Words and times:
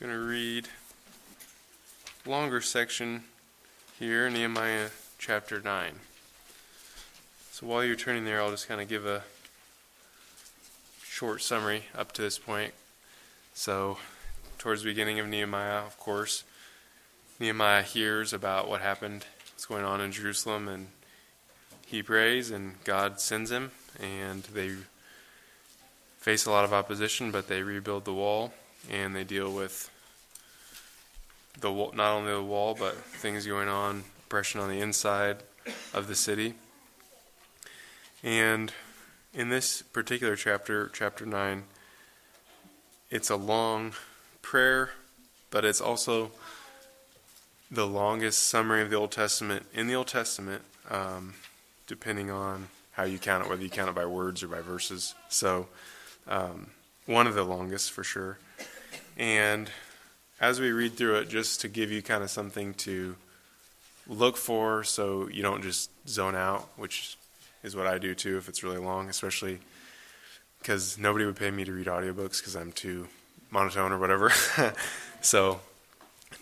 going 0.00 0.12
to 0.12 0.18
read 0.18 0.66
longer 2.24 2.62
section 2.62 3.22
here, 3.98 4.30
Nehemiah 4.30 4.88
chapter 5.18 5.60
9. 5.60 5.92
So 7.50 7.66
while 7.66 7.84
you're 7.84 7.96
turning 7.96 8.24
there, 8.24 8.40
I'll 8.40 8.50
just 8.50 8.66
kind 8.66 8.80
of 8.80 8.88
give 8.88 9.04
a 9.04 9.24
short 11.04 11.42
summary 11.42 11.84
up 11.94 12.12
to 12.12 12.22
this 12.22 12.38
point. 12.38 12.72
So, 13.52 13.98
towards 14.56 14.82
the 14.82 14.88
beginning 14.88 15.20
of 15.20 15.28
Nehemiah, 15.28 15.80
of 15.80 15.98
course, 15.98 16.44
Nehemiah 17.38 17.82
hears 17.82 18.32
about 18.32 18.70
what 18.70 18.80
happened, 18.80 19.26
what's 19.52 19.66
going 19.66 19.84
on 19.84 20.00
in 20.00 20.12
Jerusalem, 20.12 20.66
and 20.66 20.86
he 21.86 22.02
prays, 22.02 22.50
and 22.50 22.82
God 22.84 23.20
sends 23.20 23.50
him, 23.50 23.70
and 24.00 24.44
they 24.44 24.76
face 26.20 26.46
a 26.46 26.50
lot 26.50 26.64
of 26.64 26.72
opposition, 26.72 27.30
but 27.30 27.48
they 27.48 27.62
rebuild 27.62 28.06
the 28.06 28.14
wall, 28.14 28.54
and 28.88 29.14
they 29.14 29.24
deal 29.24 29.52
with 29.52 29.90
the 31.60 31.70
not 31.70 32.12
only 32.12 32.32
the 32.32 32.42
wall, 32.42 32.76
but 32.78 32.94
things 32.94 33.46
going 33.46 33.68
on, 33.68 34.04
oppression 34.26 34.60
on 34.60 34.68
the 34.68 34.80
inside 34.80 35.42
of 35.92 36.06
the 36.06 36.14
city. 36.14 36.54
And 38.22 38.72
in 39.34 39.48
this 39.48 39.82
particular 39.82 40.36
chapter, 40.36 40.90
chapter 40.92 41.26
9, 41.26 41.64
it's 43.10 43.30
a 43.30 43.36
long 43.36 43.92
prayer, 44.42 44.90
but 45.50 45.64
it's 45.64 45.80
also 45.80 46.30
the 47.70 47.86
longest 47.86 48.42
summary 48.42 48.82
of 48.82 48.90
the 48.90 48.96
Old 48.96 49.12
Testament 49.12 49.66
in 49.72 49.86
the 49.86 49.94
Old 49.94 50.08
Testament, 50.08 50.62
um, 50.90 51.34
depending 51.86 52.30
on 52.30 52.68
how 52.92 53.04
you 53.04 53.18
count 53.18 53.44
it, 53.44 53.50
whether 53.50 53.62
you 53.62 53.70
count 53.70 53.88
it 53.88 53.94
by 53.94 54.06
words 54.06 54.42
or 54.42 54.48
by 54.48 54.60
verses. 54.60 55.14
So, 55.28 55.68
um, 56.26 56.70
one 57.06 57.26
of 57.26 57.34
the 57.34 57.44
longest 57.44 57.92
for 57.92 58.04
sure. 58.04 58.38
And 59.20 59.70
as 60.40 60.60
we 60.60 60.72
read 60.72 60.94
through 60.94 61.16
it, 61.16 61.28
just 61.28 61.60
to 61.60 61.68
give 61.68 61.92
you 61.92 62.00
kind 62.00 62.24
of 62.24 62.30
something 62.30 62.72
to 62.74 63.16
look 64.08 64.38
for 64.38 64.82
so 64.82 65.28
you 65.28 65.42
don't 65.42 65.62
just 65.62 65.90
zone 66.08 66.34
out, 66.34 66.66
which 66.76 67.18
is 67.62 67.76
what 67.76 67.86
I 67.86 67.98
do 67.98 68.14
too 68.14 68.38
if 68.38 68.48
it's 68.48 68.64
really 68.64 68.78
long, 68.78 69.10
especially 69.10 69.58
because 70.58 70.96
nobody 70.96 71.26
would 71.26 71.36
pay 71.36 71.50
me 71.50 71.66
to 71.66 71.72
read 71.72 71.86
audiobooks 71.86 72.38
because 72.38 72.56
I'm 72.56 72.72
too 72.72 73.08
monotone 73.50 73.92
or 73.92 73.98
whatever. 73.98 74.30
so, 75.20 75.60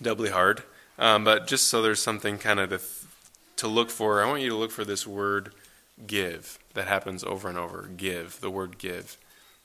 doubly 0.01 0.31
hard. 0.31 0.63
Um, 1.01 1.25
but 1.25 1.48
just 1.48 1.67
so 1.67 1.83
there's 1.83 2.01
something 2.01 2.39
kind 2.39 2.61
of 2.61 2.70
to, 2.70 2.81
to 3.57 3.67
look 3.67 3.91
for, 3.91 4.23
I 4.23 4.27
want 4.27 4.42
you 4.42 4.51
to 4.51 4.57
look 4.57 4.70
for 4.70 4.85
this 4.85 5.05
word 5.05 5.53
give 6.07 6.61
that 6.75 6.87
happens 6.87 7.25
over 7.25 7.48
and 7.48 7.59
over. 7.59 7.91
Give, 7.97 8.41
the 8.41 8.51
word 8.51 8.79
give. 8.79 9.17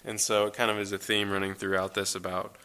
And 0.04 0.20
so 0.20 0.48
it 0.48 0.56
kind 0.56 0.72
of 0.72 0.80
is 0.80 0.92
a 0.92 0.98
theme 0.98 1.30
running 1.30 1.54
throughout 1.54 1.94
this 1.94 2.16
about 2.16 2.56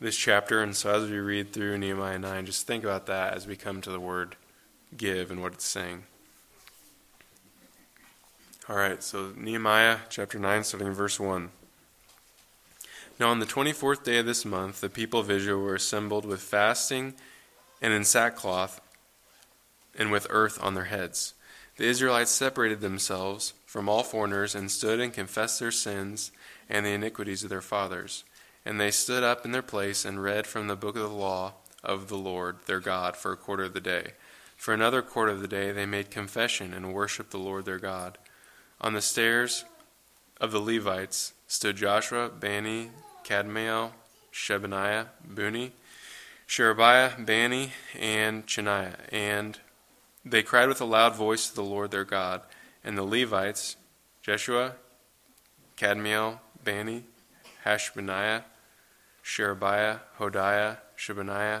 this 0.00 0.16
chapter. 0.16 0.62
And 0.62 0.76
so 0.76 0.94
as 0.94 1.10
we 1.10 1.18
read 1.18 1.52
through 1.52 1.78
Nehemiah 1.78 2.18
9, 2.18 2.46
just 2.46 2.66
think 2.66 2.84
about 2.84 3.06
that 3.06 3.34
as 3.34 3.46
we 3.46 3.56
come 3.56 3.80
to 3.80 3.90
the 3.90 4.00
word 4.00 4.36
give 4.96 5.30
and 5.30 5.42
what 5.42 5.54
it's 5.54 5.64
saying. 5.64 6.04
All 8.68 8.76
right, 8.76 9.02
so 9.02 9.32
Nehemiah 9.36 9.98
chapter 10.10 10.38
9, 10.38 10.64
starting 10.64 10.88
in 10.88 10.94
verse 10.94 11.18
1. 11.18 11.50
Now, 13.18 13.30
on 13.30 13.40
the 13.40 13.46
24th 13.46 14.04
day 14.04 14.18
of 14.18 14.26
this 14.26 14.44
month, 14.44 14.80
the 14.80 14.88
people 14.88 15.18
of 15.18 15.30
Israel 15.30 15.60
were 15.60 15.74
assembled 15.74 16.24
with 16.24 16.40
fasting 16.40 17.14
and 17.82 17.92
in 17.92 18.04
sackcloth 18.04 18.80
and 19.98 20.12
with 20.12 20.26
earth 20.30 20.62
on 20.62 20.74
their 20.74 20.84
heads. 20.84 21.34
The 21.76 21.86
Israelites 21.86 22.30
separated 22.30 22.80
themselves 22.80 23.54
from 23.66 23.88
all 23.88 24.02
foreigners 24.02 24.54
and 24.54 24.70
stood 24.70 25.00
and 25.00 25.12
confessed 25.12 25.58
their 25.58 25.70
sins 25.70 26.30
and 26.68 26.84
the 26.84 26.90
iniquities 26.90 27.42
of 27.42 27.50
their 27.50 27.60
fathers. 27.60 28.24
And 28.64 28.80
they 28.80 28.90
stood 28.90 29.22
up 29.22 29.44
in 29.44 29.52
their 29.52 29.62
place 29.62 30.04
and 30.04 30.22
read 30.22 30.46
from 30.46 30.66
the 30.66 30.76
book 30.76 30.96
of 30.96 31.02
the 31.02 31.08
law 31.08 31.54
of 31.82 32.08
the 32.08 32.18
Lord 32.18 32.58
their 32.66 32.80
God 32.80 33.16
for 33.16 33.32
a 33.32 33.36
quarter 33.36 33.64
of 33.64 33.74
the 33.74 33.80
day. 33.80 34.12
For 34.56 34.74
another 34.74 35.02
quarter 35.02 35.32
of 35.32 35.40
the 35.40 35.48
day 35.48 35.72
they 35.72 35.86
made 35.86 36.10
confession 36.10 36.74
and 36.74 36.92
worshiped 36.92 37.30
the 37.30 37.38
Lord 37.38 37.64
their 37.64 37.78
God. 37.78 38.18
On 38.80 38.92
the 38.92 39.00
stairs 39.00 39.64
of 40.40 40.52
the 40.52 40.60
Levites 40.60 41.32
stood 41.46 41.76
Jeshua, 41.76 42.28
Bani, 42.28 42.90
Kadmiel, 43.24 43.92
Shebaniah, 44.32 45.06
Bunni, 45.24 45.72
Sherebiah, 46.46 47.12
Bani, 47.18 47.72
and 47.98 48.46
Chaniah. 48.46 48.94
And 49.12 49.58
they 50.24 50.42
cried 50.42 50.68
with 50.68 50.80
a 50.80 50.86
loud 50.86 51.14
voice 51.14 51.48
to 51.48 51.54
the 51.54 51.62
Lord 51.62 51.90
their 51.90 52.04
God. 52.04 52.42
And 52.84 52.96
the 52.96 53.02
Levites, 53.02 53.76
Jeshua, 54.22 54.74
Kadmiel, 55.76 56.38
Bani, 56.64 57.04
Hashabneiah, 57.68 58.44
Sherebiah, 59.22 59.98
Hodiah, 60.18 60.78
Shebaniah, 60.96 61.60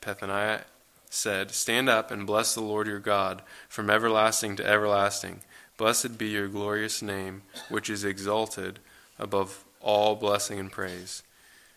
Pethahiah, 0.00 0.62
said, 1.10 1.50
Stand 1.50 1.90
up 1.90 2.10
and 2.10 2.26
bless 2.26 2.54
the 2.54 2.62
Lord 2.62 2.86
your 2.86 2.98
God 2.98 3.42
from 3.68 3.90
everlasting 3.90 4.56
to 4.56 4.66
everlasting. 4.66 5.40
Blessed 5.76 6.16
be 6.16 6.28
your 6.28 6.48
glorious 6.48 7.02
name, 7.02 7.42
which 7.68 7.90
is 7.90 8.04
exalted 8.04 8.78
above 9.18 9.64
all 9.82 10.16
blessing 10.16 10.58
and 10.58 10.72
praise. 10.72 11.22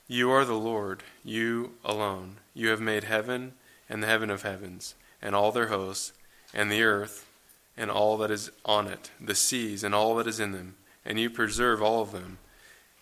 You 0.07 0.31
are 0.31 0.45
the 0.45 0.53
Lord, 0.53 1.03
you 1.23 1.73
alone. 1.83 2.37
You 2.53 2.69
have 2.69 2.81
made 2.81 3.03
heaven 3.03 3.53
and 3.89 4.01
the 4.01 4.07
heaven 4.07 4.29
of 4.29 4.43
heavens, 4.43 4.95
and 5.21 5.35
all 5.35 5.51
their 5.51 5.67
hosts, 5.67 6.13
and 6.53 6.71
the 6.71 6.83
earth, 6.83 7.27
and 7.75 7.91
all 7.91 8.17
that 8.17 8.31
is 8.31 8.49
on 8.63 8.87
it, 8.87 9.11
the 9.19 9.35
seas, 9.35 9.83
and 9.83 9.93
all 9.93 10.15
that 10.15 10.27
is 10.27 10.39
in 10.39 10.53
them, 10.53 10.75
and 11.05 11.19
you 11.19 11.29
preserve 11.29 11.81
all 11.81 12.01
of 12.01 12.13
them. 12.13 12.37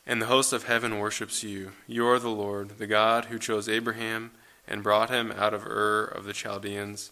And 0.10 0.22
the 0.22 0.26
host 0.26 0.54
of 0.54 0.64
heaven 0.64 0.98
worships 0.98 1.44
you. 1.44 1.74
You 1.86 2.08
are 2.08 2.18
the 2.18 2.30
Lord, 2.30 2.80
the 2.80 2.88
God 2.88 3.26
who 3.26 3.38
chose 3.38 3.70
Abraham 3.70 4.32
and 4.68 4.82
brought 4.82 5.12
him 5.12 5.32
out 5.32 5.54
of 5.54 5.66
Ur 5.66 6.04
of 6.04 6.26
the 6.26 6.34
Chaldeans, 6.34 7.12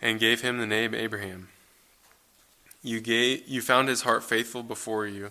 and 0.00 0.20
gave 0.20 0.42
him 0.42 0.58
the 0.58 0.66
name 0.66 0.94
Abraham 0.94 1.48
you, 2.82 3.00
gave, 3.00 3.46
you 3.46 3.60
found 3.60 3.88
his 3.88 4.02
heart 4.02 4.24
faithful 4.24 4.62
before 4.62 5.06
you, 5.06 5.30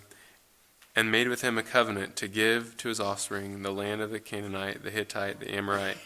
and 0.94 1.10
made 1.10 1.28
with 1.28 1.42
him 1.42 1.58
a 1.58 1.62
covenant 1.62 2.16
to 2.16 2.28
give 2.28 2.76
to 2.78 2.88
his 2.88 3.00
offspring 3.00 3.62
the 3.62 3.72
land 3.72 4.00
of 4.00 4.10
the 4.10 4.20
Canaanite, 4.20 4.82
the 4.82 4.90
Hittite, 4.90 5.40
the 5.40 5.54
Amorite, 5.54 5.98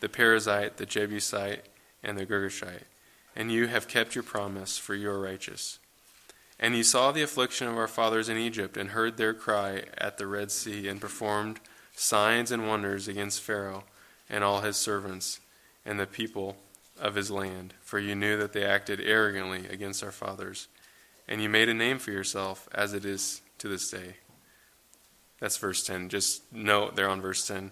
the 0.00 0.08
Perizzite, 0.08 0.76
the 0.76 0.86
Jebusite, 0.86 1.64
and 2.02 2.16
the 2.16 2.26
Girgashite. 2.26 2.84
And 3.36 3.52
you 3.52 3.66
have 3.66 3.88
kept 3.88 4.14
your 4.14 4.24
promise, 4.24 4.78
for 4.78 4.94
you 4.94 5.10
are 5.10 5.20
righteous. 5.20 5.78
And 6.60 6.76
you 6.76 6.82
saw 6.82 7.12
the 7.12 7.22
affliction 7.22 7.68
of 7.68 7.76
our 7.76 7.88
fathers 7.88 8.28
in 8.28 8.36
Egypt, 8.36 8.76
and 8.76 8.90
heard 8.90 9.16
their 9.16 9.34
cry 9.34 9.84
at 9.96 10.18
the 10.18 10.26
Red 10.26 10.50
Sea, 10.50 10.88
and 10.88 11.00
performed 11.00 11.60
signs 11.94 12.50
and 12.50 12.66
wonders 12.66 13.08
against 13.08 13.42
Pharaoh 13.42 13.84
and 14.28 14.44
all 14.44 14.60
his 14.60 14.76
servants, 14.76 15.40
and 15.84 15.98
the 15.98 16.06
people 16.06 16.56
of 17.00 17.14
his 17.14 17.30
land. 17.30 17.74
For 17.80 17.98
you 17.98 18.14
knew 18.14 18.36
that 18.36 18.52
they 18.52 18.64
acted 18.64 19.00
arrogantly 19.00 19.66
against 19.68 20.02
our 20.02 20.12
fathers 20.12 20.68
and 21.28 21.42
you 21.42 21.48
made 21.48 21.68
a 21.68 21.74
name 21.74 21.98
for 21.98 22.10
yourself 22.10 22.68
as 22.74 22.94
it 22.94 23.04
is 23.04 23.42
to 23.58 23.68
this 23.68 23.90
day. 23.90 24.14
That's 25.38 25.58
verse 25.58 25.86
10. 25.86 26.08
Just 26.08 26.50
note 26.52 26.96
there 26.96 27.08
on 27.08 27.20
verse 27.20 27.46
10. 27.46 27.70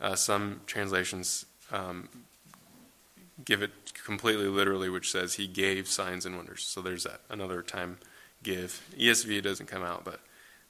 Uh, 0.00 0.14
some 0.14 0.60
translations 0.66 1.44
um, 1.72 2.08
give 3.44 3.62
it 3.62 3.72
completely 4.04 4.46
literally, 4.46 4.88
which 4.88 5.10
says 5.10 5.34
he 5.34 5.46
gave 5.46 5.88
signs 5.88 6.24
and 6.24 6.36
wonders. 6.36 6.62
So 6.62 6.80
there's 6.80 7.04
that. 7.04 7.20
Another 7.28 7.62
time, 7.62 7.98
give. 8.44 8.80
ESV 8.96 9.42
doesn't 9.42 9.66
come 9.66 9.82
out, 9.82 10.04
but 10.04 10.20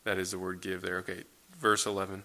that 0.05 0.19
is 0.19 0.31
the 0.31 0.39
word 0.39 0.61
give 0.61 0.81
there. 0.83 0.99
Okay, 0.99 1.25
verse 1.59 1.85
11. 1.85 2.23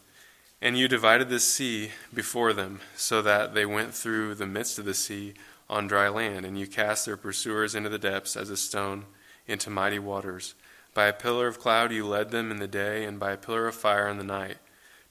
And 0.62 0.78
you 0.78 0.88
divided 0.88 1.30
the 1.30 1.40
sea 1.40 1.92
before 2.14 2.54
them, 2.54 2.82
so 2.96 3.22
that 3.22 3.54
they 3.54 3.66
went 3.66 3.94
through 3.94 4.36
the 4.36 4.46
midst 4.46 4.78
of 4.78 4.86
the 4.86 4.94
sea 4.94 5.34
on 5.70 5.88
dry 5.88 6.10
land, 6.10 6.46
and 6.46 6.60
you 6.60 6.68
cast 6.68 7.06
their 7.06 7.18
pursuers 7.18 7.76
into 7.76 7.90
the 7.90 8.00
depths 8.00 8.36
as 8.36 8.50
a 8.50 8.58
stone 8.58 9.06
into 9.48 9.70
mighty 9.70 10.00
waters. 10.00 10.56
By 10.94 11.08
a 11.08 11.14
pillar 11.14 11.48
of 11.48 11.60
cloud 11.60 11.92
you 11.92 12.06
led 12.06 12.32
them 12.32 12.52
in 12.52 12.58
the 12.58 12.68
day, 12.68 13.06
and 13.06 13.20
by 13.20 13.32
a 13.32 13.38
pillar 13.38 13.68
of 13.68 13.76
fire 13.76 14.08
in 14.08 14.18
the 14.18 14.24
night, 14.24 14.58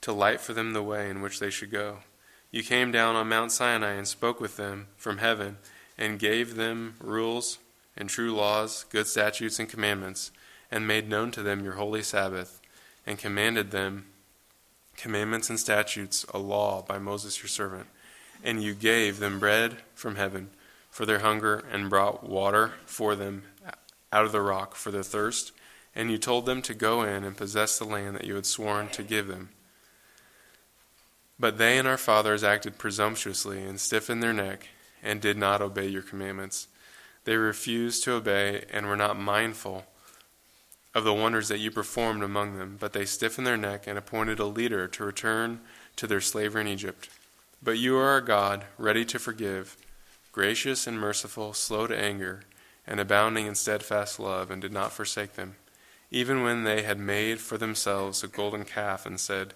to 0.03 0.12
light 0.12 0.41
for 0.41 0.53
them 0.53 0.72
the 0.72 0.83
way 0.83 1.09
in 1.09 1.22
which 1.22 1.41
they 1.41 1.51
should 1.51 1.71
go. 1.71 1.98
You 2.51 2.63
came 2.63 2.92
down 2.92 3.16
on 3.16 3.28
Mount 3.28 3.53
Sinai 3.53 3.92
and 3.92 4.07
spoke 4.07 4.41
with 4.41 4.57
them 4.57 4.89
from 4.97 5.18
heaven, 5.18 5.59
and 5.97 6.18
gave 6.18 6.57
them 6.57 6.95
rules 7.01 7.59
and 7.98 8.09
true 8.09 8.34
laws, 8.34 8.86
good 8.89 9.06
statutes 9.06 9.59
and 9.59 9.68
commandments, 9.68 10.30
and 10.71 10.86
made 10.86 11.09
known 11.09 11.30
to 11.33 11.42
them 11.42 11.62
your 11.62 11.74
holy 11.74 12.03
Sabbath, 12.03 12.62
and 13.06 13.18
commanded 13.18 13.71
them 13.71 14.06
commandments 14.97 15.50
and 15.50 15.60
statutes, 15.60 16.24
a 16.33 16.39
law 16.39 16.80
by 16.83 16.98
Moses 16.98 17.42
your 17.42 17.48
servant. 17.48 17.86
And 18.42 18.62
you 18.62 18.72
gave 18.74 19.18
them 19.18 19.39
bread 19.41 19.78
from 19.95 20.16
heaven 20.16 20.50
for 20.91 21.04
their 21.04 21.18
hunger, 21.18 21.65
and 21.71 21.91
brought 21.91 22.28
water 22.28 22.72
for 22.86 23.15
them 23.15 23.42
out 24.12 24.24
of 24.24 24.33
the 24.33 24.41
rock 24.41 24.74
for 24.74 24.91
their 24.91 25.03
thirst, 25.03 25.53
and 25.94 26.10
you 26.10 26.18
told 26.18 26.47
them 26.47 26.62
to 26.62 26.74
go 26.74 27.03
in 27.03 27.24
and 27.24 27.36
possess 27.36 27.78
the 27.78 27.84
land 27.84 28.16
that 28.16 28.24
you 28.24 28.34
had 28.34 28.47
sworn 28.47 28.89
to 28.89 29.03
give 29.03 29.27
them. 29.27 29.51
But 31.39 31.59
they 31.59 31.78
and 31.78 31.86
our 31.86 31.98
fathers 31.98 32.42
acted 32.42 32.78
presumptuously 32.78 33.62
and 33.62 33.78
stiffened 33.80 34.22
their 34.22 34.33
neck 34.33 34.68
and 35.03 35.21
did 35.21 35.36
not 35.36 35.62
obey 35.62 35.86
your 35.86 36.03
commandments. 36.03 36.68
They 37.24 37.36
refused 37.36 38.04
to 38.04 38.12
obey 38.12 38.65
and 38.70 38.86
were 38.86 38.97
not 38.97 39.18
mindful 39.18 39.84
of 40.94 41.04
the 41.04 41.15
wonders 41.15 41.48
that 41.48 41.59
you 41.59 41.70
performed 41.70 42.22
among 42.22 42.59
them, 42.59 42.76
but 42.80 42.92
they 42.92 43.04
stiffened 43.04 43.47
their 43.47 43.56
neck 43.56 43.86
and 43.86 43.98
appointed 43.98 44.38
a 44.38 44.47
leader 44.47 44.88
to 44.88 45.04
return 45.04 45.60
to 45.97 46.06
their 46.06 46.20
slavery 46.20 46.62
in 46.62 46.68
Egypt. 46.68 47.09
But 47.62 47.78
you 47.78 47.97
are 47.97 48.16
a 48.16 48.24
God, 48.24 48.65
ready 48.78 49.04
to 49.06 49.18
forgive, 49.18 49.76
gracious 50.32 50.86
and 50.86 50.98
merciful, 50.98 51.53
slow 51.53 51.86
to 51.86 51.97
anger, 51.97 52.42
and 52.86 53.00
abounding 53.00 53.47
in 53.47 53.54
steadfast 53.54 54.18
love, 54.18 54.50
and 54.50 54.62
did 54.62 54.72
not 54.72 54.92
forsake 54.92 55.34
them, 55.34 55.56
even 56.10 56.42
when 56.42 56.65
they 56.65 56.82
had 56.82 56.98
made 56.98 57.41
for 57.41 57.59
themselves 57.59 58.22
a 58.22 58.28
golden 58.28 58.65
calf 58.65 59.04
and 59.04 59.20
said, 59.20 59.54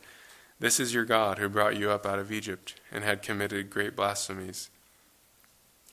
This 0.61 0.79
is 0.79 0.93
your 0.93 1.05
God 1.05 1.39
who 1.39 1.49
brought 1.49 1.77
you 1.77 1.91
up 1.91 2.05
out 2.05 2.19
of 2.19 2.31
Egypt, 2.31 2.75
and 2.91 3.05
had 3.05 3.23
committed 3.23 3.71
great 3.71 3.97
blasphemies. 3.97 4.69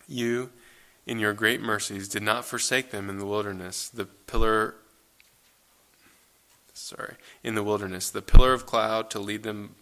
You, 0.08 0.50
in 1.10 1.18
your 1.18 1.34
great 1.34 1.60
mercies, 1.60 2.08
did 2.08 2.22
not 2.22 2.46
forsake 2.46 2.92
them 2.92 3.10
in 3.10 3.18
the 3.18 3.26
wilderness, 3.26 3.90
the 3.90 4.06
pillar 4.06 4.76
sorry, 6.72 7.16
in 7.44 7.56
the 7.56 7.64
wilderness, 7.64 8.12
the 8.12 8.22
pillar 8.22 8.54
of 8.54 8.68
cloud 8.68 9.10
to 9.10 9.18
lead 9.18 9.42
them 9.42 9.74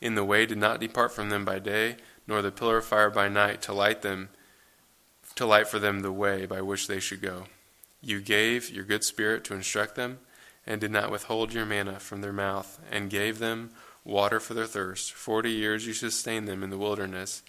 in 0.00 0.14
the 0.14 0.24
way 0.24 0.46
did 0.46 0.56
not 0.56 0.78
depart 0.78 1.12
from 1.12 1.28
them 1.28 1.44
by 1.44 1.58
day, 1.58 1.96
nor 2.28 2.40
the 2.40 2.52
pillar 2.52 2.76
of 2.76 2.84
fire 2.84 3.10
by 3.10 3.28
night 3.28 3.60
to 3.62 3.72
light 3.72 4.02
them 4.02 4.28
to 5.34 5.44
light 5.44 5.66
for 5.66 5.80
them 5.80 6.00
the 6.00 6.12
way 6.12 6.46
by 6.46 6.62
which 6.62 6.86
they 6.86 7.00
should 7.00 7.20
go. 7.20 7.46
You 8.00 8.20
gave 8.20 8.70
your 8.70 8.84
good 8.84 9.02
spirit 9.02 9.42
to 9.44 9.54
instruct 9.54 9.96
them, 9.96 10.20
and 10.68 10.80
did 10.80 10.92
not 10.92 11.10
withhold 11.10 11.52
your 11.52 11.66
manna 11.66 11.98
from 11.98 12.20
their 12.20 12.32
mouth, 12.32 12.78
and 12.92 13.10
gave 13.10 13.40
them 13.40 13.70
water 14.04 14.38
for 14.38 14.54
their 14.54 14.66
thirst. 14.66 15.12
Forty 15.12 15.50
years 15.50 15.84
you 15.84 15.94
sustained 15.94 16.46
them 16.46 16.62
in 16.62 16.70
the 16.70 16.78
wilderness, 16.78 17.42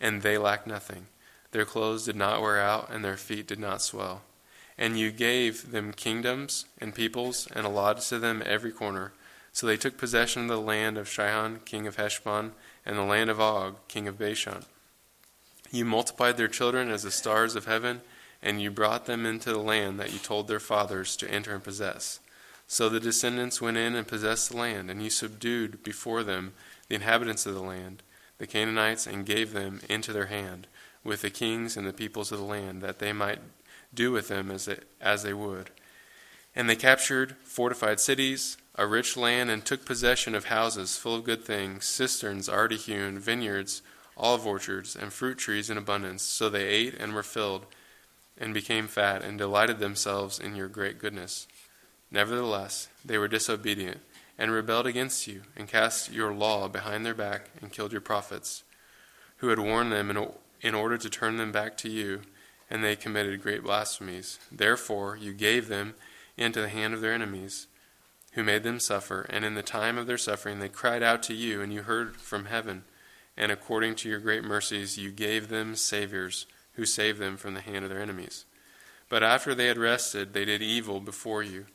and 0.00 0.22
they 0.22 0.38
lacked 0.38 0.68
nothing. 0.68 1.08
Their 1.52 1.64
clothes 1.64 2.04
did 2.04 2.16
not 2.16 2.40
wear 2.40 2.60
out, 2.60 2.90
and 2.90 3.04
their 3.04 3.16
feet 3.16 3.46
did 3.46 3.58
not 3.58 3.82
swell. 3.82 4.22
And 4.78 4.98
you 4.98 5.10
gave 5.10 5.72
them 5.72 5.92
kingdoms 5.92 6.64
and 6.78 6.94
peoples, 6.94 7.48
and 7.52 7.66
allotted 7.66 8.02
to 8.04 8.18
them 8.18 8.42
every 8.46 8.70
corner. 8.70 9.12
So 9.52 9.66
they 9.66 9.76
took 9.76 9.98
possession 9.98 10.42
of 10.42 10.48
the 10.48 10.60
land 10.60 10.96
of 10.96 11.08
Sihon, 11.08 11.60
king 11.64 11.86
of 11.86 11.96
Heshbon, 11.96 12.52
and 12.86 12.96
the 12.96 13.02
land 13.02 13.30
of 13.30 13.40
Og, 13.40 13.76
king 13.88 14.06
of 14.06 14.18
Bashan. 14.18 14.64
You 15.72 15.84
multiplied 15.84 16.36
their 16.36 16.48
children 16.48 16.90
as 16.90 17.02
the 17.02 17.10
stars 17.10 17.54
of 17.54 17.66
heaven, 17.66 18.00
and 18.42 18.60
you 18.60 18.70
brought 18.70 19.06
them 19.06 19.26
into 19.26 19.52
the 19.52 19.58
land 19.58 20.00
that 20.00 20.12
you 20.12 20.18
told 20.18 20.48
their 20.48 20.60
fathers 20.60 21.16
to 21.16 21.30
enter 21.30 21.54
and 21.54 21.62
possess. 21.62 22.20
So 22.66 22.88
the 22.88 23.00
descendants 23.00 23.60
went 23.60 23.76
in 23.76 23.94
and 23.94 24.06
possessed 24.06 24.50
the 24.50 24.56
land, 24.56 24.90
and 24.90 25.02
you 25.02 25.10
subdued 25.10 25.82
before 25.82 26.22
them 26.22 26.52
the 26.88 26.94
inhabitants 26.94 27.44
of 27.44 27.54
the 27.54 27.62
land, 27.62 28.02
the 28.38 28.46
Canaanites, 28.46 29.06
and 29.06 29.26
gave 29.26 29.52
them 29.52 29.80
into 29.88 30.12
their 30.12 30.26
hand, 30.26 30.66
with 31.02 31.22
the 31.22 31.30
kings 31.30 31.76
and 31.76 31.86
the 31.86 31.92
peoples 31.92 32.30
of 32.32 32.38
the 32.38 32.44
land, 32.44 32.82
that 32.82 32.98
they 32.98 33.12
might 33.12 33.40
do 33.92 34.12
with 34.12 34.28
them 34.28 34.50
as 34.50 34.66
they, 34.66 34.78
as 35.00 35.22
they 35.22 35.32
would. 35.32 35.70
And 36.54 36.68
they 36.68 36.76
captured 36.76 37.36
fortified 37.44 38.00
cities, 38.00 38.56
a 38.74 38.86
rich 38.86 39.16
land, 39.16 39.50
and 39.50 39.64
took 39.64 39.84
possession 39.84 40.34
of 40.34 40.46
houses 40.46 40.96
full 40.96 41.14
of 41.14 41.24
good 41.24 41.44
things, 41.44 41.84
cisterns 41.84 42.48
already 42.48 42.76
hewn, 42.76 43.18
vineyards, 43.18 43.82
olive 44.16 44.46
orchards, 44.46 44.96
and 44.96 45.12
fruit 45.12 45.38
trees 45.38 45.70
in 45.70 45.78
abundance. 45.78 46.22
So 46.22 46.48
they 46.48 46.66
ate 46.66 46.94
and 46.94 47.14
were 47.14 47.22
filled, 47.22 47.66
and 48.36 48.54
became 48.54 48.88
fat, 48.88 49.22
and 49.22 49.38
delighted 49.38 49.78
themselves 49.78 50.38
in 50.38 50.56
your 50.56 50.68
great 50.68 50.98
goodness. 50.98 51.46
Nevertheless, 52.10 52.88
they 53.04 53.18
were 53.18 53.28
disobedient, 53.28 54.00
and 54.38 54.50
rebelled 54.50 54.86
against 54.86 55.26
you, 55.26 55.42
and 55.56 55.68
cast 55.68 56.10
your 56.10 56.32
law 56.32 56.66
behind 56.66 57.04
their 57.04 57.14
back, 57.14 57.50
and 57.60 57.72
killed 57.72 57.92
your 57.92 58.00
prophets, 58.00 58.64
who 59.36 59.48
had 59.48 59.58
warned 59.58 59.92
them 59.92 60.10
in, 60.10 60.32
in 60.60 60.74
order 60.74 60.98
to 60.98 61.10
turn 61.10 61.36
them 61.36 61.52
back 61.52 61.76
to 61.78 61.88
you 61.88 62.22
and 62.70 62.84
they 62.84 62.94
committed 62.94 63.42
great 63.42 63.64
blasphemies. 63.64 64.38
Therefore, 64.52 65.16
you 65.16 65.32
gave 65.32 65.68
them 65.68 65.94
into 66.36 66.60
the 66.60 66.68
hand 66.68 66.94
of 66.94 67.00
their 67.00 67.12
enemies, 67.12 67.66
who 68.32 68.44
made 68.44 68.62
them 68.62 68.78
suffer, 68.78 69.26
and 69.28 69.44
in 69.44 69.54
the 69.54 69.62
time 69.62 69.98
of 69.98 70.06
their 70.06 70.16
suffering 70.16 70.60
they 70.60 70.68
cried 70.68 71.02
out 71.02 71.22
to 71.24 71.34
you, 71.34 71.60
and 71.60 71.72
you 71.72 71.82
heard 71.82 72.16
from 72.16 72.44
heaven. 72.44 72.84
And 73.36 73.50
according 73.50 73.96
to 73.96 74.08
your 74.08 74.20
great 74.20 74.44
mercies, 74.44 74.96
you 74.96 75.10
gave 75.10 75.48
them 75.48 75.74
saviors, 75.74 76.46
who 76.74 76.86
saved 76.86 77.18
them 77.18 77.36
from 77.36 77.54
the 77.54 77.60
hand 77.60 77.84
of 77.84 77.90
their 77.90 78.00
enemies. 78.00 78.44
But 79.08 79.24
after 79.24 79.54
they 79.54 79.66
had 79.66 79.76
rested, 79.76 80.32
they 80.32 80.44
did 80.44 80.62
evil 80.62 81.00
before 81.00 81.42
you. 81.42 81.66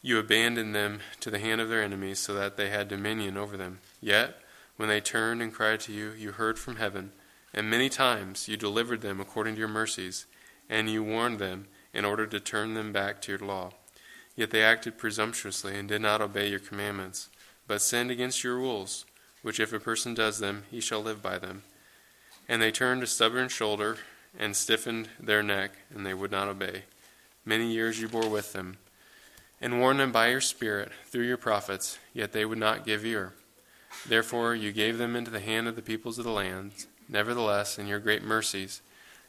You 0.00 0.18
abandoned 0.18 0.74
them 0.74 1.00
to 1.20 1.30
the 1.30 1.38
hand 1.38 1.60
of 1.60 1.68
their 1.68 1.82
enemies, 1.82 2.18
so 2.18 2.32
that 2.32 2.56
they 2.56 2.70
had 2.70 2.88
dominion 2.88 3.36
over 3.36 3.58
them. 3.58 3.80
Yet, 4.00 4.38
when 4.76 4.88
they 4.88 5.00
turned 5.02 5.42
and 5.42 5.52
cried 5.52 5.80
to 5.80 5.92
you, 5.92 6.12
you 6.12 6.32
heard 6.32 6.58
from 6.58 6.76
heaven 6.76 7.12
and 7.56 7.70
many 7.70 7.88
times 7.88 8.48
you 8.48 8.56
delivered 8.58 9.00
them 9.00 9.18
according 9.18 9.54
to 9.54 9.58
your 9.58 9.66
mercies, 9.66 10.26
and 10.68 10.90
you 10.90 11.02
warned 11.02 11.38
them 11.38 11.66
in 11.94 12.04
order 12.04 12.26
to 12.26 12.38
turn 12.38 12.74
them 12.74 12.92
back 12.92 13.22
to 13.22 13.32
your 13.32 13.38
law. 13.38 13.72
Yet 14.36 14.50
they 14.50 14.62
acted 14.62 14.98
presumptuously 14.98 15.78
and 15.78 15.88
did 15.88 16.02
not 16.02 16.20
obey 16.20 16.50
your 16.50 16.60
commandments, 16.60 17.30
but 17.66 17.80
sinned 17.80 18.10
against 18.10 18.44
your 18.44 18.56
rules, 18.56 19.06
which 19.40 19.58
if 19.58 19.72
a 19.72 19.80
person 19.80 20.12
does 20.12 20.38
them, 20.38 20.64
he 20.70 20.80
shall 20.80 21.00
live 21.00 21.22
by 21.22 21.38
them. 21.38 21.62
And 22.46 22.60
they 22.60 22.70
turned 22.70 23.02
a 23.02 23.06
stubborn 23.06 23.48
shoulder 23.48 23.96
and 24.38 24.54
stiffened 24.54 25.08
their 25.18 25.42
neck, 25.42 25.70
and 25.94 26.04
they 26.04 26.12
would 26.12 26.30
not 26.30 26.48
obey. 26.48 26.82
Many 27.46 27.72
years 27.72 27.98
you 27.98 28.08
bore 28.08 28.28
with 28.28 28.52
them, 28.52 28.76
and 29.62 29.80
warned 29.80 30.00
them 30.00 30.12
by 30.12 30.28
your 30.28 30.42
Spirit 30.42 30.92
through 31.06 31.24
your 31.26 31.38
prophets, 31.38 31.98
yet 32.12 32.32
they 32.32 32.44
would 32.44 32.58
not 32.58 32.84
give 32.84 33.06
ear. 33.06 33.32
Therefore 34.06 34.54
you 34.54 34.72
gave 34.72 34.98
them 34.98 35.16
into 35.16 35.30
the 35.30 35.40
hand 35.40 35.66
of 35.66 35.76
the 35.76 35.80
peoples 35.80 36.18
of 36.18 36.26
the 36.26 36.30
lands 36.30 36.86
Nevertheless, 37.08 37.78
in 37.78 37.86
your 37.86 38.00
great 38.00 38.22
mercies, 38.22 38.82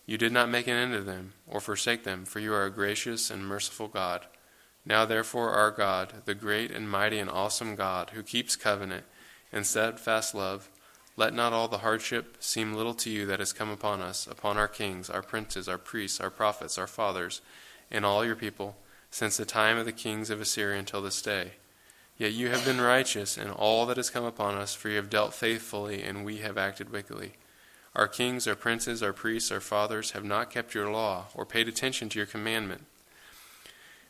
you 0.05 0.17
did 0.17 0.31
not 0.31 0.49
make 0.49 0.67
an 0.67 0.75
end 0.75 0.93
of 0.93 1.05
them, 1.05 1.33
or 1.45 1.59
forsake 1.59 2.03
them, 2.03 2.25
for 2.25 2.39
you 2.39 2.53
are 2.53 2.65
a 2.65 2.71
gracious 2.71 3.29
and 3.29 3.45
merciful 3.45 3.87
God. 3.87 4.25
Now, 4.85 5.05
therefore, 5.05 5.51
our 5.51 5.69
God, 5.69 6.23
the 6.25 6.33
great 6.33 6.71
and 6.71 6.89
mighty 6.89 7.19
and 7.19 7.29
awesome 7.29 7.75
God, 7.75 8.11
who 8.11 8.23
keeps 8.23 8.55
covenant 8.55 9.03
and 9.51 9.65
steadfast 9.65 10.33
love, 10.33 10.69
let 11.17 11.33
not 11.33 11.51
all 11.51 11.67
the 11.67 11.79
hardship 11.79 12.37
seem 12.39 12.73
little 12.73 12.93
to 12.93 13.09
you 13.09 13.25
that 13.25 13.39
has 13.39 13.51
come 13.51 13.69
upon 13.69 14.01
us, 14.01 14.27
upon 14.27 14.57
our 14.57 14.67
kings, 14.67 15.09
our 15.09 15.21
princes, 15.21 15.67
our 15.67 15.77
priests, 15.77 16.21
our 16.21 16.29
prophets, 16.29 16.77
our 16.77 16.87
fathers, 16.87 17.41
and 17.91 18.05
all 18.05 18.23
your 18.23 18.35
people, 18.35 18.77
since 19.09 19.35
the 19.35 19.45
time 19.45 19.77
of 19.77 19.85
the 19.85 19.91
kings 19.91 20.29
of 20.29 20.39
Assyria 20.39 20.79
until 20.79 21.01
this 21.01 21.21
day. 21.21 21.53
Yet 22.17 22.33
you 22.33 22.49
have 22.49 22.63
been 22.63 22.79
righteous 22.79 23.37
in 23.37 23.49
all 23.49 23.85
that 23.87 23.97
has 23.97 24.09
come 24.09 24.23
upon 24.25 24.55
us, 24.55 24.73
for 24.73 24.89
you 24.89 24.95
have 24.95 25.09
dealt 25.09 25.33
faithfully, 25.33 26.01
and 26.01 26.23
we 26.23 26.37
have 26.37 26.57
acted 26.57 26.91
wickedly. 26.91 27.33
Our 27.97 28.07
kings, 28.07 28.47
our 28.47 28.55
princes, 28.55 29.01
our 29.01 29.11
priests, 29.11 29.51
our 29.51 29.59
fathers 29.59 30.11
have 30.11 30.23
not 30.23 30.51
kept 30.51 30.75
your 30.75 30.91
law 30.91 31.25
or 31.33 31.47
paid 31.47 31.67
attention 31.67 32.09
to 32.09 32.19
your 32.19 32.27
commandment 32.27 32.85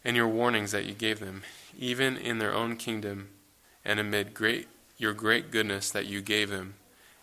and 0.04 0.14
your 0.18 0.28
warnings 0.28 0.74
that 0.74 0.86
you 0.86 0.94
gave 0.94 1.22
them, 1.22 1.44
even 1.80 2.18
in 2.18 2.38
their 2.38 2.54
own 2.54 2.76
kingdom 2.76 3.30
and 3.86 3.98
amid 3.98 4.34
great 4.34 4.68
your 4.98 5.14
great 5.14 5.52
goodness 5.52 5.90
that 5.92 6.08
you 6.08 6.22
gave 6.22 6.50
them, 6.50 6.74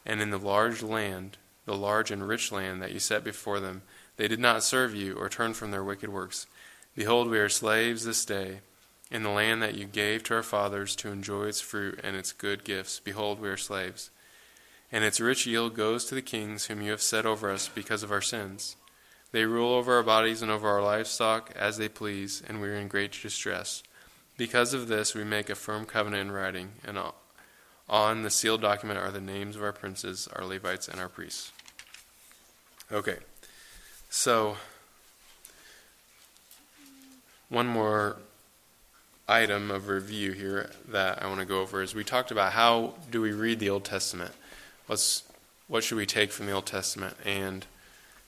and 0.06 0.22
in 0.22 0.30
the 0.30 0.38
large 0.38 0.80
land, 0.80 1.36
the 1.66 1.76
large 1.76 2.10
and 2.10 2.26
rich 2.26 2.50
land 2.50 2.80
that 2.80 2.92
you 2.92 3.00
set 3.00 3.24
before 3.24 3.58
them, 3.58 3.82
they 4.16 4.28
did 4.28 4.38
not 4.38 4.62
serve 4.62 4.94
you 4.94 5.14
or 5.14 5.28
turn 5.28 5.52
from 5.52 5.72
their 5.72 5.82
wicked 5.82 6.08
works. 6.08 6.46
Behold, 6.94 7.28
we 7.28 7.38
are 7.38 7.48
slaves 7.48 8.04
this 8.04 8.24
day 8.24 8.60
in 9.10 9.24
the 9.24 9.28
land 9.28 9.60
that 9.60 9.74
you 9.74 9.84
gave 9.84 10.22
to 10.22 10.34
our 10.34 10.42
fathers 10.42 10.94
to 10.94 11.10
enjoy 11.10 11.46
its 11.46 11.60
fruit 11.60 12.00
and 12.04 12.16
its 12.16 12.32
good 12.32 12.64
gifts. 12.64 13.00
Behold, 13.00 13.40
we 13.40 13.48
are 13.48 13.56
slaves 13.56 14.10
and 14.94 15.02
its 15.02 15.18
rich 15.18 15.44
yield 15.44 15.74
goes 15.74 16.04
to 16.04 16.14
the 16.14 16.22
kings 16.22 16.66
whom 16.66 16.80
you 16.80 16.92
have 16.92 17.02
set 17.02 17.26
over 17.26 17.50
us 17.50 17.66
because 17.66 18.04
of 18.04 18.12
our 18.12 18.20
sins. 18.20 18.76
They 19.32 19.44
rule 19.44 19.72
over 19.72 19.96
our 19.96 20.04
bodies 20.04 20.40
and 20.40 20.52
over 20.52 20.68
our 20.68 20.80
livestock 20.80 21.50
as 21.56 21.78
they 21.78 21.88
please, 21.88 22.44
and 22.46 22.60
we 22.60 22.68
are 22.68 22.76
in 22.76 22.86
great 22.86 23.10
distress. 23.20 23.82
Because 24.36 24.72
of 24.72 24.86
this, 24.86 25.12
we 25.12 25.24
make 25.24 25.50
a 25.50 25.56
firm 25.56 25.84
covenant 25.84 26.28
in 26.28 26.30
writing, 26.30 26.74
and 26.86 26.96
on 27.88 28.22
the 28.22 28.30
sealed 28.30 28.60
document 28.60 29.00
are 29.00 29.10
the 29.10 29.20
names 29.20 29.56
of 29.56 29.64
our 29.64 29.72
princes, 29.72 30.28
our 30.32 30.44
Levites, 30.44 30.86
and 30.86 31.00
our 31.00 31.08
priests. 31.08 31.50
Okay, 32.92 33.16
so 34.10 34.58
one 37.48 37.66
more 37.66 38.18
item 39.26 39.72
of 39.72 39.88
review 39.88 40.30
here 40.30 40.70
that 40.86 41.20
I 41.20 41.26
want 41.26 41.40
to 41.40 41.46
go 41.46 41.62
over 41.62 41.82
is 41.82 41.96
we 41.96 42.04
talked 42.04 42.30
about 42.30 42.52
how 42.52 42.94
do 43.10 43.20
we 43.20 43.32
read 43.32 43.58
the 43.58 43.70
Old 43.70 43.84
Testament 43.84 44.30
what's 44.86 45.24
what 45.66 45.82
should 45.82 45.96
we 45.96 46.06
take 46.06 46.30
from 46.30 46.46
the 46.46 46.52
Old 46.52 46.66
Testament? 46.66 47.16
And 47.24 47.66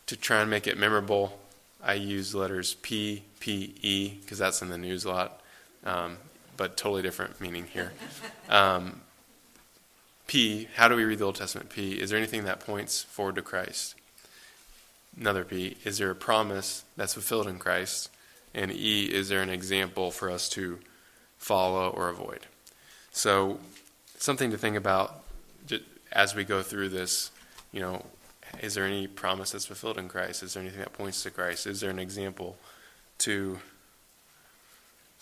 to 0.07 0.17
try 0.17 0.41
and 0.41 0.51
make 0.51 0.67
it 0.67 0.79
memorable, 0.79 1.39
I 1.83 1.95
use 1.95 2.35
letters 2.35 2.75
P, 2.75 3.23
P, 3.41 3.75
E 3.83 4.15
because 4.21 4.39
that's 4.39 4.63
in 4.63 4.69
the 4.69 4.79
news 4.79 5.05
a 5.05 5.11
lot, 5.11 5.41
um, 5.85 6.17
but 6.57 6.77
totally 6.77 7.03
different 7.03 7.41
meaning 7.41 7.67
here. 7.67 7.93
Um, 8.49 9.01
P, 10.27 10.69
how 10.75 10.89
do 10.89 10.97
we 10.97 11.05
read 11.05 11.19
the 11.19 11.25
Old 11.25 11.37
Testament? 11.37 11.69
P, 11.69 11.93
is 11.93 12.11
there 12.11 12.19
anything 12.19 12.45
that 12.45 12.61
points 12.61 13.03
forward 13.03 13.37
to 13.37 13.43
Christ? 13.43 13.95
Another 15.19 15.45
P, 15.45 15.77
is 15.85 15.99
there 15.99 16.11
a 16.11 16.15
promise 16.15 16.85
that's 16.97 17.15
fulfilled 17.15 17.47
in 17.47 17.59
Christ? 17.59 18.11
And 18.55 18.71
E, 18.73 19.05
is 19.05 19.29
there 19.29 19.43
an 19.43 19.51
example 19.51 20.11
for 20.11 20.31
us 20.31 20.49
to 20.51 20.79
follow 21.39 21.91
or 21.91 22.09
avoid? 22.09 22.47
So, 23.13 23.61
something 24.19 24.51
to 24.51 24.59
think 24.59 24.77
about 24.77 25.23
as 26.17 26.35
we 26.35 26.43
go 26.43 26.63
through 26.63 26.89
this, 26.89 27.31
you 27.71 27.81
know, 27.81 28.05
is 28.61 28.75
there 28.75 28.85
any 28.85 29.07
promise 29.07 29.53
that's 29.53 29.67
fulfilled 29.67 29.99
in 29.99 30.09
Christ? 30.09 30.43
Is 30.43 30.55
there 30.55 30.63
anything 30.63 30.81
that 30.81 30.93
points 30.93 31.23
to 31.23 31.31
Christ? 31.31 31.67
Is 31.69 31.81
there 31.81 31.91
an 31.91 32.01
example 32.01 32.57
to 33.19 33.61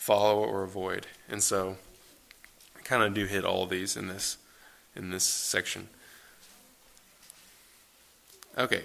follow 0.05 0.45
or 0.45 0.63
avoid. 0.63 1.07
And 1.31 1.43
so 1.43 1.77
I 2.77 2.83
kind 2.83 3.03
of 3.03 3.15
do 3.15 3.25
hit 3.25 3.45
all 3.45 3.65
these 3.65 3.97
in 3.97 4.07
this 4.09 4.37
in 4.95 5.11
this 5.11 5.25
section. 5.25 5.89
Okay, 8.59 8.83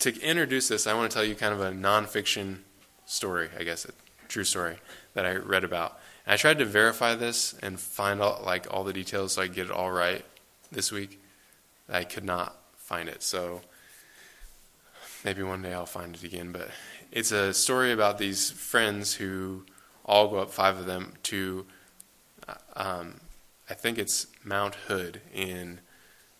to 0.00 0.20
introduce 0.20 0.68
this, 0.68 0.86
I 0.86 0.94
want 0.94 1.10
to 1.10 1.14
tell 1.14 1.24
you 1.24 1.36
kind 1.36 1.54
of 1.54 1.60
a 1.60 1.70
nonfiction 1.70 2.58
story, 3.06 3.48
I 3.58 3.62
guess, 3.62 3.86
a 3.86 3.92
true 4.26 4.44
story 4.44 4.78
that 5.14 5.24
I 5.24 5.36
read 5.36 5.64
about. 5.64 5.98
And 6.26 6.34
I 6.34 6.36
tried 6.36 6.58
to 6.58 6.66
verify 6.66 7.14
this 7.14 7.54
and 7.62 7.80
find 7.80 8.20
out 8.20 8.44
like 8.44 8.66
all 8.68 8.82
the 8.82 8.92
details 8.92 9.34
so 9.34 9.42
I 9.42 9.46
get 9.46 9.66
it 9.66 9.72
all 9.72 9.92
right 9.92 10.24
this 10.72 10.92
week. 10.92 11.20
I 11.88 12.04
could 12.04 12.24
not 12.24 12.56
find 12.76 13.08
it, 13.08 13.22
so 13.22 13.62
maybe 15.24 15.42
one 15.42 15.62
day 15.62 15.72
I'll 15.72 15.86
find 15.86 16.14
it 16.14 16.22
again. 16.22 16.52
But 16.52 16.68
it's 17.10 17.32
a 17.32 17.54
story 17.54 17.92
about 17.92 18.18
these 18.18 18.50
friends 18.50 19.14
who 19.14 19.64
all 20.04 20.28
go 20.28 20.38
up, 20.38 20.50
five 20.50 20.78
of 20.78 20.86
them, 20.86 21.14
to 21.24 21.66
uh, 22.48 22.54
um, 22.76 23.20
I 23.70 23.74
think 23.74 23.98
it's 23.98 24.26
Mount 24.44 24.74
Hood 24.74 25.20
in 25.34 25.80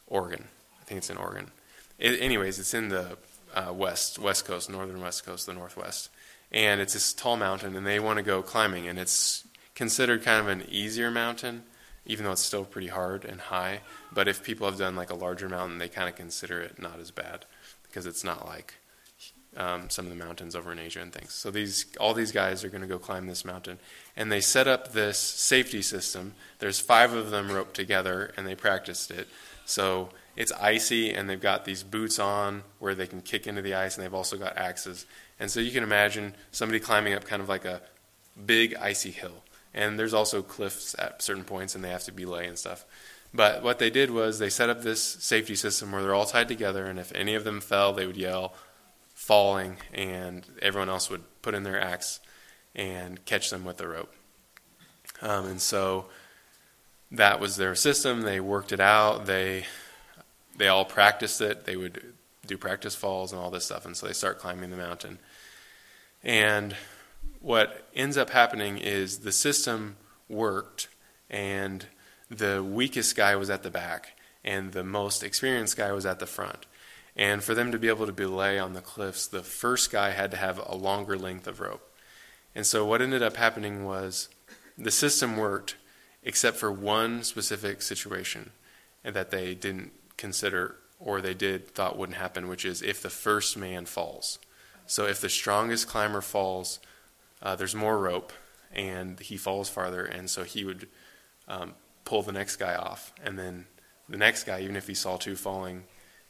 Oregon. 0.07 0.49
I 0.81 0.85
think 0.85 0.99
it's 0.99 1.11
in 1.11 1.19
Oregon. 1.19 1.50
It, 1.99 2.21
anyways, 2.21 2.59
it's 2.59 2.73
in 2.73 2.88
the 2.88 3.19
uh, 3.55 3.73
west, 3.73 4.19
west 4.19 4.47
coast, 4.47 4.71
northern 4.71 5.00
west 5.00 5.26
coast, 5.26 5.47
the 5.47 5.52
northwest, 5.52 6.11
and 6.50 6.81
it's 6.81 6.95
this 6.95 7.12
tall 7.12 7.37
mountain, 7.37 7.76
and 7.76 7.87
they 7.87 8.00
want 8.00 8.17
to 8.17 8.23
go 8.23 8.43
climbing, 8.43 8.88
and 8.88 8.99
it's 8.99 9.45
considered 9.75 10.23
kind 10.23 10.40
of 10.40 10.49
an 10.49 10.67
easier 10.71 11.11
mountain, 11.11 11.64
even 12.09 12.25
though 12.25 12.33
it's 12.33 12.43
still 12.43 12.65
pretty 12.65 12.88
hard 12.88 13.25
and 13.25 13.41
high. 13.41 13.81
But 14.12 14.27
if 14.27 14.43
people 14.43 14.69
have 14.69 14.79
done 14.79 14.97
like 14.97 15.11
a 15.11 15.15
larger 15.15 15.49
mountain, 15.49 15.79
they 15.79 15.88
kind 15.88 16.09
of 16.09 16.17
consider 16.17 16.61
it 16.61 16.81
not 16.81 16.99
as 16.99 17.11
bad 17.12 17.45
because 17.85 18.07
it's 18.07 18.25
not 18.25 18.47
like 18.47 18.75
um, 19.57 19.91
some 19.91 20.07
of 20.07 20.11
the 20.11 20.25
mountains 20.25 20.55
over 20.55 20.73
in 20.73 20.79
Asia 20.79 21.00
and 21.00 21.12
things. 21.12 21.35
So 21.35 21.50
these 21.50 21.87
all 22.00 22.15
these 22.15 22.33
guys 22.33 22.65
are 22.65 22.69
going 22.69 22.83
to 22.83 22.88
go 22.88 22.99
climb 22.99 23.27
this 23.27 23.45
mountain, 23.45 23.79
and 24.17 24.33
they 24.33 24.41
set 24.41 24.67
up 24.67 24.93
this 24.93 25.19
safety 25.19 25.83
system. 25.83 26.35
There's 26.59 26.81
five 26.81 27.12
of 27.12 27.31
them 27.31 27.50
roped 27.50 27.75
together, 27.75 28.33
and 28.37 28.47
they 28.47 28.55
practiced 28.55 29.11
it. 29.11 29.29
So 29.65 30.11
it's 30.37 30.53
icy, 30.53 31.12
and 31.12 31.29
they've 31.29 31.41
got 31.41 31.65
these 31.65 31.83
boots 31.83 32.19
on 32.19 32.62
where 32.79 32.95
they 32.95 33.07
can 33.07 33.21
kick 33.21 33.47
into 33.47 33.62
the 33.62 33.75
ice, 33.75 33.97
and 33.97 34.05
they've 34.05 34.15
also 34.15 34.37
got 34.37 34.57
axes. 34.57 35.07
And 35.41 35.50
so 35.50 35.61
you 35.61 35.71
can 35.71 35.83
imagine 35.83 36.35
somebody 36.53 36.81
climbing 36.81 37.15
up 37.15 37.25
kind 37.25 37.43
of 37.43 37.49
like 37.49 37.65
a 37.65 37.83
big 38.47 38.75
icy 38.77 39.11
hill. 39.11 39.43
And 39.78 39.97
there's 39.97 40.12
also 40.12 40.42
cliffs 40.42 40.97
at 40.99 41.23
certain 41.23 41.44
points, 41.44 41.76
and 41.76 41.85
they 41.85 41.90
have 41.90 42.02
to 42.04 42.12
be 42.12 42.25
belay 42.25 42.49
and 42.49 42.58
stuff. 42.58 42.85
But 43.32 43.62
what 43.62 43.78
they 43.78 43.90
did 43.90 44.11
was 44.11 44.40
they 44.40 44.50
set 44.50 44.68
up 44.68 44.82
this 44.82 45.00
safety 45.00 45.54
system 45.54 45.92
where 45.92 46.02
they're 46.02 46.14
all 46.14 46.26
tied 46.26 46.49
together, 46.49 46.87
and 46.87 46.99
if 46.99 47.12
any 47.14 47.37
of 47.37 47.44
them 47.44 47.61
fell, 47.61 47.92
they 47.92 48.04
would 48.04 48.16
yell, 48.16 48.54
falling, 49.14 49.76
and 49.94 50.44
everyone 50.61 50.88
else 50.88 51.08
would 51.08 51.23
put 51.42 51.54
in 51.54 51.62
their 51.62 51.80
axe 51.80 52.18
and 52.75 53.25
catch 53.25 53.50
them 53.50 53.64
with 53.64 53.76
the 53.76 53.87
rope. 53.87 54.12
Um, 55.23 55.47
and 55.47 55.61
so 55.61 56.06
that 57.12 57.38
was 57.38 57.54
their 57.56 57.76
system. 57.76 58.23
They 58.23 58.40
worked 58.40 58.73
it 58.73 58.80
out. 58.80 59.26
They 59.26 59.64
they 60.56 60.66
all 60.66 60.85
practiced 60.85 61.40
it. 61.40 61.66
They 61.66 61.76
would 61.76 62.14
do 62.47 62.58
practice 62.58 62.97
falls 62.97 63.32
and 63.32 63.40
all 63.40 63.50
this 63.50 63.66
stuff, 63.66 63.87
and 63.87 63.97
so 63.97 64.08
they 64.08 64.12
start 64.12 64.40
climbing 64.40 64.70
the 64.70 64.76
mountain. 64.76 65.20
And 66.25 66.75
what 67.40 67.88
ends 67.95 68.16
up 68.16 68.30
happening 68.30 68.78
is 68.78 69.21
the 69.21 69.33
system 69.33 69.97
worked, 70.28 70.88
and 71.30 71.87
the 72.30 72.62
weakest 72.62 73.16
guy 73.16 73.37
was 73.37 73.50
at 73.50 73.62
the 73.62 73.71
back, 73.71 74.18
and 74.45 74.73
the 74.73 74.85
most 74.85 75.23
experienced 75.23 75.76
guy 75.76 75.92
was 75.92 76.07
at 76.07 76.18
the 76.18 76.26
front. 76.26 76.66
And 77.16 77.42
for 77.42 77.54
them 77.54 77.73
to 77.73 77.78
be 77.78 77.88
able 77.88 78.07
to 78.07 78.12
belay 78.12 78.59
on 78.59 78.75
the 78.75 78.80
cliffs, 78.80 79.26
the 79.26 79.42
first 79.42 79.90
guy 79.90 80.11
had 80.11 80.30
to 80.30 80.37
have 80.37 80.61
a 80.64 80.76
longer 80.76 81.18
length 81.18 81.47
of 81.47 81.61
rope. 81.61 81.92
And 82.54 82.64
so 82.64 82.85
what 82.85 83.02
ended 83.02 83.23
up 83.23 83.37
happening 83.37 83.85
was 83.85 84.28
the 84.76 84.90
system 84.90 85.37
worked, 85.37 85.76
except 86.23 86.57
for 86.57 86.71
one 86.71 87.25
specific 87.25 87.83
situation 87.83 88.50
that 89.02 89.30
they 89.30 89.54
didn't 89.54 89.92
consider 90.16 90.76
or 91.00 91.21
they 91.21 91.35
did 91.35 91.68
thought 91.68 91.99
wouldn't 91.99 92.18
happen, 92.18 92.49
which 92.49 92.64
is 92.64 92.83
if 92.83 93.02
the 93.02 93.11
first 93.11 93.57
man 93.57 93.87
falls. 93.87 94.38
So 94.87 95.07
if 95.07 95.21
the 95.21 95.28
strongest 95.28 95.87
climber 95.87 96.21
falls, 96.21 96.80
uh, 97.42 97.57
there's 97.57 97.75
more 97.75 97.99
rope, 97.99 98.33
and 98.73 99.18
he 99.21 99.37
falls 99.37 99.68
farther, 99.68 100.04
and 100.04 100.28
so 100.28 100.45
he 100.45 100.64
would 100.64 100.88
um, 101.47 101.75
pull 102.04 102.23
the 102.23 102.33
next 102.33 102.57
guy 102.57 102.75
off, 102.75 103.12
and 103.23 103.38
then 103.38 103.66
the 104.09 104.16
next 104.16 104.45
guy, 104.45 104.61
even 104.61 104.76
if 104.76 104.87
he 104.87 104.95
saw 104.95 105.16
two 105.16 105.37
falling, 105.37 105.85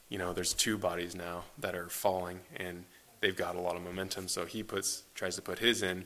you 0.08 0.18
know, 0.18 0.32
there's 0.32 0.52
two 0.52 0.78
bodies 0.78 1.14
now 1.14 1.44
that 1.58 1.74
are 1.74 1.88
falling, 1.88 2.40
and 2.56 2.84
they've 3.20 3.36
got 3.36 3.56
a 3.56 3.60
lot 3.60 3.76
of 3.76 3.82
momentum. 3.82 4.28
So 4.28 4.46
he 4.46 4.62
puts 4.62 5.04
tries 5.14 5.36
to 5.36 5.42
put 5.42 5.58
his 5.58 5.82
in, 5.82 6.04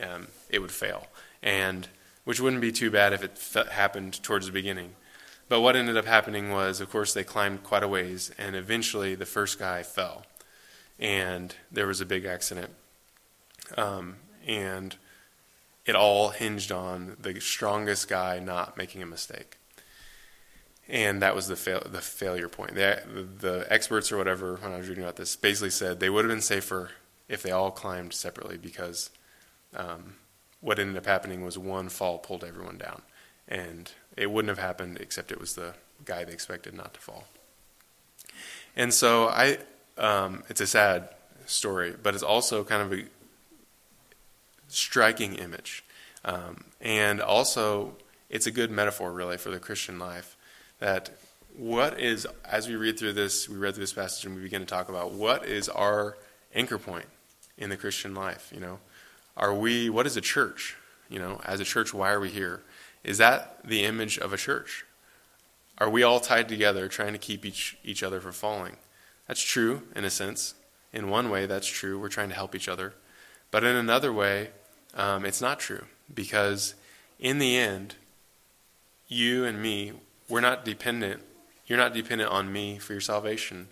um, 0.00 0.28
it 0.48 0.58
would 0.60 0.72
fail, 0.72 1.06
and 1.42 1.88
which 2.24 2.40
wouldn't 2.40 2.62
be 2.62 2.72
too 2.72 2.90
bad 2.90 3.12
if 3.12 3.22
it 3.56 3.68
happened 3.68 4.22
towards 4.22 4.46
the 4.46 4.52
beginning. 4.52 4.92
But 5.48 5.60
what 5.60 5.76
ended 5.76 5.96
up 5.96 6.06
happening 6.06 6.50
was, 6.50 6.80
of 6.80 6.90
course, 6.90 7.12
they 7.12 7.24
climbed 7.24 7.62
quite 7.62 7.82
a 7.82 7.88
ways, 7.88 8.32
and 8.38 8.56
eventually 8.56 9.14
the 9.14 9.26
first 9.26 9.58
guy 9.58 9.82
fell, 9.82 10.24
and 10.98 11.54
there 11.70 11.86
was 11.86 12.00
a 12.00 12.06
big 12.06 12.24
accident. 12.24 12.70
Um, 13.76 14.16
and 14.46 14.96
it 15.84 15.96
all 15.96 16.30
hinged 16.30 16.70
on 16.70 17.16
the 17.20 17.40
strongest 17.40 18.08
guy 18.08 18.38
not 18.38 18.76
making 18.76 19.02
a 19.02 19.06
mistake. 19.06 19.58
And 20.88 21.22
that 21.22 21.34
was 21.34 21.46
the 21.46 21.56
fail, 21.56 21.82
the 21.84 22.00
failure 22.00 22.48
point. 22.48 22.74
The, 22.74 23.02
the 23.38 23.66
experts 23.70 24.12
or 24.12 24.18
whatever, 24.18 24.56
when 24.56 24.72
I 24.72 24.78
was 24.78 24.88
reading 24.88 25.04
about 25.04 25.16
this, 25.16 25.36
basically 25.36 25.70
said 25.70 26.00
they 26.00 26.10
would 26.10 26.24
have 26.24 26.30
been 26.30 26.42
safer 26.42 26.90
if 27.28 27.42
they 27.42 27.50
all 27.50 27.70
climbed 27.70 28.12
separately 28.12 28.58
because 28.58 29.10
um, 29.74 30.16
what 30.60 30.78
ended 30.78 30.96
up 30.96 31.06
happening 31.06 31.42
was 31.42 31.56
one 31.56 31.88
fall 31.88 32.18
pulled 32.18 32.44
everyone 32.44 32.78
down. 32.78 33.02
And 33.48 33.90
it 34.16 34.30
wouldn't 34.30 34.50
have 34.50 34.64
happened 34.64 34.98
except 35.00 35.32
it 35.32 35.40
was 35.40 35.54
the 35.54 35.74
guy 36.04 36.24
they 36.24 36.32
expected 36.32 36.74
not 36.74 36.94
to 36.94 37.00
fall. 37.00 37.26
And 38.76 38.92
so 38.92 39.28
I, 39.28 39.58
um, 39.98 40.44
it's 40.48 40.60
a 40.60 40.66
sad 40.66 41.08
story, 41.46 41.94
but 42.00 42.14
it's 42.14 42.22
also 42.22 42.64
kind 42.64 42.82
of 42.82 42.98
a 42.98 43.04
striking 44.74 45.34
image, 45.34 45.84
um, 46.24 46.64
and 46.80 47.20
also 47.20 47.96
it's 48.30 48.46
a 48.46 48.50
good 48.50 48.70
metaphor 48.70 49.12
really 49.12 49.36
for 49.36 49.50
the 49.50 49.58
Christian 49.58 49.98
life. 49.98 50.36
That 50.78 51.10
what 51.56 52.00
is 52.00 52.26
as 52.44 52.68
we 52.68 52.76
read 52.76 52.98
through 52.98 53.12
this, 53.12 53.48
we 53.48 53.56
read 53.56 53.74
through 53.74 53.82
this 53.82 53.92
passage 53.92 54.24
and 54.24 54.34
we 54.34 54.42
begin 54.42 54.60
to 54.60 54.66
talk 54.66 54.88
about 54.88 55.12
what 55.12 55.46
is 55.46 55.68
our 55.68 56.16
anchor 56.54 56.78
point 56.78 57.06
in 57.58 57.70
the 57.70 57.76
Christian 57.76 58.14
life. 58.14 58.50
You 58.54 58.60
know, 58.60 58.78
are 59.36 59.54
we? 59.54 59.90
What 59.90 60.06
is 60.06 60.16
a 60.16 60.20
church? 60.20 60.76
You 61.08 61.18
know, 61.18 61.40
as 61.44 61.60
a 61.60 61.64
church, 61.64 61.92
why 61.92 62.10
are 62.10 62.20
we 62.20 62.30
here? 62.30 62.62
Is 63.04 63.18
that 63.18 63.58
the 63.64 63.84
image 63.84 64.18
of 64.18 64.32
a 64.32 64.36
church? 64.36 64.84
Are 65.78 65.90
we 65.90 66.02
all 66.02 66.20
tied 66.20 66.48
together 66.48 66.88
trying 66.88 67.12
to 67.12 67.18
keep 67.18 67.44
each, 67.44 67.76
each 67.82 68.02
other 68.02 68.20
from 68.20 68.32
falling? 68.32 68.76
That's 69.26 69.42
true 69.42 69.82
in 69.96 70.04
a 70.04 70.10
sense. 70.10 70.54
In 70.92 71.08
one 71.08 71.30
way, 71.30 71.46
that's 71.46 71.66
true. 71.66 71.98
We're 71.98 72.08
trying 72.08 72.28
to 72.28 72.34
help 72.34 72.54
each 72.54 72.68
other. 72.68 72.94
But 73.50 73.64
in 73.64 73.74
another 73.74 74.12
way, 74.12 74.50
um, 74.94 75.24
it's 75.24 75.40
not 75.40 75.58
true. 75.58 75.84
Because 76.12 76.74
in 77.18 77.38
the 77.38 77.56
end, 77.56 77.96
you 79.08 79.44
and 79.44 79.62
me, 79.62 79.92
we're 80.28 80.40
not 80.40 80.64
dependent. 80.64 81.22
You're 81.66 81.78
not 81.78 81.94
dependent 81.94 82.30
on 82.30 82.52
me 82.52 82.78
for 82.78 82.92
your 82.92 83.00
salvation. 83.00 83.68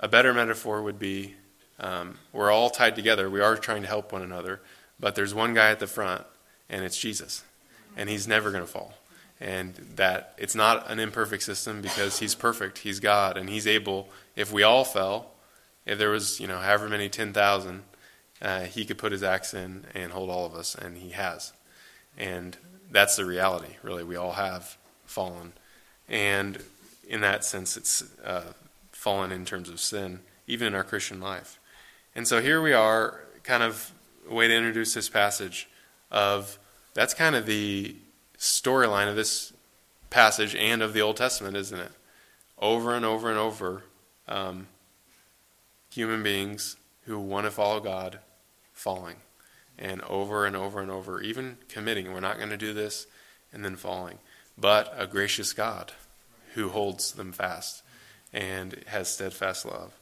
A 0.00 0.08
better 0.08 0.32
metaphor 0.32 0.82
would 0.82 0.98
be 0.98 1.34
um, 1.80 2.18
we're 2.32 2.50
all 2.50 2.70
tied 2.70 2.96
together. 2.96 3.30
We 3.30 3.40
are 3.40 3.56
trying 3.56 3.82
to 3.82 3.88
help 3.88 4.12
one 4.12 4.22
another. 4.22 4.60
But 4.98 5.14
there's 5.14 5.32
one 5.32 5.54
guy 5.54 5.70
at 5.70 5.78
the 5.78 5.86
front, 5.86 6.24
and 6.68 6.84
it's 6.84 6.98
Jesus 6.98 7.44
and 7.98 8.08
he's 8.08 8.26
never 8.26 8.50
going 8.50 8.62
to 8.64 8.70
fall. 8.70 8.94
And 9.40 9.74
that 9.96 10.34
it's 10.38 10.54
not 10.54 10.90
an 10.90 10.98
imperfect 10.98 11.42
system 11.42 11.82
because 11.82 12.18
he's 12.18 12.34
perfect. 12.34 12.78
He's 12.78 12.98
God, 12.98 13.36
and 13.36 13.48
he's 13.50 13.66
able. 13.66 14.08
If 14.34 14.52
we 14.52 14.62
all 14.62 14.84
fell, 14.84 15.32
if 15.86 15.98
there 15.98 16.10
was 16.10 16.40
you 16.40 16.48
know 16.48 16.58
however 16.58 16.88
many 16.88 17.08
ten 17.08 17.32
thousand, 17.32 17.82
uh, 18.40 18.62
he 18.62 18.84
could 18.84 18.98
put 18.98 19.12
his 19.12 19.22
axe 19.22 19.54
in 19.54 19.84
and 19.94 20.12
hold 20.12 20.30
all 20.30 20.46
of 20.46 20.54
us, 20.54 20.74
and 20.74 20.98
he 20.98 21.10
has. 21.10 21.52
And 22.16 22.56
that's 22.90 23.16
the 23.16 23.24
reality. 23.24 23.76
Really, 23.82 24.04
we 24.04 24.16
all 24.16 24.32
have 24.32 24.76
fallen, 25.04 25.52
and 26.08 26.62
in 27.08 27.20
that 27.22 27.44
sense, 27.44 27.76
it's 27.76 28.04
uh, 28.24 28.52
fallen 28.92 29.32
in 29.32 29.44
terms 29.44 29.68
of 29.68 29.80
sin, 29.80 30.20
even 30.46 30.68
in 30.68 30.74
our 30.74 30.84
Christian 30.84 31.20
life. 31.20 31.58
And 32.14 32.28
so 32.28 32.40
here 32.40 32.60
we 32.60 32.72
are, 32.72 33.20
kind 33.42 33.62
of 33.62 33.92
a 34.28 34.34
way 34.34 34.46
to 34.48 34.54
introduce 34.54 34.92
this 34.94 35.08
passage 35.08 35.68
of 36.10 36.58
that's 36.94 37.14
kind 37.14 37.34
of 37.34 37.46
the 37.46 37.96
storyline 38.38 39.08
of 39.08 39.16
this 39.16 39.52
passage 40.10 40.54
and 40.54 40.82
of 40.82 40.92
the 40.92 41.00
Old 41.00 41.16
Testament, 41.16 41.56
isn't 41.56 41.78
it? 41.78 41.92
Over 42.58 42.94
and 42.94 43.04
over 43.04 43.28
and 43.30 43.38
over, 43.38 43.84
um, 44.26 44.66
human 45.90 46.22
beings 46.22 46.76
who 47.04 47.18
want 47.18 47.46
to 47.46 47.50
follow 47.50 47.80
God 47.80 48.18
falling. 48.78 49.16
And 49.78 50.00
over 50.02 50.46
and 50.46 50.56
over 50.56 50.80
and 50.80 50.90
over, 50.90 51.20
even 51.20 51.58
committing, 51.68 52.12
we're 52.12 52.20
not 52.20 52.38
going 52.38 52.50
to 52.50 52.56
do 52.56 52.72
this, 52.72 53.06
and 53.52 53.64
then 53.64 53.76
falling. 53.76 54.18
But 54.56 54.92
a 54.96 55.06
gracious 55.06 55.52
God 55.52 55.92
who 56.54 56.70
holds 56.70 57.12
them 57.12 57.32
fast 57.32 57.82
and 58.32 58.82
has 58.86 59.08
steadfast 59.08 59.64
love. 59.64 59.92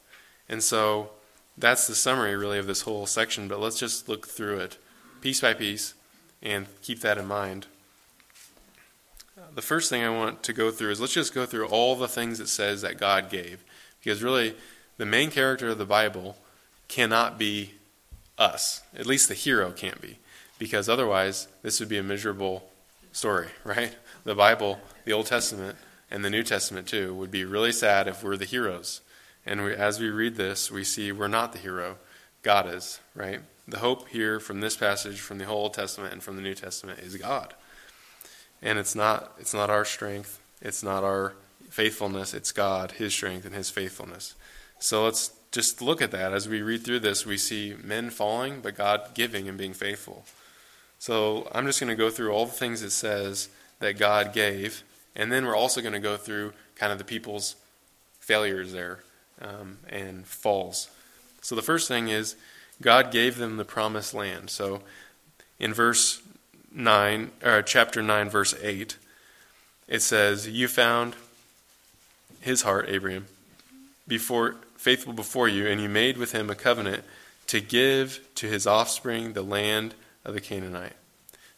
And 0.48 0.62
so 0.62 1.10
that's 1.58 1.86
the 1.86 1.94
summary, 1.94 2.36
really, 2.36 2.58
of 2.58 2.66
this 2.66 2.82
whole 2.82 3.06
section. 3.06 3.48
But 3.48 3.60
let's 3.60 3.78
just 3.78 4.08
look 4.08 4.26
through 4.26 4.58
it 4.60 4.78
piece 5.20 5.40
by 5.40 5.54
piece 5.54 5.94
and 6.42 6.66
keep 6.82 7.00
that 7.00 7.18
in 7.18 7.26
mind. 7.26 7.66
The 9.54 9.62
first 9.62 9.90
thing 9.90 10.02
I 10.02 10.10
want 10.10 10.42
to 10.44 10.52
go 10.52 10.70
through 10.70 10.90
is 10.90 11.00
let's 11.00 11.12
just 11.12 11.34
go 11.34 11.46
through 11.46 11.66
all 11.66 11.96
the 11.96 12.08
things 12.08 12.40
it 12.40 12.48
says 12.48 12.82
that 12.82 12.98
God 12.98 13.30
gave. 13.30 13.64
Because 14.02 14.22
really, 14.22 14.54
the 14.96 15.06
main 15.06 15.30
character 15.30 15.68
of 15.68 15.78
the 15.78 15.84
Bible 15.84 16.36
cannot 16.88 17.38
be 17.38 17.72
us. 18.38 18.82
At 18.96 19.06
least 19.06 19.28
the 19.28 19.34
hero 19.34 19.72
can't 19.72 20.00
be. 20.00 20.18
Because 20.58 20.88
otherwise, 20.88 21.48
this 21.62 21.80
would 21.80 21.88
be 21.88 21.98
a 21.98 22.02
miserable 22.02 22.68
story, 23.12 23.48
right? 23.64 23.94
The 24.24 24.34
Bible, 24.34 24.80
the 25.04 25.12
Old 25.12 25.26
Testament, 25.26 25.76
and 26.10 26.24
the 26.24 26.30
New 26.30 26.42
Testament 26.42 26.86
too, 26.86 27.14
would 27.14 27.30
be 27.30 27.44
really 27.44 27.72
sad 27.72 28.08
if 28.08 28.22
we're 28.22 28.36
the 28.36 28.44
heroes. 28.44 29.00
And 29.44 29.64
we, 29.64 29.74
as 29.74 30.00
we 30.00 30.08
read 30.08 30.36
this, 30.36 30.70
we 30.70 30.84
see 30.84 31.12
we're 31.12 31.28
not 31.28 31.52
the 31.52 31.58
hero. 31.58 31.96
God 32.42 32.72
is, 32.72 33.00
right? 33.14 33.40
The 33.68 33.78
hope 33.78 34.08
here 34.08 34.38
from 34.38 34.60
this 34.60 34.76
passage, 34.76 35.20
from 35.20 35.38
the 35.38 35.46
whole 35.46 35.64
Old 35.64 35.74
Testament 35.74 36.12
and 36.12 36.22
from 36.22 36.36
the 36.36 36.42
New 36.42 36.54
Testament, 36.54 37.00
is 37.00 37.16
God. 37.16 37.54
And 38.62 38.78
it's 38.78 38.94
not, 38.94 39.32
it's 39.38 39.54
not 39.54 39.70
our 39.70 39.84
strength, 39.84 40.40
it's 40.62 40.82
not 40.82 41.04
our 41.04 41.34
faithfulness, 41.70 42.32
it's 42.34 42.52
God, 42.52 42.92
His 42.92 43.12
strength, 43.12 43.44
and 43.44 43.54
His 43.54 43.70
faithfulness. 43.70 44.34
So 44.78 45.04
let's 45.04 45.28
just 45.56 45.80
look 45.80 46.02
at 46.02 46.10
that. 46.10 46.34
As 46.34 46.46
we 46.46 46.60
read 46.60 46.84
through 46.84 47.00
this, 47.00 47.24
we 47.24 47.38
see 47.38 47.74
men 47.82 48.10
falling, 48.10 48.60
but 48.60 48.76
God 48.76 49.14
giving 49.14 49.48
and 49.48 49.56
being 49.56 49.72
faithful. 49.72 50.26
So 50.98 51.48
I'm 51.50 51.64
just 51.64 51.80
going 51.80 51.88
to 51.88 51.96
go 51.96 52.10
through 52.10 52.30
all 52.30 52.44
the 52.44 52.52
things 52.52 52.82
it 52.82 52.90
says 52.90 53.48
that 53.78 53.98
God 53.98 54.34
gave, 54.34 54.82
and 55.16 55.32
then 55.32 55.46
we're 55.46 55.56
also 55.56 55.80
going 55.80 55.94
to 55.94 55.98
go 55.98 56.18
through 56.18 56.52
kind 56.74 56.92
of 56.92 56.98
the 56.98 57.04
people's 57.04 57.56
failures 58.20 58.72
there 58.72 58.98
um, 59.40 59.78
and 59.88 60.26
falls. 60.26 60.90
So 61.40 61.54
the 61.54 61.62
first 61.62 61.88
thing 61.88 62.08
is 62.08 62.36
God 62.82 63.10
gave 63.10 63.38
them 63.38 63.56
the 63.56 63.64
promised 63.64 64.12
land. 64.12 64.50
So 64.50 64.82
in 65.58 65.72
verse 65.72 66.20
9, 66.70 67.30
or 67.42 67.62
chapter 67.62 68.02
9, 68.02 68.28
verse 68.28 68.54
8, 68.60 68.98
it 69.88 70.02
says, 70.02 70.46
You 70.46 70.68
found 70.68 71.16
his 72.42 72.60
heart, 72.60 72.90
Abraham, 72.90 73.24
before 74.06 74.56
faithful 74.86 75.12
before 75.12 75.48
you, 75.48 75.66
and 75.66 75.80
you 75.80 75.88
made 75.88 76.16
with 76.16 76.30
him 76.30 76.48
a 76.48 76.54
covenant 76.54 77.02
to 77.48 77.60
give 77.60 78.20
to 78.36 78.46
his 78.46 78.68
offspring 78.68 79.32
the 79.32 79.42
land 79.42 79.96
of 80.24 80.32
the 80.32 80.40
Canaanite. 80.40 80.92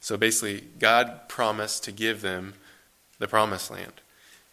So 0.00 0.16
basically, 0.16 0.64
God 0.78 1.28
promised 1.28 1.84
to 1.84 1.92
give 1.92 2.22
them 2.22 2.54
the 3.18 3.28
promised 3.28 3.70
land, 3.70 3.92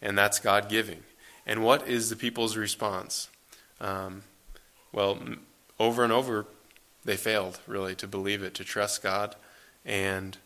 and 0.02 0.18
that's 0.18 0.38
God 0.38 0.68
giving. 0.68 1.04
And 1.46 1.64
what 1.64 1.88
is 1.88 2.10
the 2.10 2.16
people's 2.16 2.54
response? 2.54 3.30
Um, 3.80 4.24
well, 4.92 5.20
over 5.80 6.04
and 6.04 6.12
over, 6.12 6.44
they 7.02 7.16
failed 7.16 7.60
really 7.66 7.94
to 7.94 8.06
believe 8.06 8.42
it, 8.42 8.52
to 8.56 8.64
trust 8.64 9.02
God, 9.02 9.36
and 9.86 10.36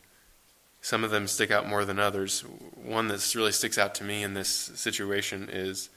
some 0.81 1.03
of 1.03 1.11
them 1.11 1.27
stick 1.27 1.51
out 1.51 1.69
more 1.69 1.85
than 1.85 1.99
others. 1.99 2.43
One 2.81 3.09
that 3.09 3.35
really 3.35 3.51
sticks 3.51 3.77
out 3.77 3.93
to 3.97 4.05
me 4.05 4.23
in 4.23 4.35
this 4.35 4.49
situation 4.49 5.49
is 5.51 5.91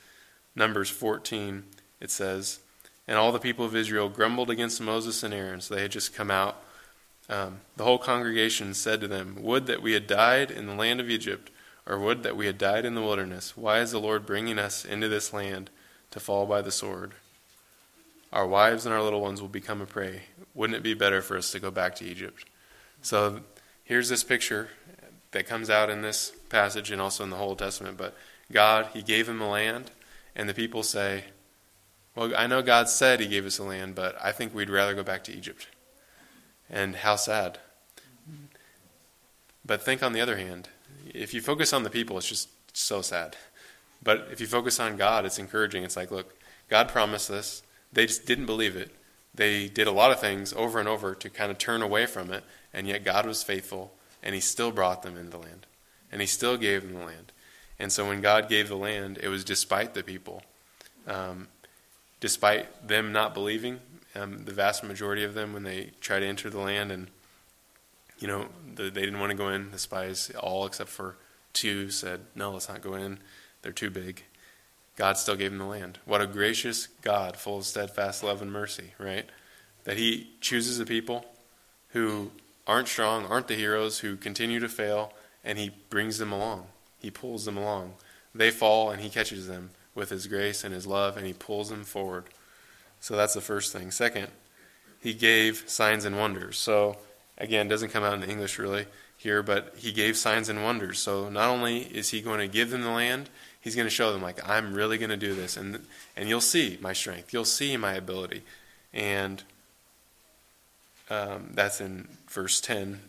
Numbers 0.56 0.90
14. 0.90 1.66
It 2.04 2.12
says, 2.12 2.60
And 3.08 3.18
all 3.18 3.32
the 3.32 3.40
people 3.40 3.66
of 3.66 3.76
Israel 3.76 4.10
grumbled 4.10 4.50
against 4.50 4.82
Moses 4.82 5.24
and 5.24 5.34
Aaron. 5.34 5.62
So 5.62 5.74
they 5.74 5.82
had 5.82 5.92
just 5.92 6.14
come 6.14 6.30
out. 6.30 6.62
Um, 7.30 7.62
the 7.78 7.86
whole 7.86 7.98
congregation 7.98 8.74
said 8.74 9.00
to 9.02 9.08
them, 9.08 9.38
Would 9.40 9.66
that 9.68 9.82
we 9.82 9.94
had 9.94 10.06
died 10.06 10.52
in 10.52 10.68
the 10.68 10.76
land 10.76 11.00
of 11.00 11.10
Egypt, 11.10 11.50
or 11.86 11.98
would 11.98 12.24
that 12.24 12.36
we 12.36 12.46
had 12.46 12.58
died 12.58 12.86
in 12.86 12.94
the 12.94 13.02
wilderness. 13.02 13.58
Why 13.58 13.80
is 13.80 13.92
the 13.92 14.00
Lord 14.00 14.26
bringing 14.26 14.60
us 14.60 14.86
into 14.86 15.08
this 15.08 15.34
land 15.34 15.70
to 16.12 16.20
fall 16.20 16.46
by 16.46 16.62
the 16.62 16.72
sword? 16.72 17.14
Our 18.34 18.48
wives 18.48 18.86
and 18.86 18.94
our 18.94 19.02
little 19.02 19.22
ones 19.22 19.42
will 19.42 19.50
become 19.50 19.82
a 19.82 19.86
prey. 19.86 20.24
Wouldn't 20.54 20.78
it 20.78 20.84
be 20.84 20.94
better 20.94 21.22
for 21.22 21.38
us 21.38 21.52
to 21.52 21.60
go 21.60 21.72
back 21.72 21.96
to 21.96 22.06
Egypt? 22.06 22.46
So 23.02 23.42
here's 23.84 24.10
this 24.10 24.24
picture 24.24 24.70
that 25.32 25.48
comes 25.48 25.70
out 25.70 25.90
in 25.90 26.02
this 26.02 26.34
passage 26.50 26.92
and 26.92 27.02
also 27.02 27.24
in 27.24 27.30
the 27.30 27.36
whole 27.38 27.56
Testament. 27.56 27.98
But 27.98 28.16
God, 28.52 28.90
He 28.94 29.02
gave 29.02 29.28
them 29.28 29.42
a 29.42 29.50
land, 29.50 29.92
and 30.36 30.50
the 30.50 30.54
people 30.54 30.84
say, 30.84 31.26
Well, 32.16 32.34
I 32.36 32.48
know 32.48 32.62
God 32.62 32.90
said 32.90 33.20
He 33.20 33.28
gave 33.28 33.46
us 33.46 33.58
a 33.58 33.64
land, 33.64 33.96
but 33.96 34.16
I 34.24 34.32
think 34.32 34.54
we'd 34.54 34.70
rather 34.70 34.94
go 34.94 35.04
back 35.04 35.24
to 35.26 35.34
Egypt. 35.34 35.68
And 36.70 36.98
how 36.98 37.16
sad. 37.16 37.60
But 39.66 39.82
think 39.82 40.04
on 40.04 40.14
the 40.14 40.22
other 40.22 40.38
hand, 40.38 40.70
if 41.14 41.34
you 41.34 41.42
focus 41.42 41.74
on 41.74 41.84
the 41.84 41.90
people, 41.90 42.18
it's 42.18 42.28
just 42.28 42.50
so 42.76 43.02
sad. 43.02 43.36
But 44.04 44.28
if 44.32 44.42
you 44.42 44.48
focus 44.48 44.80
on 44.80 44.98
God, 44.98 45.26
it's 45.26 45.40
encouraging. 45.40 45.84
It's 45.84 45.96
like, 45.96 46.12
look, 46.12 46.36
God 46.70 46.90
promised 46.90 47.30
this. 47.30 47.64
They 47.92 48.06
just 48.06 48.26
didn't 48.26 48.46
believe 48.46 48.76
it. 48.76 48.92
They 49.34 49.68
did 49.68 49.88
a 49.88 49.92
lot 49.92 50.12
of 50.12 50.20
things 50.20 50.54
over 50.54 50.80
and 50.80 50.88
over 50.88 51.16
to 51.16 51.30
kind 51.30 51.52
of 51.52 51.58
turn 51.58 51.82
away 51.82 52.06
from 52.06 52.32
it, 52.32 52.44
and 52.74 52.88
yet 52.88 53.04
God 53.04 53.26
was 53.26 53.44
faithful, 53.44 53.94
and 54.22 54.36
He 54.36 54.42
still 54.42 54.72
brought 54.72 55.04
them 55.04 55.18
into 55.18 55.32
the 55.32 55.38
land. 55.38 55.66
And 56.12 56.22
He 56.22 56.28
still 56.28 56.58
gave 56.58 56.84
them 56.84 56.94
the 56.94 57.06
land. 57.06 57.32
And 57.80 57.92
so 57.92 58.08
when 58.08 58.22
God 58.22 58.50
gave 58.50 58.68
the 58.70 58.78
land, 58.78 59.18
it 59.22 59.30
was 59.30 59.44
despite 59.44 59.94
the 59.94 60.04
people. 60.04 60.44
Um, 61.08 61.48
despite 62.24 62.88
them 62.88 63.12
not 63.12 63.34
believing, 63.34 63.82
um, 64.16 64.46
the 64.46 64.54
vast 64.54 64.82
majority 64.82 65.26
of 65.26 65.34
them, 65.34 65.52
when 65.52 65.64
they 65.64 65.92
tried 66.00 66.22
to 66.22 66.26
enter 66.26 66.50
the 66.50 66.58
land 66.58 66.90
and 66.90 67.10
you 68.18 68.30
know, 68.30 68.46
the, 68.76 68.84
they 68.84 69.02
didn't 69.02 69.20
want 69.20 69.32
to 69.32 69.38
go 69.38 69.50
in. 69.50 69.72
The 69.72 69.78
spies, 69.78 70.32
all 70.40 70.66
except 70.66 70.90
for 70.90 71.18
two, 71.52 71.90
said, 71.90 72.22
No, 72.34 72.52
let's 72.52 72.70
not 72.70 72.82
go 72.82 72.94
in. 72.94 73.20
They're 73.62 73.74
too 73.74 73.90
big. 73.90 74.24
God 74.96 75.18
still 75.18 75.36
gave 75.36 75.52
them 75.52 75.58
the 75.58 75.66
land. 75.66 76.00
What 76.06 76.22
a 76.22 76.26
gracious 76.26 76.88
God, 77.02 77.36
full 77.36 77.58
of 77.58 77.66
steadfast 77.66 78.24
love 78.24 78.42
and 78.42 78.54
mercy, 78.54 78.94
right? 78.98 79.26
That 79.84 79.98
He 79.98 80.32
chooses 80.40 80.80
a 80.80 80.86
people 80.86 81.26
who 81.90 82.32
aren't 82.66 82.88
strong, 82.88 83.26
aren't 83.26 83.50
the 83.50 83.56
heroes, 83.56 84.00
who 84.00 84.16
continue 84.16 84.62
to 84.62 84.70
fail, 84.70 85.12
and 85.44 85.58
He 85.58 85.72
brings 85.90 86.20
them 86.20 86.32
along. 86.32 86.68
He 87.00 87.12
pulls 87.12 87.44
them 87.44 87.58
along. 87.58 87.96
They 88.34 88.50
fall, 88.50 88.92
and 88.92 89.02
He 89.02 89.10
catches 89.10 89.46
them 89.46 89.72
with 89.96 90.10
His 90.10 90.28
grace 90.28 90.64
and 90.64 90.74
His 90.74 90.88
love, 90.88 91.18
and 91.18 91.26
He 91.26 91.34
pulls 91.34 91.70
them 91.70 91.84
forward. 91.84 92.26
So 93.00 93.16
that's 93.16 93.34
the 93.34 93.42
first 93.42 93.74
thing. 93.74 93.92
Second, 93.92 94.28
He 95.00 95.14
gave 95.14 95.64
signs 95.68 96.06
and 96.06 96.18
wonders. 96.18 96.58
So 96.58 96.98
Again, 97.38 97.68
doesn't 97.68 97.90
come 97.90 98.04
out 98.04 98.14
in 98.14 98.22
the 98.22 98.30
English 98.30 98.60
really 98.60 98.86
here, 99.18 99.42
but 99.42 99.74
he 99.78 99.92
gave 99.92 100.18
signs 100.18 100.50
and 100.50 100.64
wonders. 100.64 101.00
So 101.00 101.30
not 101.30 101.50
only 101.50 101.80
is 101.80 102.10
he 102.10 102.22
going 102.22 102.40
to 102.40 102.48
give 102.48 102.70
them 102.70 102.82
the 102.82 102.92
land, 102.92 103.30
he's 103.60 103.76
going 103.76 103.88
to 103.88 103.94
show 103.94 104.14
them 104.14 104.22
like 104.22 104.48
I'm 104.48 104.74
really 104.74 104.98
going 104.98 105.10
to 105.10 105.18
do 105.18 105.34
this, 105.34 105.58
and 105.58 105.86
and 106.16 106.30
you'll 106.30 106.42
see 106.42 106.78
my 106.80 106.94
strength, 106.94 107.34
you'll 107.34 107.46
see 107.46 107.76
my 107.76 107.94
ability, 107.94 108.44
and 108.94 109.42
um, 111.10 111.50
that's 111.54 111.82
in 111.82 112.08
verse 112.30 112.62
ten. 112.62 113.00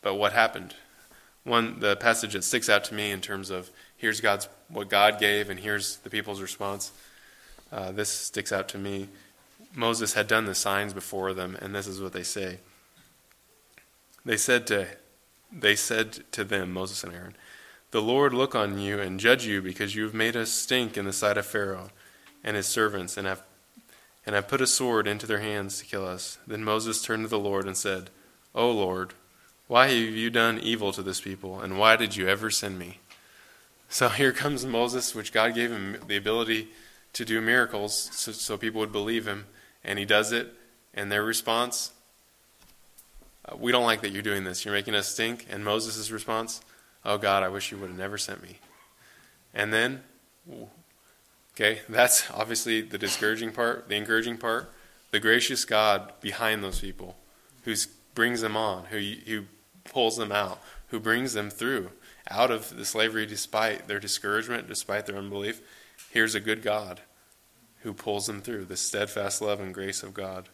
But 0.00 0.14
what 0.14 0.32
happened? 0.32 0.74
One 1.44 1.80
the 1.80 1.96
passage 1.96 2.32
that 2.32 2.44
sticks 2.44 2.70
out 2.70 2.84
to 2.84 2.94
me 2.94 3.10
in 3.10 3.20
terms 3.20 3.50
of 3.50 3.70
here's 3.96 4.20
God's 4.20 4.48
what 4.68 4.88
God 4.88 5.18
gave, 5.18 5.50
and 5.50 5.60
here's 5.60 5.96
the 5.98 6.10
people's 6.10 6.40
response. 6.40 6.92
Uh, 7.72 7.92
this 7.92 8.08
sticks 8.08 8.52
out 8.52 8.68
to 8.70 8.78
me. 8.78 9.08
Moses 9.74 10.14
had 10.14 10.26
done 10.26 10.46
the 10.46 10.54
signs 10.54 10.92
before 10.92 11.32
them, 11.34 11.56
and 11.60 11.74
this 11.74 11.86
is 11.86 12.00
what 12.00 12.12
they 12.12 12.22
say. 12.22 12.58
They 14.24 14.36
said 14.36 14.66
to 14.68 14.86
they 15.52 15.76
said 15.76 16.24
to 16.32 16.44
them, 16.44 16.72
Moses 16.72 17.04
and 17.04 17.14
Aaron, 17.14 17.36
The 17.92 18.02
Lord 18.02 18.34
look 18.34 18.54
on 18.54 18.78
you 18.78 18.98
and 18.98 19.20
judge 19.20 19.46
you, 19.46 19.62
because 19.62 19.94
you 19.94 20.02
have 20.04 20.14
made 20.14 20.36
us 20.36 20.50
stink 20.50 20.96
in 20.96 21.04
the 21.04 21.12
sight 21.12 21.38
of 21.38 21.46
Pharaoh 21.46 21.90
and 22.42 22.56
his 22.56 22.66
servants, 22.66 23.16
and 23.16 23.26
have 23.26 23.42
and 24.24 24.34
have 24.34 24.48
put 24.48 24.60
a 24.60 24.66
sword 24.66 25.06
into 25.06 25.26
their 25.26 25.38
hands 25.38 25.78
to 25.78 25.84
kill 25.84 26.04
us. 26.04 26.38
Then 26.46 26.64
Moses 26.64 27.00
turned 27.00 27.24
to 27.24 27.28
the 27.28 27.38
Lord 27.38 27.66
and 27.66 27.76
said, 27.76 28.10
O 28.56 28.68
Lord, 28.70 29.14
why 29.68 29.86
have 29.86 29.96
you 29.96 30.30
done 30.30 30.58
evil 30.58 30.92
to 30.92 31.02
this 31.02 31.20
people, 31.20 31.60
and 31.60 31.78
why 31.78 31.94
did 31.94 32.16
you 32.16 32.26
ever 32.26 32.50
send 32.50 32.76
me? 32.76 32.98
So 33.88 34.08
here 34.08 34.32
comes 34.32 34.66
Moses, 34.66 35.14
which 35.14 35.32
God 35.32 35.54
gave 35.54 35.70
him 35.70 35.96
the 36.06 36.16
ability 36.16 36.68
to 37.12 37.24
do 37.24 37.40
miracles 37.40 38.10
so, 38.12 38.32
so 38.32 38.58
people 38.58 38.80
would 38.80 38.92
believe 38.92 39.26
him 39.26 39.46
and 39.84 39.98
he 39.98 40.04
does 40.04 40.32
it, 40.32 40.52
and 40.92 41.10
their 41.10 41.22
response, 41.22 41.92
uh, 43.44 43.56
We 43.56 43.70
don't 43.70 43.84
like 43.84 44.00
that 44.02 44.10
you're 44.10 44.22
doing 44.22 44.44
this. 44.44 44.64
You're 44.64 44.74
making 44.74 44.94
us 44.94 45.08
stink. 45.08 45.46
And 45.48 45.64
Moses' 45.64 46.10
response, 46.10 46.60
Oh 47.04 47.18
God, 47.18 47.42
I 47.42 47.48
wish 47.48 47.70
you 47.70 47.78
would 47.78 47.90
have 47.90 47.98
never 47.98 48.18
sent 48.18 48.42
me. 48.42 48.58
And 49.54 49.72
then, 49.72 50.02
okay, 51.54 51.80
that's 51.88 52.28
obviously 52.32 52.80
the 52.80 52.98
discouraging 52.98 53.52
part, 53.52 53.88
the 53.88 53.94
encouraging 53.94 54.38
part. 54.38 54.72
The 55.12 55.20
gracious 55.20 55.64
God 55.64 56.12
behind 56.20 56.64
those 56.64 56.80
people 56.80 57.16
who 57.62 57.74
brings 58.14 58.40
them 58.40 58.56
on, 58.56 58.86
who, 58.86 58.98
who 58.98 59.44
pulls 59.84 60.16
them 60.16 60.32
out, 60.32 60.60
who 60.88 60.98
brings 60.98 61.32
them 61.32 61.48
through 61.48 61.90
out 62.30 62.50
of 62.50 62.76
the 62.76 62.84
slavery 62.84 63.26
despite 63.26 63.88
their 63.88 64.00
discouragement, 64.00 64.68
despite 64.68 65.06
their 65.06 65.16
unbelief. 65.16 65.60
Here's 66.10 66.34
a 66.34 66.40
good 66.40 66.62
God 66.62 67.00
who 67.82 67.92
pulls 67.92 68.26
them 68.26 68.40
through 68.40 68.64
the 68.64 68.76
steadfast 68.76 69.40
love 69.40 69.60
and 69.60 69.72
grace 69.72 70.02
of 70.02 70.14
God. 70.14 70.48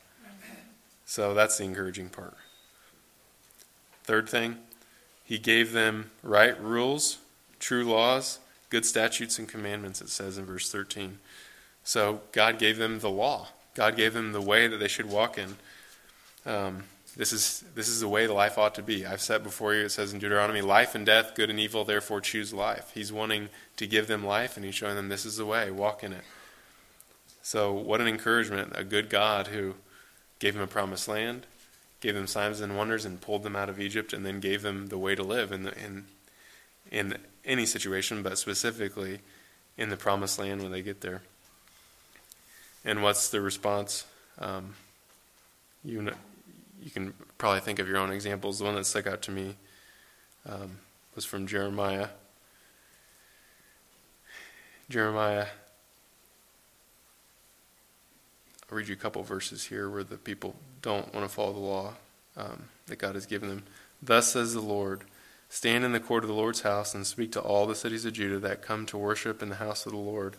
So 1.06 1.34
that's 1.34 1.58
the 1.58 1.64
encouraging 1.64 2.08
part. 2.08 2.36
Third 4.04 4.28
thing, 4.28 4.58
he 5.24 5.38
gave 5.38 5.72
them 5.72 6.10
right 6.22 6.60
rules, 6.60 7.18
true 7.58 7.84
laws, 7.84 8.38
good 8.70 8.84
statutes 8.84 9.38
and 9.38 9.48
commandments, 9.48 10.00
it 10.00 10.08
says 10.08 10.38
in 10.38 10.44
verse 10.44 10.70
13. 10.70 11.18
So 11.84 12.20
God 12.32 12.58
gave 12.58 12.78
them 12.78 13.00
the 13.00 13.10
law, 13.10 13.48
God 13.74 13.96
gave 13.96 14.14
them 14.14 14.32
the 14.32 14.40
way 14.40 14.66
that 14.66 14.78
they 14.78 14.88
should 14.88 15.08
walk 15.08 15.38
in. 15.38 15.56
Um, 16.44 16.84
this 17.16 17.32
is 17.32 17.64
this 17.74 17.88
is 17.88 18.00
the 18.00 18.08
way 18.08 18.26
the 18.26 18.32
life 18.32 18.58
ought 18.58 18.74
to 18.76 18.82
be. 18.82 19.04
I've 19.04 19.20
set 19.20 19.42
before 19.42 19.74
you, 19.74 19.84
it 19.84 19.90
says 19.90 20.12
in 20.12 20.18
Deuteronomy, 20.18 20.62
life 20.62 20.94
and 20.94 21.04
death, 21.04 21.34
good 21.34 21.50
and 21.50 21.60
evil, 21.60 21.84
therefore 21.84 22.20
choose 22.20 22.52
life. 22.52 22.90
He's 22.94 23.12
wanting 23.12 23.48
to 23.76 23.86
give 23.86 24.06
them 24.06 24.24
life, 24.24 24.56
and 24.56 24.64
he's 24.64 24.74
showing 24.74 24.96
them 24.96 25.08
this 25.08 25.26
is 25.26 25.36
the 25.36 25.46
way, 25.46 25.70
walk 25.70 26.02
in 26.02 26.12
it. 26.12 26.24
So, 27.42 27.72
what 27.72 28.00
an 28.00 28.08
encouragement! 28.08 28.72
A 28.74 28.84
good 28.84 29.10
God 29.10 29.48
who 29.48 29.74
gave 30.38 30.54
them 30.54 30.62
a 30.62 30.66
promised 30.66 31.08
land, 31.08 31.46
gave 32.00 32.14
them 32.14 32.26
signs 32.26 32.60
and 32.60 32.76
wonders, 32.76 33.04
and 33.04 33.20
pulled 33.20 33.42
them 33.42 33.56
out 33.56 33.68
of 33.68 33.80
Egypt, 33.80 34.12
and 34.12 34.24
then 34.24 34.40
gave 34.40 34.62
them 34.62 34.86
the 34.86 34.98
way 34.98 35.14
to 35.14 35.22
live 35.22 35.52
in 35.52 35.64
the, 35.64 35.78
in 35.78 36.04
in 36.90 37.16
any 37.44 37.66
situation, 37.66 38.22
but 38.22 38.38
specifically 38.38 39.20
in 39.76 39.88
the 39.88 39.96
promised 39.96 40.38
land 40.38 40.62
when 40.62 40.70
they 40.70 40.82
get 40.82 41.00
there. 41.00 41.22
And 42.84 43.02
what's 43.02 43.28
the 43.30 43.40
response? 43.40 44.04
Um, 44.38 44.74
you 45.84 46.02
know, 46.02 46.14
you 46.82 46.90
can 46.90 47.14
probably 47.38 47.60
think 47.60 47.78
of 47.78 47.88
your 47.88 47.98
own 47.98 48.10
examples. 48.10 48.58
The 48.58 48.64
one 48.64 48.74
that 48.74 48.86
stuck 48.86 49.06
out 49.06 49.22
to 49.22 49.30
me 49.30 49.56
um, 50.46 50.78
was 51.14 51.24
from 51.24 51.46
Jeremiah. 51.46 52.08
Jeremiah. 54.88 55.46
I'll 58.70 58.78
read 58.78 58.88
you 58.88 58.94
a 58.94 58.98
couple 58.98 59.22
verses 59.22 59.64
here 59.64 59.88
where 59.88 60.04
the 60.04 60.16
people 60.16 60.54
don't 60.80 61.12
want 61.14 61.28
to 61.28 61.34
follow 61.34 61.52
the 61.52 61.58
law 61.58 61.94
um, 62.36 62.64
that 62.86 62.96
God 62.96 63.14
has 63.14 63.26
given 63.26 63.48
them. 63.48 63.64
Thus 64.02 64.32
says 64.32 64.54
the 64.54 64.60
Lord 64.60 65.04
Stand 65.52 65.84
in 65.84 65.92
the 65.92 66.00
court 66.00 66.24
of 66.24 66.28
the 66.28 66.34
Lord's 66.34 66.62
house 66.62 66.94
and 66.94 67.06
speak 67.06 67.30
to 67.32 67.40
all 67.40 67.66
the 67.66 67.74
cities 67.74 68.06
of 68.06 68.14
Judah 68.14 68.38
that 68.38 68.62
come 68.62 68.86
to 68.86 68.96
worship 68.96 69.42
in 69.42 69.50
the 69.50 69.56
house 69.56 69.84
of 69.84 69.92
the 69.92 69.98
Lord, 69.98 70.34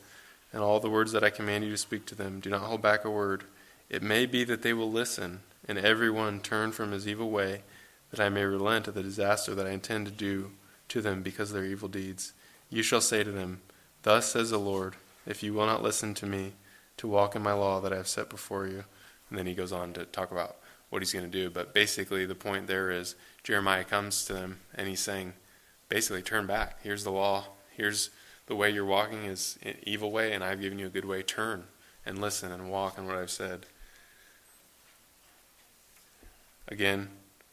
and 0.51 0.63
all 0.63 0.79
the 0.79 0.89
words 0.89 1.11
that 1.11 1.23
I 1.23 1.29
command 1.29 1.63
you 1.63 1.69
to 1.69 1.77
speak 1.77 2.07
to 2.07 2.15
them. 2.15 2.39
Do 2.39 2.49
not 2.49 2.61
hold 2.61 2.81
back 2.81 3.05
a 3.05 3.11
word. 3.11 3.43
It 3.91 4.01
may 4.01 4.25
be 4.25 4.43
that 4.45 4.63
they 4.63 4.73
will 4.73 4.91
listen 4.91 5.41
and 5.67 5.77
every 5.77 6.09
one 6.09 6.39
turn 6.39 6.71
from 6.71 6.91
his 6.91 7.07
evil 7.07 7.29
way, 7.29 7.63
that 8.11 8.19
I 8.19 8.29
may 8.29 8.43
relent 8.43 8.87
of 8.87 8.93
the 8.93 9.03
disaster 9.03 9.55
that 9.55 9.65
I 9.65 9.71
intend 9.71 10.05
to 10.05 10.11
do 10.11 10.51
to 10.89 11.01
them 11.01 11.23
because 11.23 11.49
of 11.49 11.55
their 11.55 11.65
evil 11.65 11.89
deeds. 11.89 12.33
You 12.69 12.83
shall 12.83 13.01
say 13.01 13.23
to 13.23 13.31
them, 13.31 13.61
Thus 14.03 14.31
says 14.31 14.49
the 14.49 14.57
Lord, 14.57 14.95
if 15.25 15.41
you 15.41 15.53
will 15.53 15.65
not 15.65 15.81
listen 15.81 16.13
to 16.15 16.25
me, 16.25 16.53
to 16.97 17.07
walk 17.07 17.35
in 17.35 17.41
my 17.41 17.53
law 17.53 17.79
that 17.79 17.93
I 17.93 17.97
have 17.97 18.07
set 18.07 18.29
before 18.29 18.67
you. 18.67 18.83
And 19.29 19.39
then 19.39 19.47
he 19.47 19.55
goes 19.55 19.71
on 19.71 19.93
to 19.93 20.05
talk 20.05 20.31
about 20.31 20.57
what 20.89 21.01
he's 21.01 21.13
going 21.13 21.25
to 21.25 21.31
do. 21.31 21.49
But 21.49 21.73
basically, 21.73 22.25
the 22.25 22.35
point 22.35 22.67
there 22.67 22.91
is 22.91 23.15
Jeremiah 23.43 23.83
comes 23.83 24.25
to 24.25 24.33
them 24.33 24.59
and 24.75 24.87
he's 24.87 24.99
saying, 24.99 25.33
basically, 25.89 26.21
turn 26.21 26.45
back. 26.45 26.79
Here's 26.83 27.03
the 27.03 27.11
law. 27.11 27.45
Here's 27.75 28.11
the 28.45 28.55
way 28.55 28.69
you're 28.69 28.85
walking 28.85 29.23
is 29.23 29.57
an 29.63 29.75
evil 29.83 30.11
way, 30.11 30.33
and 30.33 30.43
I've 30.43 30.61
given 30.61 30.77
you 30.77 30.87
a 30.87 30.91
good 30.91 31.05
way. 31.05 31.23
Turn 31.23 31.63
and 32.05 32.19
listen 32.19 32.51
and 32.51 32.69
walk 32.69 32.97
in 32.97 33.07
what 33.07 33.15
I've 33.15 33.31
said. 33.31 33.65
Again, 36.67 37.09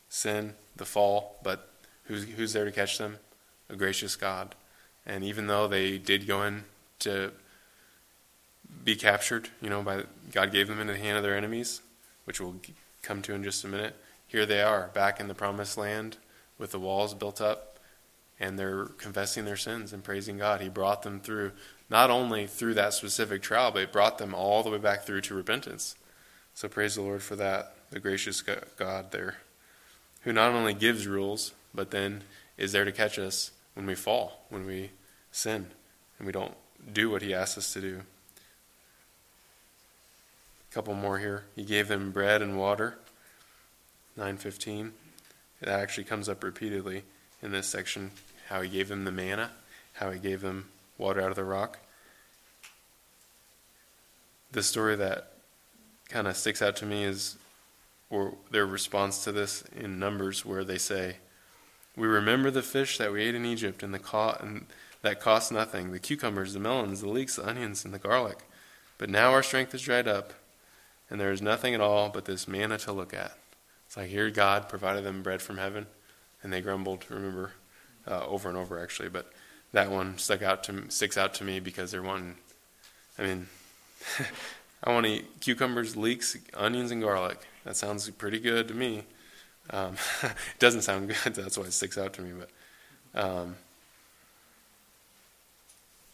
sin, 0.09 0.55
the 0.77 0.85
fall, 0.85 1.39
but 1.43 1.71
who's, 2.05 2.25
who's 2.25 2.53
there 2.53 2.65
to 2.65 2.73
catch 2.73 2.99
them? 2.99 3.19
A 3.69 3.77
gracious 3.77 4.17
God. 4.17 4.55
And 5.07 5.25
even 5.25 5.47
though 5.47 5.67
they 5.67 5.99
did 5.99 6.27
go 6.27 6.43
in 6.43 6.65
to 7.01 7.33
be 8.85 8.97
captured, 8.97 9.49
you 9.61 9.71
know, 9.71 9.83
by 9.83 10.05
God 10.33 10.53
gave 10.53 10.69
them 10.69 10.81
into 10.81 10.93
the 10.93 10.99
hand 10.99 11.17
of 11.17 11.23
their 11.23 11.37
enemies, 11.37 11.81
which 12.25 12.41
we'll 12.41 12.57
come 13.03 13.23
to 13.23 13.35
in 13.35 13.43
just 13.43 13.65
a 13.65 13.69
minute. 13.69 13.97
Here 14.27 14.47
they 14.47 14.63
are, 14.63 14.91
back 14.95 15.19
in 15.19 15.29
the 15.29 15.35
promised 15.35 15.77
land 15.77 16.17
with 16.59 16.71
the 16.71 16.79
walls 16.79 17.15
built 17.15 17.41
up, 17.41 17.79
and 18.39 18.59
they're 18.59 18.85
confessing 18.85 19.45
their 19.45 19.57
sins 19.57 19.93
and 19.93 20.05
praising 20.05 20.39
God. 20.39 20.61
He 20.61 20.69
brought 20.69 21.03
them 21.03 21.21
through, 21.21 21.53
not 21.89 22.11
only 22.11 22.47
through 22.47 22.75
that 22.75 22.95
specific 22.95 23.43
trial, 23.43 23.71
but 23.73 23.81
He 23.81 23.87
brought 23.87 24.19
them 24.19 24.35
all 24.35 24.63
the 24.63 24.71
way 24.71 24.79
back 24.79 25.05
through 25.05 25.23
to 25.23 25.35
repentance. 25.35 25.97
So 26.55 26.69
praise 26.69 26.95
the 26.95 27.03
Lord 27.03 27.23
for 27.23 27.37
that 27.37 27.75
the 27.91 28.01
gracious 28.01 28.43
God 28.43 29.11
there, 29.11 29.39
who 30.23 30.33
not 30.33 30.53
only 30.53 30.75
gives 30.75 31.07
rules, 31.07 31.53
but 31.75 31.91
then 31.91 32.23
is 32.57 32.73
there 32.73 32.85
to 32.85 32.93
catch 32.93 33.19
us 33.19 33.51
when 33.75 33.87
we 33.87 33.95
fall, 33.95 34.45
when 34.49 34.67
we 34.67 34.91
sin, 35.33 35.67
and 36.19 36.27
we 36.27 36.33
don't 36.33 36.55
do 36.93 37.11
what 37.11 37.23
He 37.23 37.35
asks 37.35 37.59
us 37.59 37.73
to 37.73 37.81
do. 37.81 38.03
A 40.71 40.75
couple 40.75 40.95
more 40.95 41.19
here. 41.19 41.45
He 41.57 41.65
gave 41.65 41.89
them 41.89 42.13
bread 42.13 42.43
and 42.43 42.57
water. 42.57 42.99
915. 44.17 44.93
That 45.61 45.81
actually 45.81 46.05
comes 46.05 46.29
up 46.29 46.45
repeatedly 46.45 47.03
in 47.43 47.53
this 47.53 47.67
section 47.67 48.13
how 48.49 48.61
he 48.61 48.69
gave 48.69 48.89
them 48.89 49.05
the 49.05 49.13
manna, 49.13 49.51
how 49.95 50.11
he 50.11 50.19
gave 50.19 50.41
them 50.41 50.69
water 50.99 51.21
out 51.21 51.31
of 51.31 51.37
the 51.37 51.45
rock. 51.45 51.79
The 54.53 54.63
story 54.63 54.97
that 54.97 55.33
kind 56.09 56.27
of 56.27 56.37
sticks 56.37 56.61
out 56.61 56.77
to 56.77 56.87
me 56.87 57.05
is 57.05 57.37
or 58.11 58.35
their 58.51 58.67
response 58.67 59.25
to 59.25 59.33
this 59.33 59.63
in 59.75 59.99
Numbers, 59.99 60.45
where 60.45 60.65
they 60.65 60.79
say, 60.79 61.19
"We 61.97 62.09
remember 62.09 62.51
the 62.51 62.63
fish 62.63 62.99
that 62.99 63.13
we 63.13 63.23
ate 63.23 63.37
in 63.37 63.47
Egypt, 63.47 63.83
and 63.83 63.95
the 63.95 63.99
co- 64.01 64.37
and 64.41 64.67
that 65.03 65.21
cost 65.21 65.53
nothing: 65.53 65.93
the 65.93 66.01
cucumbers, 66.01 66.53
the 66.53 66.61
melons, 66.61 67.01
the 67.01 67.09
leeks, 67.09 67.37
the 67.37 67.49
onions, 67.49 67.85
and 67.85 67.95
the 67.95 67.99
garlic. 67.99 68.41
But 68.99 69.09
now 69.09 69.31
our 69.31 69.43
strength 69.43 69.75
is 69.75 69.83
dried 69.83 70.09
up, 70.09 70.35
and 71.09 71.21
there 71.21 71.33
is 71.33 71.41
nothing 71.41 71.73
at 71.73 71.81
all 71.81 72.11
but 72.11 72.25
this 72.25 72.49
manna 72.49 72.77
to 72.79 72.93
look 72.93 73.15
at." 73.15 73.39
It's 73.87 73.97
like 73.97 74.09
here 74.11 74.31
God 74.31 74.69
provided 74.69 75.05
them 75.05 75.23
bread 75.23 75.41
from 75.41 75.59
heaven, 75.59 75.87
and 76.43 76.53
they 76.53 76.61
grumbled. 76.61 77.07
Remember, 77.09 77.53
uh, 78.07 78.27
over 78.27 78.49
and 78.49 78.59
over 78.59 78.83
actually, 78.83 79.09
but 79.09 79.33
that 79.73 79.91
one 79.91 80.19
stuck 80.19 80.43
out 80.43 80.65
to 80.65 80.91
sticks 80.91 81.17
out 81.17 81.35
to 81.35 81.45
me 81.45 81.61
because 81.61 81.93
they're 81.93 82.03
one. 82.03 82.37
I 83.19 83.23
mean. 83.23 83.49
I 84.83 84.93
want 84.93 85.07
to 85.07 85.13
eat 85.13 85.41
cucumbers, 85.41 85.97
leeks, 85.97 86.37
onions, 86.55 86.91
and 86.91 87.03
garlic. 87.03 87.39
That 87.65 87.77
sounds 87.77 88.09
pretty 88.11 88.39
good 88.39 88.69
to 88.69 88.75
me. 88.75 89.05
Um, 89.71 89.97
it 90.23 90.59
doesn't 90.59 90.83
sound 90.83 91.09
good, 91.09 91.35
that's 91.35 91.59
why 91.59 91.65
it 91.65 91.73
sticks 91.73 91.99
out 91.99 92.15
to 92.15 92.23
me. 92.23 92.33
But, 93.13 93.23
um, 93.23 93.57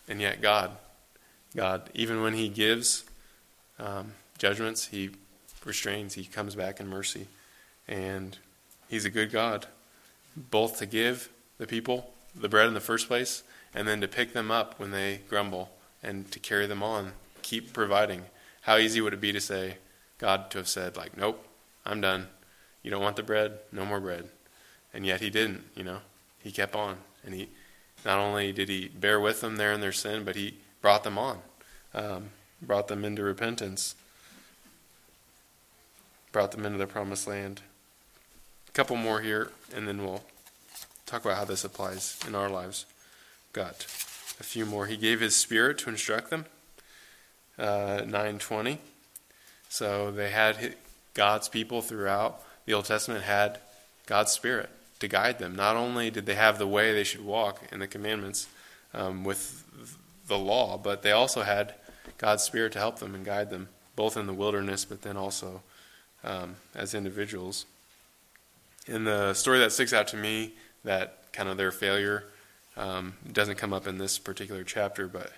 and 0.08 0.20
yet, 0.20 0.40
God, 0.40 0.72
God, 1.54 1.88
even 1.94 2.22
when 2.22 2.34
He 2.34 2.48
gives 2.48 3.04
um, 3.78 4.12
judgments, 4.38 4.86
He 4.86 5.10
restrains. 5.64 6.14
He 6.14 6.24
comes 6.24 6.54
back 6.54 6.80
in 6.80 6.88
mercy, 6.88 7.28
and 7.86 8.36
He's 8.88 9.04
a 9.04 9.10
good 9.10 9.30
God, 9.30 9.66
both 10.36 10.78
to 10.78 10.86
give 10.86 11.28
the 11.58 11.66
people 11.66 12.12
the 12.34 12.48
bread 12.48 12.66
in 12.66 12.74
the 12.74 12.80
first 12.80 13.06
place, 13.06 13.42
and 13.74 13.86
then 13.86 14.00
to 14.00 14.08
pick 14.08 14.32
them 14.32 14.50
up 14.50 14.78
when 14.78 14.90
they 14.90 15.20
grumble, 15.28 15.70
and 16.02 16.30
to 16.32 16.38
carry 16.38 16.66
them 16.66 16.82
on, 16.82 17.12
keep 17.42 17.72
providing. 17.72 18.22
How 18.66 18.78
easy 18.78 19.00
would 19.00 19.14
it 19.14 19.20
be 19.20 19.30
to 19.30 19.40
say, 19.40 19.76
God 20.18 20.50
to 20.50 20.58
have 20.58 20.66
said, 20.66 20.96
like, 20.96 21.16
nope, 21.16 21.46
I'm 21.84 22.00
done. 22.00 22.26
You 22.82 22.90
don't 22.90 23.02
want 23.02 23.14
the 23.14 23.22
bread? 23.22 23.60
No 23.70 23.84
more 23.84 24.00
bread. 24.00 24.28
And 24.92 25.06
yet 25.06 25.20
he 25.20 25.30
didn't, 25.30 25.66
you 25.76 25.84
know. 25.84 25.98
He 26.42 26.50
kept 26.50 26.74
on. 26.74 26.96
And 27.24 27.32
he 27.32 27.48
not 28.04 28.18
only 28.18 28.50
did 28.50 28.68
he 28.68 28.88
bear 28.88 29.20
with 29.20 29.40
them 29.40 29.54
there 29.54 29.72
in 29.72 29.80
their 29.80 29.92
sin, 29.92 30.24
but 30.24 30.34
he 30.34 30.54
brought 30.82 31.04
them 31.04 31.16
on, 31.16 31.38
um, 31.94 32.30
brought 32.60 32.88
them 32.88 33.04
into 33.04 33.22
repentance, 33.22 33.94
brought 36.32 36.50
them 36.50 36.66
into 36.66 36.78
the 36.78 36.88
promised 36.88 37.28
land. 37.28 37.60
A 38.68 38.72
couple 38.72 38.96
more 38.96 39.20
here, 39.20 39.52
and 39.76 39.86
then 39.86 40.02
we'll 40.02 40.24
talk 41.06 41.24
about 41.24 41.36
how 41.38 41.44
this 41.44 41.62
applies 41.62 42.18
in 42.26 42.34
our 42.34 42.50
lives. 42.50 42.84
Got 43.52 43.84
a 44.40 44.42
few 44.42 44.66
more. 44.66 44.86
He 44.86 44.96
gave 44.96 45.20
his 45.20 45.36
spirit 45.36 45.78
to 45.78 45.88
instruct 45.88 46.30
them 46.30 46.46
uh, 47.58 48.02
920. 48.04 48.78
So 49.68 50.10
they 50.10 50.30
had 50.30 50.76
God's 51.14 51.48
people 51.48 51.82
throughout 51.82 52.42
the 52.66 52.74
Old 52.74 52.84
Testament 52.84 53.24
had 53.24 53.58
God's 54.06 54.32
Spirit 54.32 54.68
to 54.98 55.08
guide 55.08 55.38
them. 55.38 55.54
Not 55.56 55.76
only 55.76 56.10
did 56.10 56.26
they 56.26 56.34
have 56.34 56.58
the 56.58 56.66
way 56.66 56.92
they 56.92 57.04
should 57.04 57.24
walk 57.24 57.62
in 57.72 57.78
the 57.78 57.86
commandments 57.86 58.48
um, 58.92 59.24
with 59.24 59.64
the 60.26 60.38
law, 60.38 60.76
but 60.76 61.02
they 61.02 61.12
also 61.12 61.42
had 61.42 61.74
God's 62.18 62.42
Spirit 62.42 62.72
to 62.72 62.78
help 62.78 62.98
them 62.98 63.14
and 63.14 63.24
guide 63.24 63.50
them, 63.50 63.68
both 63.94 64.16
in 64.16 64.26
the 64.26 64.34
wilderness, 64.34 64.84
but 64.84 65.02
then 65.02 65.16
also 65.16 65.62
um, 66.24 66.56
as 66.74 66.92
individuals. 66.92 67.66
In 68.86 69.04
the 69.04 69.34
story 69.34 69.58
that 69.60 69.72
sticks 69.72 69.92
out 69.92 70.08
to 70.08 70.16
me, 70.16 70.52
that 70.84 71.32
kind 71.32 71.48
of 71.48 71.56
their 71.56 71.72
failure 71.72 72.24
um, 72.76 73.14
doesn't 73.32 73.56
come 73.56 73.72
up 73.72 73.86
in 73.86 73.98
this 73.98 74.18
particular 74.18 74.64
chapter, 74.64 75.06
but 75.06 75.32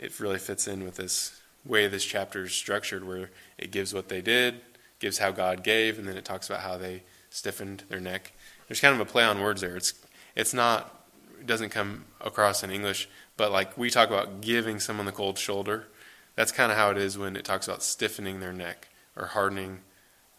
it 0.00 0.18
really 0.18 0.38
fits 0.38 0.66
in 0.66 0.82
with 0.82 0.96
this 0.96 1.38
way 1.64 1.86
this 1.86 2.04
chapter 2.04 2.44
is 2.44 2.52
structured, 2.52 3.06
where 3.06 3.30
it 3.58 3.70
gives 3.70 3.92
what 3.92 4.08
they 4.08 4.22
did, 4.22 4.62
gives 4.98 5.18
how 5.18 5.30
God 5.30 5.62
gave, 5.62 5.98
and 5.98 6.08
then 6.08 6.16
it 6.16 6.24
talks 6.24 6.48
about 6.48 6.62
how 6.62 6.78
they 6.78 7.02
stiffened 7.28 7.84
their 7.90 8.00
neck. 8.00 8.32
There's 8.66 8.80
kind 8.80 8.94
of 8.94 9.00
a 9.00 9.04
play 9.04 9.24
on 9.24 9.40
words 9.40 9.60
there. 9.60 9.76
It's 9.76 9.94
it's 10.34 10.54
not 10.54 11.04
it 11.38 11.46
doesn't 11.46 11.68
come 11.68 12.06
across 12.20 12.64
in 12.64 12.70
English, 12.70 13.08
but 13.36 13.52
like 13.52 13.76
we 13.76 13.90
talk 13.90 14.08
about 14.08 14.40
giving 14.40 14.80
someone 14.80 15.04
the 15.04 15.12
cold 15.12 15.38
shoulder, 15.38 15.86
that's 16.34 16.50
kind 16.50 16.72
of 16.72 16.78
how 16.78 16.90
it 16.90 16.96
is 16.96 17.18
when 17.18 17.36
it 17.36 17.44
talks 17.44 17.68
about 17.68 17.82
stiffening 17.82 18.40
their 18.40 18.54
neck 18.54 18.88
or 19.16 19.26
hardening 19.26 19.80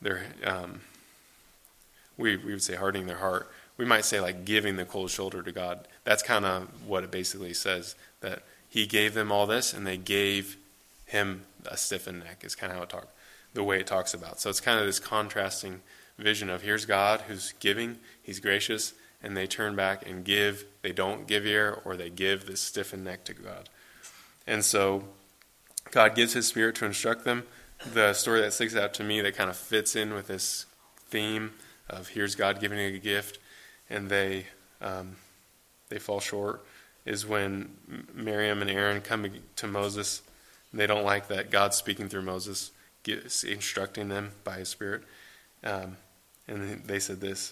their. 0.01 0.25
Um, 0.43 0.81
we 2.17 2.35
we 2.35 2.51
would 2.51 2.63
say 2.63 2.75
hardening 2.75 3.05
their 3.05 3.17
heart. 3.17 3.51
We 3.77 3.85
might 3.85 4.05
say 4.05 4.19
like 4.19 4.43
giving 4.43 4.75
the 4.75 4.85
cold 4.85 5.11
shoulder 5.11 5.43
to 5.43 5.51
God. 5.51 5.87
That's 6.03 6.23
kind 6.23 6.45
of 6.45 6.67
what 6.87 7.03
it 7.03 7.11
basically 7.11 7.53
says 7.53 7.95
that 8.21 8.43
he 8.71 8.85
gave 8.85 9.13
them 9.13 9.33
all 9.33 9.45
this, 9.45 9.73
and 9.73 9.85
they 9.85 9.97
gave 9.97 10.55
him 11.05 11.43
a 11.65 11.75
stiffened 11.75 12.19
neck, 12.19 12.45
is 12.45 12.55
kind 12.55 12.71
of 12.71 12.77
how 12.77 12.83
it 12.83 12.89
talks. 12.89 13.07
the 13.53 13.65
way 13.65 13.81
it 13.81 13.85
talks 13.85 14.13
about. 14.13 14.39
So 14.39 14.49
it's 14.49 14.61
kind 14.61 14.79
of 14.79 14.85
this 14.85 14.97
contrasting 14.97 15.81
vision 16.17 16.49
of 16.49 16.61
here's 16.61 16.85
God 16.85 17.19
who's 17.27 17.53
giving, 17.59 17.97
he's 18.23 18.39
gracious, 18.39 18.93
and 19.21 19.35
they 19.35 19.45
turn 19.45 19.75
back 19.75 20.07
and 20.07 20.23
give. 20.23 20.63
They 20.83 20.93
don't 20.93 21.27
give 21.27 21.45
ear, 21.45 21.81
or 21.83 21.97
they 21.97 22.09
give 22.09 22.45
this 22.45 22.61
stiffened 22.61 23.03
neck 23.03 23.25
to 23.25 23.33
God. 23.33 23.67
And 24.47 24.63
so 24.63 25.03
God 25.91 26.15
gives 26.15 26.31
his 26.31 26.47
spirit 26.47 26.75
to 26.75 26.85
instruct 26.85 27.25
them. 27.25 27.43
The 27.85 28.13
story 28.13 28.39
that 28.39 28.53
sticks 28.53 28.73
out 28.73 28.93
to 28.95 29.03
me 29.03 29.19
that 29.19 29.35
kind 29.35 29.49
of 29.49 29.57
fits 29.57 29.97
in 29.97 30.13
with 30.13 30.27
this 30.27 30.65
theme 31.09 31.51
of 31.89 32.07
here's 32.07 32.35
God 32.35 32.61
giving 32.61 32.79
a 32.79 32.97
gift, 32.97 33.37
and 33.89 34.09
they 34.09 34.45
um, 34.81 35.17
they 35.89 35.99
fall 35.99 36.21
short 36.21 36.65
is 37.11 37.25
when 37.25 37.69
Miriam 38.13 38.61
and 38.61 38.71
Aaron 38.71 39.01
come 39.01 39.27
to 39.57 39.67
Moses. 39.67 40.21
They 40.73 40.87
don't 40.87 41.03
like 41.03 41.27
that 41.27 41.51
God's 41.51 41.75
speaking 41.75 42.07
through 42.07 42.21
Moses, 42.21 42.71
instructing 43.05 44.07
them 44.07 44.31
by 44.45 44.59
His 44.59 44.69
Spirit. 44.69 45.03
Um, 45.61 45.97
and 46.47 46.85
they 46.85 46.99
said 46.99 47.19
this 47.19 47.51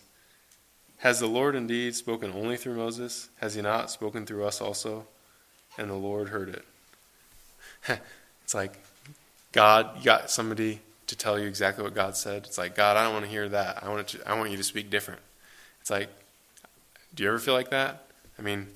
Has 1.00 1.20
the 1.20 1.28
Lord 1.28 1.56
indeed 1.56 1.94
spoken 1.94 2.32
only 2.32 2.56
through 2.56 2.76
Moses? 2.76 3.28
Has 3.42 3.56
He 3.56 3.62
not 3.62 3.92
spoken 3.92 4.26
through 4.26 4.46
us 4.46 4.62
also? 4.62 5.06
And 5.78 5.90
the 5.90 5.96
Lord 5.96 6.30
heard 6.30 6.48
it. 6.48 6.66
it's 8.46 8.56
like 8.56 8.80
God, 9.52 10.06
got 10.06 10.32
somebody 10.32 10.80
to 11.08 11.18
tell 11.18 11.38
you 11.38 11.48
exactly 11.48 11.84
what 11.84 11.94
God 11.94 12.16
said. 12.16 12.46
It's 12.46 12.58
like, 12.58 12.76
God, 12.76 12.96
I 12.96 13.04
don't 13.04 13.14
want 13.14 13.26
to 13.26 13.32
hear 13.32 13.50
that. 13.50 13.84
I 13.84 13.90
want, 13.90 14.08
to, 14.08 14.30
I 14.30 14.38
want 14.38 14.52
you 14.52 14.58
to 14.58 14.64
speak 14.64 14.90
different. 14.90 15.20
It's 15.82 15.90
like, 15.90 16.08
do 17.14 17.24
you 17.24 17.30
ever 17.30 17.40
feel 17.40 17.56
like 17.56 17.72
that? 17.72 18.06
I 18.38 18.42
mean, 18.42 18.68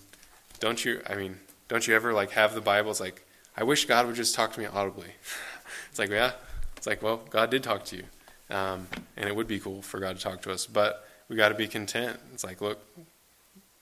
don't 0.64 0.86
you? 0.86 1.02
I 1.06 1.16
mean, 1.16 1.40
don't 1.68 1.86
you 1.86 1.94
ever 1.94 2.14
like 2.14 2.32
have 2.32 2.56
the 2.56 2.62
Bible? 2.62 2.90
It's 2.90 3.02
like, 3.02 3.26
I 3.58 3.66
wish 3.66 3.84
God 3.84 4.08
would 4.08 4.16
just 4.16 4.34
talk 4.34 4.54
to 4.54 4.62
me 4.62 4.66
audibly. 4.66 5.10
it's 5.90 6.00
like, 6.00 6.10
yeah. 6.10 6.32
It's 6.78 6.88
like, 6.88 7.04
well, 7.04 7.18
God 7.30 7.50
did 7.50 7.64
talk 7.64 7.84
to 7.86 7.98
you, 7.98 8.04
um, 8.50 8.88
and 9.18 9.28
it 9.28 9.36
would 9.36 9.48
be 9.48 9.60
cool 9.60 9.82
for 9.82 10.00
God 10.00 10.16
to 10.16 10.24
talk 10.24 10.42
to 10.44 10.54
us, 10.54 10.66
but 10.66 11.06
we 11.28 11.36
got 11.36 11.50
to 11.50 11.56
be 11.56 11.68
content. 11.68 12.18
It's 12.34 12.46
like, 12.46 12.62
look, 12.62 12.80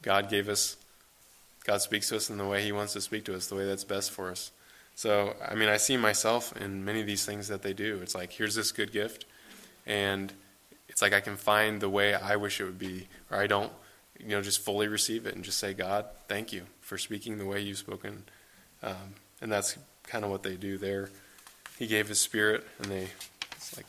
God 0.01 0.27
gave 0.27 0.49
us. 0.49 0.75
God 1.65 1.83
speaks 1.83 2.09
to 2.09 2.15
us 2.15 2.31
in 2.31 2.39
the 2.39 2.47
way 2.47 2.63
He 2.63 2.71
wants 2.71 2.93
to 2.93 3.01
speak 3.01 3.25
to 3.25 3.35
us, 3.35 3.45
the 3.45 3.55
way 3.55 3.67
that's 3.67 3.83
best 3.83 4.09
for 4.09 4.31
us. 4.31 4.51
So, 4.95 5.35
I 5.47 5.53
mean, 5.53 5.69
I 5.69 5.77
see 5.77 5.97
myself 5.97 6.51
in 6.59 6.83
many 6.83 6.99
of 6.99 7.05
these 7.05 7.27
things 7.27 7.47
that 7.49 7.61
they 7.61 7.73
do. 7.73 7.99
It's 8.01 8.15
like, 8.15 8.31
here's 8.31 8.55
this 8.55 8.71
good 8.71 8.91
gift, 8.91 9.25
and 9.85 10.33
it's 10.89 11.03
like 11.03 11.13
I 11.13 11.19
can 11.19 11.37
find 11.37 11.79
the 11.79 11.89
way 11.89 12.15
I 12.15 12.37
wish 12.37 12.59
it 12.59 12.63
would 12.63 12.79
be, 12.79 13.07
or 13.29 13.37
I 13.37 13.45
don't 13.45 13.71
you 14.23 14.29
know, 14.29 14.41
just 14.41 14.59
fully 14.59 14.87
receive 14.87 15.25
it 15.25 15.35
and 15.35 15.43
just 15.43 15.59
say, 15.59 15.73
God, 15.73 16.05
thank 16.27 16.53
you 16.53 16.63
for 16.79 16.97
speaking 16.97 17.37
the 17.37 17.45
way 17.45 17.61
you've 17.61 17.77
spoken. 17.77 18.23
Um, 18.83 19.15
and 19.41 19.51
that's 19.51 19.77
kind 20.03 20.23
of 20.23 20.31
what 20.31 20.43
they 20.43 20.55
do 20.55 20.77
there. 20.77 21.09
He 21.77 21.87
gave 21.87 22.07
his 22.07 22.19
spirit, 22.19 22.65
and 22.79 22.91
they 22.91 23.07
like 23.75 23.87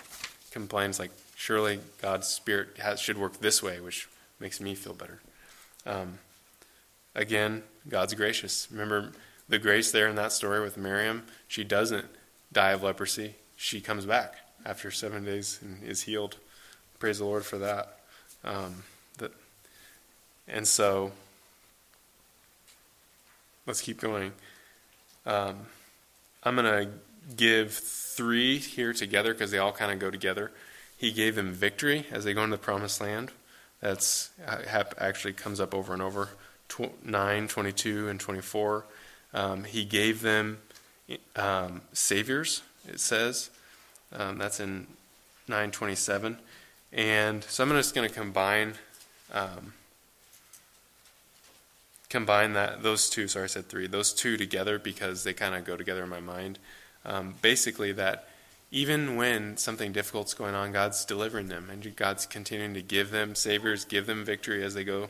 complains 0.51 0.99
like, 0.99 1.11
surely 1.37 1.81
God's 2.01 2.29
spirit 2.29 2.79
has, 2.79 3.01
should 3.01 3.18
work 3.18 3.40
this 3.40 3.62
way, 3.62 3.81
which 3.81 4.09
makes 4.38 4.61
me 4.61 4.75
feel 4.75 4.95
better. 4.95 5.21
Um, 5.87 6.18
again, 7.14 7.62
God's 7.88 8.14
gracious. 8.14 8.68
Remember 8.71 9.12
the 9.49 9.59
grace 9.59 9.90
there 9.92 10.09
in 10.09 10.16
that 10.16 10.33
story 10.33 10.61
with 10.61 10.77
Miriam? 10.77 11.25
She 11.49 11.64
doesn't 11.64 12.07
die 12.53 12.71
of 12.71 12.83
leprosy. 12.83 13.35
She 13.57 13.81
comes 13.81 14.07
back 14.07 14.37
after 14.64 14.90
seven 14.90 15.25
days 15.25 15.59
and 15.62 15.83
is 15.83 16.03
healed. 16.03 16.37
Praise 16.99 17.18
the 17.18 17.25
Lord 17.25 17.45
for 17.45 17.59
that. 17.59 17.99
Um, 18.45 18.85
and 20.48 20.66
so, 20.66 21.12
let's 23.66 23.81
keep 23.81 24.00
going. 24.00 24.33
Um, 25.26 25.57
I'm 26.42 26.57
going 26.57 26.87
to 26.87 26.90
give 27.37 27.72
three 27.72 28.59
here 28.59 28.92
together 28.92 29.33
because 29.33 29.50
they 29.50 29.59
all 29.59 29.72
kind 29.72 29.92
of 29.92 29.98
go 29.98 30.11
together. 30.11 30.50
He 30.96 31.12
gave 31.12 31.35
them 31.35 31.52
victory 31.52 32.07
as 32.11 32.24
they 32.24 32.35
go 32.35 32.44
into 32.44 32.57
the 32.57 32.62
promised 32.62 33.00
land. 33.00 33.31
That's 33.81 34.31
actually 34.46 35.33
comes 35.33 35.61
up 35.61 35.74
over 35.74 35.92
and 35.92 36.02
over. 36.02 36.31
9, 37.05 37.48
22, 37.48 38.09
and 38.09 38.18
24. 38.18 38.85
Um, 39.35 39.64
he 39.64 39.85
gave 39.85 40.22
them 40.22 40.59
um, 41.37 41.83
saviors, 41.92 42.62
it 42.88 43.00
says. 43.00 43.50
Um, 44.12 44.38
that's 44.38 44.61
in 44.61 44.87
927. 45.48 46.38
And 46.92 47.44
so 47.44 47.64
I'm 47.64 47.70
just 47.70 47.94
going 47.94 48.09
to 48.09 48.14
combine 48.14 48.74
um, 49.33 49.72
combine 52.12 52.53
that 52.53 52.83
those 52.83 53.09
two. 53.09 53.27
Sorry, 53.27 53.44
I 53.44 53.48
said 53.48 53.68
three. 53.68 53.87
Those 53.87 54.12
two 54.12 54.37
together 54.37 54.79
because 54.79 55.25
they 55.25 55.33
kind 55.33 55.55
of 55.55 55.64
go 55.64 55.77
together 55.77 56.05
in 56.05 56.11
my 56.11 56.20
mind. 56.20 56.59
Um, 57.05 57.35
basically, 57.40 57.90
that 57.92 58.29
even 58.70 59.16
when 59.16 59.57
something 59.57 59.92
difficult's 59.92 60.35
going 60.35 60.55
on, 60.55 60.72
God's 60.72 61.05
delivering 61.07 61.48
them, 61.48 61.68
and 61.70 61.96
God's 61.96 62.27
continuing 62.27 62.75
to 62.75 62.83
give 62.83 63.11
them 63.11 63.35
saviors, 63.35 63.85
give 63.87 64.07
them 64.07 64.25
victory 64.25 64.62
as 64.62 64.75
they 64.75 64.85
go 64.85 65.09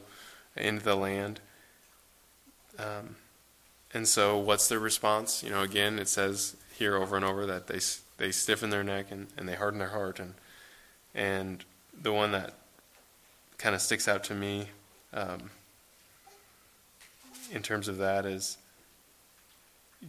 into 0.56 0.84
the 0.84 0.94
land. 0.94 1.40
Um, 2.78 3.16
and 3.92 4.06
so, 4.06 4.38
what's 4.38 4.68
their 4.68 4.78
response? 4.78 5.42
You 5.42 5.50
know, 5.50 5.62
again, 5.62 5.98
it 5.98 6.08
says 6.08 6.56
here 6.78 6.96
over 6.96 7.16
and 7.16 7.24
over 7.24 7.44
that 7.46 7.66
they 7.66 7.80
they 8.16 8.30
stiffen 8.30 8.70
their 8.70 8.84
neck 8.84 9.06
and, 9.10 9.26
and 9.36 9.48
they 9.48 9.56
harden 9.56 9.80
their 9.80 9.88
heart, 9.88 10.20
and 10.20 10.34
and 11.16 11.64
the 12.00 12.12
one 12.12 12.30
that 12.30 12.54
kind 13.58 13.74
of 13.74 13.82
sticks 13.82 14.06
out 14.06 14.22
to 14.24 14.34
me. 14.34 14.68
Um, 15.12 15.50
in 17.52 17.62
terms 17.62 17.88
of 17.88 17.98
that 17.98 18.26
is 18.26 18.58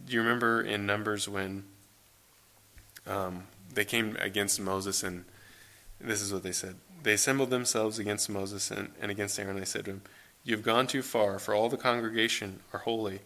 do 0.06 0.12
you 0.12 0.20
remember 0.20 0.60
in 0.60 0.86
Numbers 0.86 1.28
when 1.28 1.64
um, 3.06 3.44
they 3.72 3.84
came 3.84 4.16
against 4.20 4.60
Moses 4.60 5.02
and 5.02 5.24
this 6.00 6.20
is 6.20 6.32
what 6.32 6.42
they 6.42 6.52
said? 6.52 6.76
They 7.02 7.12
assembled 7.12 7.50
themselves 7.50 7.98
against 7.98 8.28
Moses 8.28 8.70
and, 8.70 8.90
and 9.00 9.10
against 9.10 9.38
Aaron. 9.38 9.56
They 9.56 9.64
said 9.64 9.84
to 9.84 9.92
him, 9.92 10.02
You 10.42 10.56
have 10.56 10.64
gone 10.64 10.86
too 10.86 11.02
far, 11.02 11.38
for 11.38 11.54
all 11.54 11.68
the 11.68 11.76
congregation 11.76 12.60
are 12.72 12.80
holy, 12.80 13.20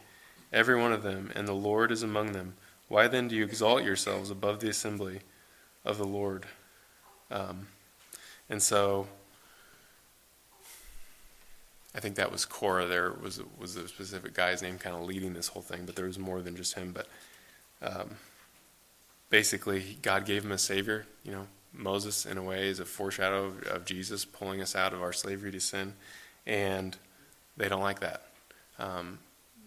every 0.52 0.78
one 0.78 0.92
of 0.92 1.02
them, 1.02 1.31
and 1.35 1.48
the 1.48 1.54
Lord 1.54 1.90
is 1.90 2.02
among 2.02 2.33
them. 2.33 2.54
Why 2.88 3.07
then 3.09 3.28
do 3.28 3.37
you 3.37 3.44
exalt 3.44 3.85
yourselves 3.85 4.31
above 4.31 4.61
the 4.61 4.68
assembly 4.68 5.20
of 5.85 5.96
the 5.96 6.07
Lord? 6.07 6.46
Um, 7.31 7.68
and 8.50 8.62
so 8.62 9.07
I 11.98 12.00
think 12.00 12.14
that 12.14 12.30
was 12.30 12.44
Korah. 12.44 12.87
There 12.87 13.12
was 13.20 13.40
was 13.58 13.74
a 13.74 13.88
specific 13.88 14.32
guy's 14.32 14.62
name, 14.62 14.78
kind 14.78 14.94
of 14.94 15.02
leading 15.02 15.32
this 15.32 15.48
whole 15.48 15.62
thing, 15.62 15.82
but 15.84 15.96
there 15.96 16.06
was 16.06 16.16
more 16.16 16.40
than 16.40 16.54
just 16.54 16.74
him. 16.74 16.94
But 16.94 17.08
um, 17.82 18.11
basically, 19.30 19.98
God 20.00 20.24
gave 20.24 20.44
him 20.44 20.52
a 20.52 20.58
savior. 20.58 21.06
You 21.24 21.32
know, 21.32 21.46
Moses, 21.72 22.24
in 22.24 22.38
a 22.38 22.42
way, 22.42 22.68
is 22.68 22.78
a 22.78 22.84
foreshadow 22.84 23.46
of, 23.46 23.62
of 23.64 23.84
Jesus 23.84 24.24
pulling 24.24 24.62
us 24.62 24.76
out 24.76 24.92
of 24.92 25.02
our 25.02 25.12
slavery 25.12 25.50
to 25.50 25.58
sin, 25.58 25.94
and 26.46 26.96
they 27.56 27.68
don't 27.68 27.82
like 27.82 27.98
that. 27.98 28.22
Um, 28.78 29.18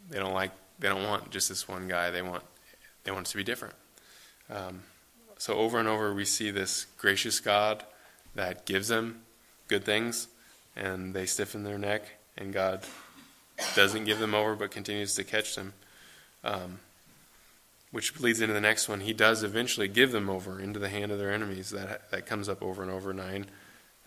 they 0.10 0.17
don't 0.17 0.34
like. 0.34 0.52
They 0.80 0.88
don't 0.88 1.04
want 1.04 1.32
just 1.32 1.50
this 1.50 1.67
one 1.67 1.89
guy. 1.89 2.12
They 2.12 2.22
want. 2.22 2.44
They 3.04 3.12
want 3.12 3.28
it 3.28 3.32
to 3.32 3.38
be 3.38 3.44
different. 3.44 3.76
Um, 4.50 4.84
so 5.38 5.56
over 5.56 5.80
and 5.80 5.88
over, 5.89 6.13
we 6.13 6.24
see 6.24 6.50
this 6.50 6.86
gracious 6.98 7.41
God 7.41 7.84
that 8.36 8.65
gives 8.65 8.88
them 8.88 9.24
good 9.67 9.84
things, 9.84 10.30
and 10.78 11.13
they 11.13 11.26
stiffen 11.26 11.65
their 11.65 11.78
neck 11.78 12.04
and 12.38 12.54
God 12.54 12.84
doesn't 13.76 14.06
give 14.06 14.20
them 14.20 14.34
over 14.34 14.56
but 14.56 14.72
continues 14.72 15.15
to 15.15 15.24
catch 15.24 15.56
them. 15.56 15.74
Um, 16.44 16.80
which 17.91 18.20
leads 18.22 18.39
into 18.39 18.54
the 18.54 18.62
next 18.62 18.88
one. 18.88 19.02
He 19.02 19.13
does 19.13 19.44
eventually 19.44 19.88
give 19.88 20.12
them 20.12 20.30
over 20.30 20.60
into 20.60 20.80
the 20.80 20.89
hand 20.89 21.12
of 21.12 21.20
their 21.20 21.32
enemies. 21.32 21.72
That 21.72 22.10
that 22.12 22.26
comes 22.26 22.48
up 22.48 22.63
over 22.63 22.82
and 22.82 22.91
over. 22.91 23.13
Nine, 23.13 23.48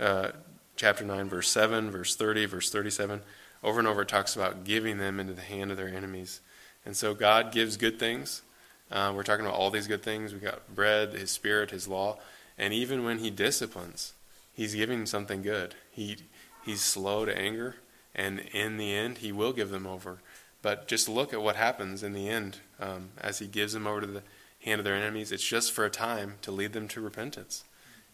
uh, 0.01 0.31
chapter 0.75 1.05
nine, 1.05 1.29
verse 1.29 1.51
seven, 1.51 1.91
verse 1.91 2.17
thirty, 2.17 2.47
verse 2.47 2.71
thirty-seven. 2.71 3.21
Over 3.63 3.79
and 3.79 3.89
over, 3.89 4.03
it 4.03 4.09
talks 4.09 4.35
about 4.35 4.65
giving 4.65 4.99
them 4.99 5.21
into 5.21 5.35
the 5.35 5.43
hand 5.43 5.71
of 5.71 5.77
their 5.77 5.89
enemies. 5.89 6.41
And 6.85 6.97
so 6.97 7.15
God 7.15 7.53
gives 7.53 7.77
good 7.77 7.99
things. 7.99 8.43
Uh, 8.91 9.13
we're 9.15 9.23
talking 9.23 9.45
about 9.45 9.59
all 9.59 9.71
these 9.71 9.87
good 9.87 10.03
things. 10.03 10.33
We 10.33 10.41
got 10.41 10.75
bread, 10.75 11.13
His 11.13 11.31
Spirit, 11.31 11.71
His 11.71 11.87
law, 11.87 12.19
and 12.59 12.73
even 12.73 13.05
when 13.05 13.19
He 13.19 13.31
disciplines, 13.31 14.15
He's 14.53 14.75
giving 14.75 15.07
something 15.07 15.43
good. 15.43 15.75
He 15.91 16.17
He's 16.65 16.81
slow 16.81 17.27
to 17.27 17.37
anger 17.37 17.77
and 18.15 18.41
in 18.53 18.77
the 18.77 18.95
end, 18.95 19.19
he 19.19 19.33
will 19.33 19.53
give 19.53 19.71
them 19.71 19.87
over. 19.87 20.19
But 20.63 20.89
just 20.89 21.09
look 21.09 21.33
at 21.33 21.43
what 21.43 21.57
happens 21.57 22.03
in 22.03 22.13
the 22.13 22.29
end 22.29 22.59
um, 22.81 23.11
as 23.21 23.39
he 23.39 23.47
gives 23.47 23.73
them 23.73 23.87
over 23.87 24.01
to 24.01 24.07
the 24.07 24.23
hand 24.65 24.79
of 24.79 24.85
their 24.85 24.95
enemies. 24.95 25.31
It's 25.31 25.47
just 25.47 25.73
for 25.73 25.85
a 25.85 25.91
time 25.91 26.35
to 26.43 26.51
lead 26.51 26.73
them 26.73 26.89
to 26.89 27.01
repentance. 27.01 27.65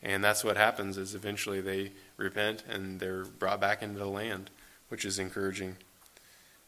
And 0.02 0.24
that's 0.24 0.42
what 0.42 0.56
happens 0.56 0.96
is 0.96 1.14
eventually 1.14 1.60
they 1.60 1.92
repent 2.16 2.64
and 2.68 3.00
they're 3.00 3.24
brought 3.24 3.60
back 3.60 3.82
into 3.82 3.98
the 3.98 4.06
land, 4.06 4.50
which 4.88 5.04
is 5.04 5.18
encouraging. 5.18 5.76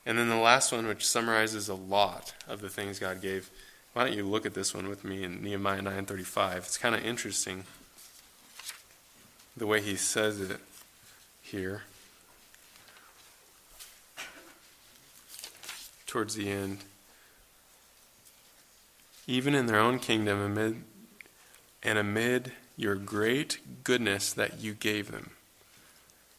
And 0.04 0.18
then 0.18 0.28
the 0.28 0.36
last 0.36 0.72
one, 0.72 0.86
which 0.86 1.06
summarizes 1.06 1.68
a 1.68 1.74
lot 1.74 2.34
of 2.48 2.60
the 2.60 2.68
things 2.68 2.98
God 2.98 3.22
gave. 3.22 3.50
Why 3.92 4.04
don't 4.04 4.16
you 4.16 4.26
look 4.26 4.46
at 4.46 4.54
this 4.54 4.74
one 4.74 4.88
with 4.88 5.04
me 5.04 5.22
in 5.22 5.42
Nehemiah 5.42 5.82
9:35? 5.82 6.58
It's 6.58 6.78
kind 6.78 6.94
of 6.94 7.04
interesting 7.04 7.64
the 9.56 9.66
way 9.66 9.80
he 9.80 9.96
says 9.96 10.40
it 10.40 10.60
here. 11.40 11.82
Towards 16.12 16.34
the 16.34 16.50
end. 16.50 16.76
Even 19.26 19.54
in 19.54 19.64
their 19.64 19.78
own 19.78 19.98
kingdom, 19.98 20.38
amid 20.40 20.84
and 21.82 21.98
amid 21.98 22.52
your 22.76 22.96
great 22.96 23.58
goodness 23.82 24.30
that 24.30 24.60
you 24.60 24.74
gave 24.74 25.10
them, 25.10 25.30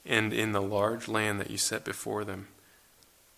and 0.05 0.31
in 0.31 0.51
the 0.51 0.61
large 0.61 1.07
land 1.07 1.39
that 1.39 1.49
you 1.49 1.57
set 1.57 1.83
before 1.83 2.23
them, 2.23 2.47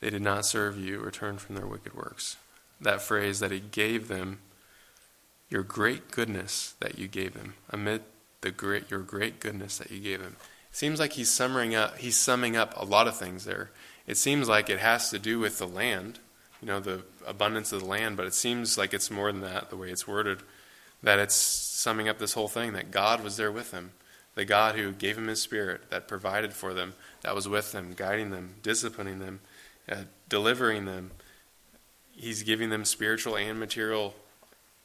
they 0.02 0.10
did 0.10 0.22
not 0.22 0.46
serve 0.46 0.78
you 0.78 1.02
or 1.02 1.10
turn 1.10 1.38
from 1.38 1.56
their 1.56 1.66
wicked 1.66 1.94
works. 1.94 2.36
That 2.82 3.02
phrase 3.02 3.40
that 3.40 3.52
he 3.52 3.62
gave 3.62 4.10
them, 4.10 4.40
your 5.50 5.64
great 5.64 6.12
goodness 6.12 6.76
that 6.82 7.00
you 7.00 7.08
gave 7.08 7.34
them, 7.34 7.54
amid 7.70 8.04
the 8.42 8.52
great 8.52 8.92
your 8.92 9.00
great 9.00 9.40
goodness 9.40 9.78
that 9.78 9.90
you 9.90 10.02
gave 10.02 10.20
them. 10.22 10.36
It 10.70 10.76
seems 10.76 11.00
like 11.00 11.14
he's 11.14 11.32
summing 11.32 11.74
up 11.76 11.98
he's 12.00 12.18
summing 12.18 12.58
up 12.58 12.74
a 12.76 12.84
lot 12.84 13.08
of 13.08 13.16
things 13.16 13.46
there. 13.46 13.70
It 14.06 14.18
seems 14.18 14.50
like 14.50 14.70
it 14.70 14.80
has 14.80 15.10
to 15.12 15.18
do 15.18 15.40
with 15.40 15.58
the 15.58 15.68
land, 15.68 16.20
you 16.66 16.72
know, 16.72 16.80
the 16.80 17.04
abundance 17.28 17.72
of 17.72 17.82
the 17.82 17.86
land, 17.86 18.18
but 18.18 18.26
it 18.26 18.34
seems 18.34 18.76
like 18.76 18.92
it's 18.92 19.12
more 19.12 19.32
than 19.32 19.42
that, 19.42 19.70
the 19.70 19.78
way 19.78 19.92
it's 19.92 20.08
worded. 20.08 20.40
That 21.04 21.20
it's 21.20 21.36
summing 21.36 22.10
up 22.10 22.18
this 22.18 22.34
whole 22.34 22.48
thing 22.48 22.74
that 22.74 22.90
God 22.90 23.24
was 23.24 23.38
there 23.38 23.52
with 23.52 23.70
them. 23.70 23.92
The 24.34 24.46
God 24.46 24.74
who 24.74 24.92
gave 24.92 25.16
him 25.16 25.28
his 25.28 25.40
spirit, 25.40 25.92
that 25.92 26.08
provided 26.08 26.54
for 26.54 26.74
them, 26.74 26.96
that 27.22 27.36
was 27.36 27.48
with 27.48 27.72
them, 27.72 27.94
guiding 27.96 28.32
them, 28.32 28.56
disciplining 28.64 29.20
them, 29.20 29.42
uh, 29.88 30.06
delivering 30.28 30.86
them. 30.86 31.12
He's 32.14 32.42
giving 32.42 32.72
them 32.72 32.84
spiritual 32.84 33.38
and 33.38 33.60
material 33.60 34.16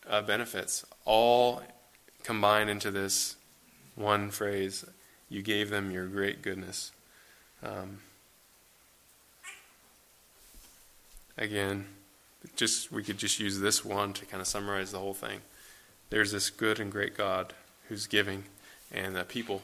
uh, 0.07 0.21
benefits, 0.21 0.85
all 1.07 1.63
combined 2.25 2.69
into 2.69 2.91
this 2.91 3.37
one 3.95 4.31
phrase 4.31 4.85
you 5.31 5.41
gave 5.41 5.71
them 5.71 5.91
your 5.91 6.07
great 6.09 6.43
goodness. 6.43 6.93
Um, 7.63 8.01
again, 11.41 11.87
just 12.55 12.93
we 12.93 13.03
could 13.03 13.19
just 13.19 13.41
use 13.41 13.59
this 13.59 13.85
one 13.85 14.13
to 14.13 14.27
kind 14.27 14.41
of 14.41 14.47
summarize 14.47 14.93
the 14.93 14.99
whole 14.99 15.15
thing. 15.15 15.41
There's 16.11 16.31
this 16.31 16.51
good 16.51 16.79
and 16.79 16.93
great 16.93 17.17
God 17.17 17.55
who's 17.89 18.07
giving, 18.07 18.45
and 18.93 19.17
the 19.17 19.25
people 19.25 19.63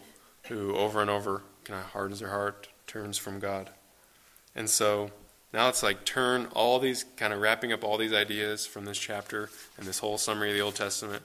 who 0.48 0.74
over 0.74 1.00
and 1.00 1.10
over 1.10 1.42
kind 1.64 1.80
of 1.80 1.86
hardens 1.90 2.20
their 2.20 2.30
heart, 2.30 2.68
turns 2.86 3.18
from 3.18 3.38
God. 3.38 3.70
And 4.54 4.70
so 4.70 5.10
now 5.52 5.68
it's 5.68 5.82
like 5.82 6.04
turn 6.04 6.46
all 6.52 6.78
these, 6.78 7.04
kind 7.16 7.32
of 7.32 7.40
wrapping 7.40 7.72
up 7.72 7.84
all 7.84 7.98
these 7.98 8.12
ideas 8.12 8.66
from 8.66 8.84
this 8.84 8.98
chapter 8.98 9.50
and 9.76 9.86
this 9.86 9.98
whole 9.98 10.18
summary 10.18 10.50
of 10.50 10.56
the 10.56 10.62
Old 10.62 10.76
Testament 10.76 11.22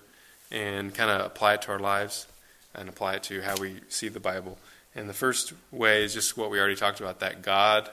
and 0.51 0.93
kind 0.93 1.09
of 1.09 1.25
apply 1.25 1.53
it 1.53 1.61
to 1.63 1.71
our 1.71 1.79
lives 1.79 2.27
and 2.75 2.89
apply 2.89 3.15
it 3.15 3.23
to 3.23 3.41
how 3.41 3.55
we 3.57 3.75
see 3.89 4.09
the 4.09 4.19
Bible. 4.19 4.57
And 4.95 5.07
the 5.07 5.13
first 5.13 5.53
way 5.71 6.03
is 6.03 6.13
just 6.13 6.35
what 6.35 6.49
we 6.49 6.59
already 6.59 6.75
talked 6.75 6.99
about 6.99 7.19
that 7.19 7.41
God 7.41 7.89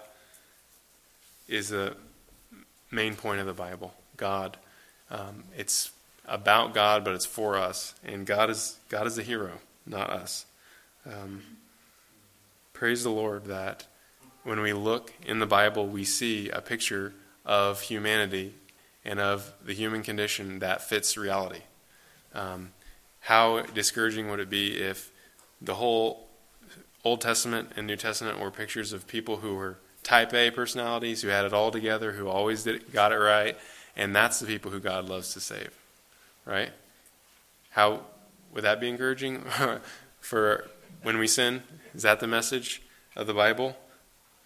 is 1.48 1.68
the 1.68 1.96
main 2.90 3.14
point 3.14 3.40
of 3.40 3.46
the 3.46 3.52
Bible. 3.52 3.94
God. 4.16 4.56
Um, 5.10 5.44
it's 5.56 5.92
about 6.26 6.74
God, 6.74 7.04
but 7.04 7.14
it's 7.14 7.26
for 7.26 7.56
us. 7.56 7.94
And 8.04 8.26
God 8.26 8.50
is, 8.50 8.78
God 8.88 9.06
is 9.06 9.16
the 9.16 9.22
hero, 9.22 9.52
not 9.86 10.10
us. 10.10 10.46
Um, 11.06 11.42
praise 12.72 13.02
the 13.02 13.10
Lord 13.10 13.46
that 13.46 13.86
when 14.44 14.60
we 14.60 14.72
look 14.72 15.12
in 15.24 15.38
the 15.38 15.46
Bible, 15.46 15.86
we 15.86 16.04
see 16.04 16.50
a 16.50 16.60
picture 16.60 17.14
of 17.44 17.80
humanity 17.82 18.54
and 19.04 19.18
of 19.18 19.52
the 19.64 19.72
human 19.72 20.02
condition 20.02 20.58
that 20.58 20.82
fits 20.82 21.16
reality. 21.16 21.62
Um, 22.34 22.72
how 23.20 23.62
discouraging 23.62 24.30
would 24.30 24.40
it 24.40 24.50
be 24.50 24.76
if 24.76 25.10
the 25.60 25.74
whole 25.74 26.28
Old 27.04 27.20
Testament 27.20 27.72
and 27.76 27.86
New 27.86 27.96
Testament 27.96 28.38
were 28.38 28.50
pictures 28.50 28.92
of 28.92 29.06
people 29.06 29.38
who 29.38 29.54
were 29.54 29.78
type 30.08 30.32
A 30.32 30.50
personalities, 30.50 31.20
who 31.20 31.28
had 31.28 31.44
it 31.44 31.52
all 31.52 31.70
together, 31.70 32.12
who 32.12 32.28
always 32.28 32.62
did, 32.64 32.90
got 32.92 33.12
it 33.12 33.16
right, 33.16 33.58
and 33.94 34.16
that's 34.16 34.40
the 34.40 34.46
people 34.46 34.70
who 34.70 34.80
God 34.80 35.06
loves 35.06 35.34
to 35.34 35.40
save, 35.40 35.70
right? 36.46 36.70
How 37.72 38.00
would 38.54 38.64
that 38.64 38.80
be 38.80 38.88
encouraging 38.88 39.44
for 40.20 40.66
when 41.02 41.18
we 41.18 41.26
sin? 41.26 41.62
Is 41.94 42.02
that 42.02 42.20
the 42.20 42.26
message 42.26 42.80
of 43.16 43.26
the 43.26 43.34
Bible? 43.34 43.76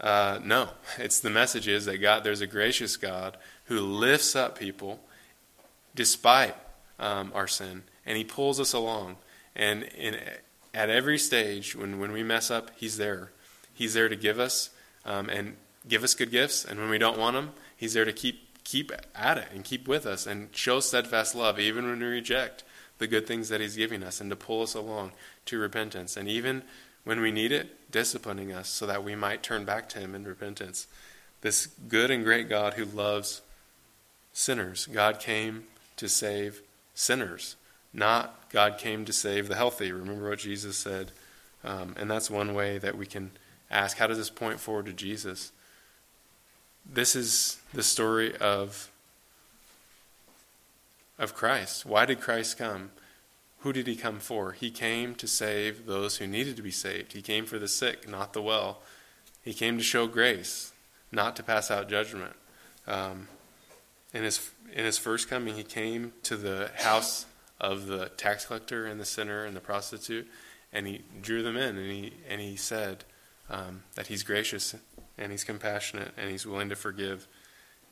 Uh, 0.01 0.41
no, 0.43 0.71
it's 0.99 1.21
the 1.21 1.31
message 1.31 1.69
is 1.69 1.85
that 1.85 1.99
God, 1.99 2.25
there's 2.25 2.41
a 2.41 2.47
gracious 2.49 2.97
God 2.97 3.37
who 3.67 3.79
lifts 3.79 4.35
up 4.35 4.59
people 4.59 4.99
despite 5.95 6.57
um, 6.99 7.31
our 7.37 7.47
sin 7.47 7.85
and 8.05 8.17
He 8.17 8.25
pulls 8.25 8.59
us 8.59 8.73
along. 8.73 9.15
And 9.55 9.85
in, 9.85 10.17
at 10.75 10.91
every 10.91 11.19
stage, 11.19 11.77
when, 11.77 12.01
when 12.01 12.11
we 12.11 12.25
mess 12.25 12.51
up, 12.51 12.73
He's 12.75 12.97
there. 12.97 13.31
He's 13.73 13.95
there 13.95 14.09
to 14.09 14.17
give 14.17 14.41
us 14.41 14.71
um, 15.05 15.29
and 15.29 15.57
give 15.89 16.05
us 16.05 16.15
good 16.15 16.31
gifts. 16.31 16.65
And 16.65 16.79
when 16.81 16.91
we 16.91 16.99
don't 16.99 17.19
want 17.19 17.35
them, 17.35 17.53
He's 17.77 17.95
there 17.95 18.05
to 18.05 18.13
keep 18.13 18.49
keep 18.65 18.93
at 19.15 19.39
it 19.39 19.49
and 19.53 19.65
keep 19.65 19.89
with 19.89 20.07
us 20.07 20.27
and 20.27 20.49
show 20.55 20.81
steadfast 20.81 21.35
love, 21.35 21.59
even 21.59 21.85
when 21.85 21.99
we 21.99 22.07
reject 22.07 22.63
the 22.99 23.07
good 23.07 23.27
things 23.27 23.49
that 23.49 23.61
He's 23.61 23.77
giving 23.77 24.03
us, 24.03 24.21
and 24.21 24.31
to 24.31 24.37
pull 24.37 24.63
us 24.63 24.75
along 24.75 25.13
to 25.47 25.59
repentance. 25.59 26.17
And 26.17 26.29
even 26.29 26.63
when 27.05 27.21
we 27.21 27.33
need 27.33 27.53
it, 27.53 27.91
disciplining 27.91 28.53
us 28.53 28.69
so 28.69 28.87
that 28.87 29.05
we 29.05 29.15
might 29.15 29.43
turn 29.43 29.65
back 29.65 29.89
to 29.91 29.99
Him 29.99 30.15
in 30.15 30.25
repentance. 30.25 30.87
This 31.41 31.67
good 31.67 32.11
and 32.11 32.25
great 32.25 32.49
God 32.49 32.75
who 32.75 32.85
loves 32.85 33.43
sinners. 34.33 34.87
God 34.87 35.19
came 35.19 35.65
to 35.97 36.09
save 36.09 36.63
sinners. 36.95 37.57
Not 37.93 38.49
God 38.51 38.79
came 38.79 39.05
to 39.05 39.13
save 39.13 39.49
the 39.49 39.57
healthy. 39.57 39.93
Remember 39.93 40.31
what 40.31 40.39
Jesus 40.39 40.77
said. 40.77 41.13
Um, 41.65 41.95
and 41.99 42.11
that's 42.11 42.31
one 42.31 42.55
way 42.55 42.79
that 42.79 42.97
we 42.97 43.07
can 43.07 43.33
ask 43.73 43.99
how 43.99 44.07
does 44.07 44.19
this 44.19 44.31
point 44.31 44.61
forward 44.61 44.87
to 44.87 44.93
Jesus? 44.93 45.53
This 46.85 47.15
is 47.15 47.61
the 47.73 47.83
story 47.83 48.37
of, 48.37 48.91
of 51.19 51.35
Christ. 51.35 51.87
Why 51.87 52.05
did 52.05 52.21
Christ 52.21 52.59
come? 52.59 52.91
Who 53.61 53.73
did 53.73 53.87
he 53.87 53.95
come 53.95 54.19
for? 54.19 54.53
He 54.53 54.71
came 54.71 55.15
to 55.15 55.29
save 55.29 55.87
those 55.87 56.17
who 56.17 56.27
needed 56.27 56.57
to 56.57 56.63
be 56.63 56.73
saved. 56.73 57.13
He 57.13 57.23
came 57.23 57.47
for 57.47 57.59
the 57.59 57.69
sick, 57.69 58.09
not 58.09 58.33
the 58.33 58.43
well. 58.43 58.81
He 59.43 59.55
came 59.55 59.79
to 59.79 59.85
show 59.85 60.09
grace, 60.09 60.73
not 61.13 61.37
to 61.37 61.43
pass 61.45 61.71
out 61.71 61.89
judgment. 61.89 62.35
Um, 62.87 63.29
in 64.13 64.25
his 64.25 64.51
in 64.73 64.85
his 64.85 64.99
first 64.99 65.29
coming, 65.29 65.55
he 65.55 65.63
came 65.63 66.13
to 66.25 66.37
the 66.37 66.71
house 66.77 67.27
of 67.61 67.87
the 67.87 68.09
tax 68.17 68.47
collector 68.47 68.87
and 68.87 69.01
the 69.01 69.05
sinner 69.05 69.45
and 69.45 69.57
the 69.57 69.61
prostitute, 69.61 70.27
and 70.73 70.87
he 70.87 71.03
drew 71.21 71.43
them 71.43 71.57
in, 71.57 71.77
and 71.77 71.91
he 71.91 72.13
and 72.29 72.41
he 72.41 72.57
said 72.57 73.05
um, 73.51 73.83
that 73.95 74.07
he's 74.07 74.23
gracious 74.23 74.75
and 75.19 75.33
he's 75.33 75.45
compassionate 75.45 76.13
and 76.17 76.31
he's 76.31 76.47
willing 76.47 76.69
to 76.69 76.77
forgive, 76.77 77.27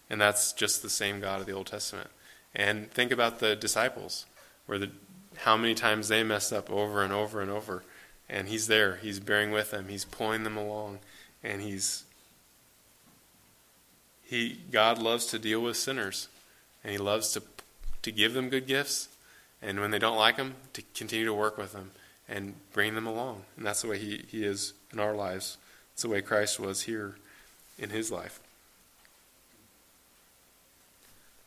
and 0.08 0.20
that's 0.20 0.52
just 0.52 0.82
the 0.82 0.90
same 0.90 1.20
God 1.20 1.40
of 1.40 1.46
the 1.46 1.52
Old 1.52 1.66
Testament. 1.66 2.10
And 2.54 2.90
think 2.90 3.12
about 3.12 3.38
the 3.38 3.54
disciples, 3.54 4.26
where 4.66 4.78
the 4.78 4.90
how 5.38 5.56
many 5.56 5.74
times 5.74 6.08
they 6.08 6.22
messed 6.22 6.52
up 6.52 6.70
over 6.70 7.02
and 7.02 7.12
over 7.12 7.40
and 7.40 7.50
over, 7.50 7.84
and 8.28 8.48
he's 8.48 8.66
there, 8.66 8.96
he's 8.96 9.20
bearing 9.20 9.52
with 9.52 9.70
them, 9.70 9.88
he's 9.88 10.04
pulling 10.04 10.42
them 10.42 10.56
along, 10.56 10.98
and 11.42 11.62
he's 11.62 12.04
he 14.22 14.60
God 14.70 14.98
loves 14.98 15.26
to 15.26 15.38
deal 15.38 15.60
with 15.60 15.76
sinners, 15.76 16.28
and 16.82 16.92
he 16.92 16.98
loves 16.98 17.32
to 17.32 17.42
to 18.02 18.12
give 18.12 18.34
them 18.34 18.48
good 18.48 18.66
gifts. 18.66 19.08
And 19.62 19.78
when 19.78 19.90
they 19.90 19.98
don't 19.98 20.16
like 20.16 20.36
him, 20.36 20.54
to 20.72 20.82
continue 20.94 21.26
to 21.26 21.34
work 21.34 21.58
with 21.58 21.72
them 21.72 21.90
and 22.30 22.54
bring 22.72 22.94
them 22.94 23.06
along. 23.06 23.42
And 23.56 23.66
that's 23.66 23.82
the 23.82 23.88
way 23.88 23.98
he, 23.98 24.24
he 24.28 24.44
is 24.44 24.72
in 24.92 25.00
our 25.00 25.14
lives. 25.14 25.58
It's 25.92 26.02
the 26.02 26.08
way 26.08 26.22
Christ 26.22 26.60
was 26.60 26.82
here 26.82 27.16
in 27.78 27.90
his 27.90 28.10
life. 28.10 28.40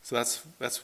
So 0.03 0.15
that's 0.15 0.43
that's 0.59 0.83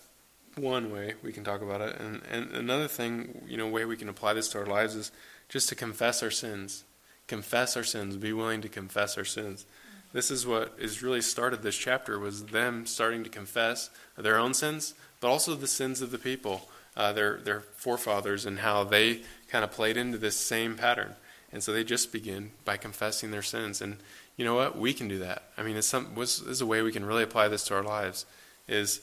one 0.56 0.92
way 0.92 1.16
we 1.22 1.34
can 1.34 1.44
talk 1.44 1.62
about 1.62 1.82
it. 1.82 2.00
And 2.00 2.22
and 2.32 2.52
another 2.52 2.88
thing, 2.88 3.44
you 3.46 3.58
know, 3.58 3.68
way 3.68 3.84
we 3.84 3.98
can 3.98 4.08
apply 4.08 4.34
this 4.34 4.48
to 4.50 4.60
our 4.60 4.66
lives 4.66 4.96
is 4.96 5.12
just 5.50 5.68
to 5.70 5.76
confess 5.76 6.24
our 6.24 6.32
sins. 6.32 6.86
Confess 7.28 7.76
our 7.76 7.84
sins. 7.84 8.16
Be 8.16 8.32
willing 8.32 8.62
to 8.62 8.70
confess 8.70 9.18
our 9.18 9.26
sins. 9.26 9.66
This 10.14 10.32
is 10.32 10.48
what 10.48 10.74
is 10.80 11.04
really 11.04 11.22
started 11.22 11.62
this 11.62 11.78
chapter 11.78 12.18
was 12.18 12.46
them 12.46 12.86
starting 12.86 13.24
to 13.26 13.30
confess 13.30 13.90
their 14.18 14.38
own 14.38 14.54
sins, 14.54 14.96
but 15.20 15.28
also 15.28 15.54
the 15.54 15.68
sins 15.68 16.02
of 16.02 16.12
the 16.12 16.18
people 16.18 16.70
uh, 17.00 17.14
their 17.14 17.38
their 17.38 17.62
forefathers 17.62 18.46
and 18.46 18.60
how 18.60 18.84
they 18.84 19.22
kind 19.50 19.64
of 19.64 19.72
played 19.72 19.98
into 19.98 20.18
this 20.18 20.36
same 20.36 20.76
pattern. 20.76 21.15
And 21.52 21.63
so 21.63 21.73
they 21.73 21.84
just 21.84 22.12
begin 22.12 22.52
by 22.63 22.78
confessing 22.78 23.32
their 23.32 23.42
sins. 23.42 23.82
And 23.82 23.98
you 24.38 24.46
know 24.46 24.56
what? 24.56 24.78
We 24.78 24.94
can 24.94 25.08
do 25.08 25.19
that. 25.19 25.44
I 25.58 25.63
mean, 25.63 25.76
it's 25.76 25.88
some 25.88 26.13
this 26.15 26.40
is 26.40 26.62
a 26.62 26.65
way 26.65 26.82
we 26.82 26.92
can 26.92 27.06
really 27.06 27.23
apply 27.23 27.48
this 27.48 27.63
to 27.65 27.76
our 27.76 27.84
lives. 27.84 28.26
Is 28.67 29.02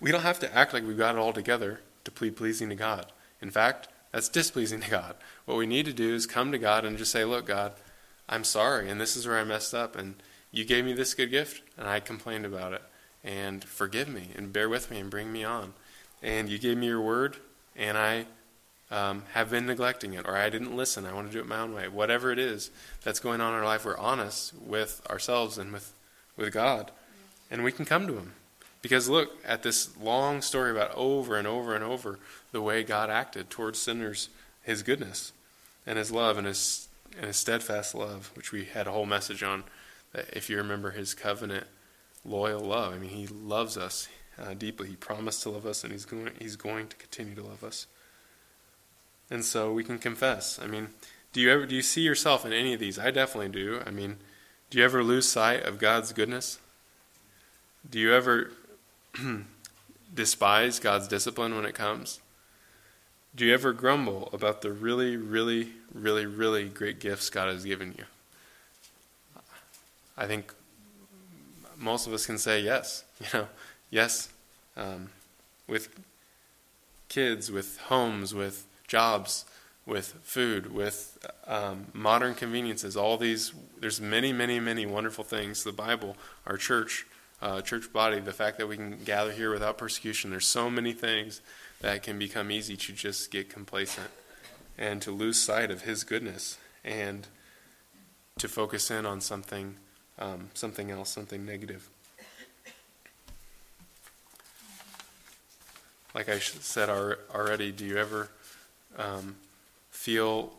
we 0.00 0.12
don't 0.12 0.22
have 0.22 0.38
to 0.40 0.54
act 0.54 0.72
like 0.72 0.86
we've 0.86 0.96
got 0.96 1.16
it 1.16 1.18
all 1.18 1.32
together 1.32 1.80
to 2.04 2.10
plead 2.10 2.36
pleasing 2.36 2.68
to 2.68 2.76
God. 2.76 3.06
In 3.42 3.50
fact, 3.50 3.88
that's 4.12 4.28
displeasing 4.28 4.80
to 4.82 4.90
God. 4.90 5.16
What 5.44 5.58
we 5.58 5.66
need 5.66 5.86
to 5.86 5.92
do 5.92 6.14
is 6.14 6.26
come 6.26 6.52
to 6.52 6.58
God 6.58 6.84
and 6.84 6.96
just 6.96 7.12
say, 7.12 7.24
"Look, 7.24 7.46
God, 7.46 7.72
I'm 8.28 8.44
sorry, 8.44 8.88
and 8.88 9.00
this 9.00 9.16
is 9.16 9.26
where 9.26 9.38
I 9.38 9.44
messed 9.44 9.74
up, 9.74 9.96
and 9.96 10.14
you 10.52 10.64
gave 10.64 10.84
me 10.84 10.92
this 10.92 11.14
good 11.14 11.30
gift, 11.30 11.62
and 11.76 11.88
I 11.88 12.00
complained 12.00 12.46
about 12.46 12.72
it, 12.72 12.82
and 13.24 13.64
forgive 13.64 14.08
me, 14.08 14.28
and 14.36 14.52
bear 14.52 14.68
with 14.68 14.90
me, 14.90 15.00
and 15.00 15.10
bring 15.10 15.32
me 15.32 15.44
on." 15.44 15.74
and 16.22 16.48
you 16.48 16.58
gave 16.58 16.76
me 16.76 16.86
your 16.86 17.00
word, 17.00 17.36
and 17.76 17.96
I 17.96 18.26
um, 18.90 19.24
have 19.32 19.50
been 19.50 19.66
neglecting 19.66 20.14
it, 20.14 20.26
or 20.26 20.36
I 20.36 20.48
didn't 20.48 20.76
listen. 20.76 21.06
I 21.06 21.12
want 21.12 21.28
to 21.28 21.32
do 21.32 21.40
it 21.40 21.46
my 21.46 21.60
own 21.60 21.74
way. 21.74 21.88
Whatever 21.88 22.30
it 22.30 22.38
is 22.38 22.70
that's 23.02 23.20
going 23.20 23.40
on 23.40 23.52
in 23.52 23.58
our 23.58 23.64
life, 23.64 23.84
we're 23.84 23.98
honest 23.98 24.54
with 24.54 25.02
ourselves 25.10 25.58
and 25.58 25.72
with, 25.72 25.92
with 26.36 26.52
God, 26.52 26.90
and 27.50 27.64
we 27.64 27.72
can 27.72 27.84
come 27.84 28.06
to 28.06 28.14
Him 28.14 28.32
Because 28.82 29.08
look 29.08 29.32
at 29.44 29.62
this 29.62 29.96
long 29.98 30.40
story 30.42 30.70
about 30.70 30.92
over 30.94 31.36
and 31.36 31.46
over 31.46 31.74
and 31.74 31.82
over 31.82 32.18
the 32.52 32.62
way 32.62 32.82
God 32.82 33.10
acted 33.10 33.50
towards 33.50 33.78
sinners, 33.78 34.28
his 34.62 34.82
goodness 34.82 35.32
and 35.86 35.98
his 35.98 36.10
love 36.10 36.36
and 36.36 36.46
his 36.46 36.88
and 37.16 37.26
his 37.26 37.36
steadfast 37.36 37.94
love, 37.94 38.30
which 38.34 38.52
we 38.52 38.66
had 38.66 38.86
a 38.86 38.92
whole 38.92 39.06
message 39.06 39.42
on. 39.42 39.64
That 40.12 40.28
if 40.36 40.50
you 40.50 40.56
remember 40.58 40.90
his 40.90 41.14
covenant, 41.14 41.66
loyal 42.24 42.60
love. 42.60 42.92
I 42.92 42.98
mean, 42.98 43.10
he 43.10 43.26
loves 43.26 43.76
us 43.78 44.08
uh, 44.38 44.54
deeply. 44.54 44.88
He 44.88 44.96
promised 44.96 45.42
to 45.44 45.50
love 45.50 45.64
us, 45.64 45.84
and 45.84 45.92
he's 45.92 46.04
going 46.04 46.30
he's 46.38 46.56
going 46.56 46.88
to 46.88 46.96
continue 46.96 47.34
to 47.36 47.42
love 47.42 47.64
us. 47.64 47.86
And 49.30 49.44
so 49.44 49.72
we 49.72 49.84
can 49.84 49.98
confess. 49.98 50.58
I 50.62 50.66
mean, 50.66 50.88
do 51.32 51.40
you 51.40 51.50
ever 51.50 51.66
do 51.66 51.74
you 51.74 51.82
see 51.82 52.02
yourself 52.02 52.46
in 52.46 52.52
any 52.52 52.74
of 52.74 52.80
these? 52.80 52.98
I 52.98 53.10
definitely 53.10 53.48
do. 53.48 53.80
I 53.84 53.90
mean, 53.90 54.18
do 54.70 54.78
you 54.78 54.84
ever 54.84 55.02
lose 55.02 55.28
sight 55.28 55.62
of 55.64 55.78
God's 55.78 56.12
goodness? 56.12 56.58
Do 57.88 57.98
you 57.98 58.12
ever 58.12 58.52
despise 60.14 60.80
God's 60.80 61.08
discipline 61.08 61.54
when 61.54 61.64
it 61.64 61.74
comes? 61.74 62.20
Do 63.34 63.44
you 63.44 63.52
ever 63.52 63.72
grumble 63.72 64.30
about 64.32 64.62
the 64.62 64.72
really, 64.72 65.16
really, 65.16 65.72
really, 65.92 66.24
really 66.24 66.68
great 66.68 67.00
gifts 67.00 67.28
God 67.28 67.48
has 67.48 67.64
given 67.64 67.94
you? 67.98 68.04
I 70.16 70.26
think 70.26 70.54
most 71.76 72.06
of 72.06 72.14
us 72.14 72.26
can 72.26 72.38
say 72.38 72.60
yes. 72.60 73.04
You 73.20 73.26
know, 73.40 73.48
yes, 73.90 74.28
um, 74.76 75.08
with 75.66 75.88
kids, 77.08 77.50
with 77.50 77.78
homes, 77.78 78.34
with 78.34 78.66
jobs, 78.86 79.44
with 79.86 80.14
food, 80.24 80.74
with 80.74 81.16
um, 81.46 81.86
modern 81.94 82.34
conveniences. 82.34 82.96
All 82.96 83.16
these, 83.16 83.54
there's 83.80 84.00
many, 84.00 84.32
many, 84.32 84.58
many 84.58 84.84
wonderful 84.84 85.22
things. 85.22 85.62
The 85.62 85.72
Bible, 85.72 86.16
our 86.44 86.56
church, 86.56 87.06
uh, 87.40 87.60
church 87.60 87.92
body, 87.92 88.18
the 88.18 88.32
fact 88.32 88.58
that 88.58 88.66
we 88.66 88.76
can 88.76 89.04
gather 89.04 89.30
here 89.30 89.52
without 89.52 89.78
persecution. 89.78 90.30
There's 90.30 90.46
so 90.46 90.68
many 90.68 90.92
things 90.92 91.40
that 91.80 92.02
can 92.02 92.18
become 92.18 92.50
easy 92.50 92.76
to 92.76 92.92
just 92.92 93.30
get 93.30 93.48
complacent 93.48 94.08
and 94.76 95.00
to 95.02 95.12
lose 95.12 95.40
sight 95.40 95.70
of 95.70 95.82
His 95.82 96.02
goodness 96.02 96.58
and 96.84 97.28
to 98.38 98.48
focus 98.48 98.90
in 98.90 99.06
on 99.06 99.20
something, 99.20 99.76
um, 100.18 100.50
something 100.52 100.90
else, 100.90 101.10
something 101.10 101.46
negative. 101.46 101.88
Like 106.12 106.28
I 106.28 106.38
said 106.38 106.88
already, 106.88 107.72
do 107.72 107.84
you 107.84 107.98
ever 107.98 108.30
um, 108.96 109.36
feel 109.90 110.52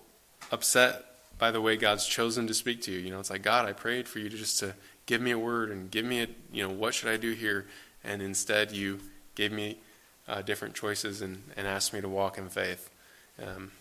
upset 0.52 1.04
by 1.38 1.52
the 1.52 1.62
way 1.62 1.78
God's 1.78 2.06
chosen 2.06 2.48
to 2.48 2.54
speak 2.54 2.82
to 2.84 2.92
you? 2.92 3.00
You 3.00 3.12
know, 3.12 3.20
it's 3.20 3.30
like 3.30 3.44
God, 3.44 3.68
I 3.68 3.74
prayed 3.74 4.08
for 4.08 4.20
you 4.20 4.30
to 4.30 4.38
just 4.38 4.60
to 4.60 4.74
give 5.06 5.22
me 5.22 5.32
a 5.32 5.40
word 5.40 5.72
and 5.72 5.90
give 5.90 6.06
me 6.06 6.22
a, 6.22 6.28
you 6.52 6.68
know, 6.68 6.74
what 6.74 6.94
should 6.94 7.10
I 7.10 7.18
do 7.18 7.32
here? 7.32 7.66
And 8.04 8.22
instead, 8.22 8.72
you 8.72 9.00
gave 9.36 9.52
me 9.52 9.78
uh, 10.28 10.42
different 10.42 10.76
choices 10.76 11.22
and, 11.22 11.42
and 11.56 11.68
asked 11.68 11.94
me 11.94 12.02
to 12.02 12.10
walk 12.10 12.38
in 12.38 12.50
faith. 12.50 12.90
Um, 13.42 13.72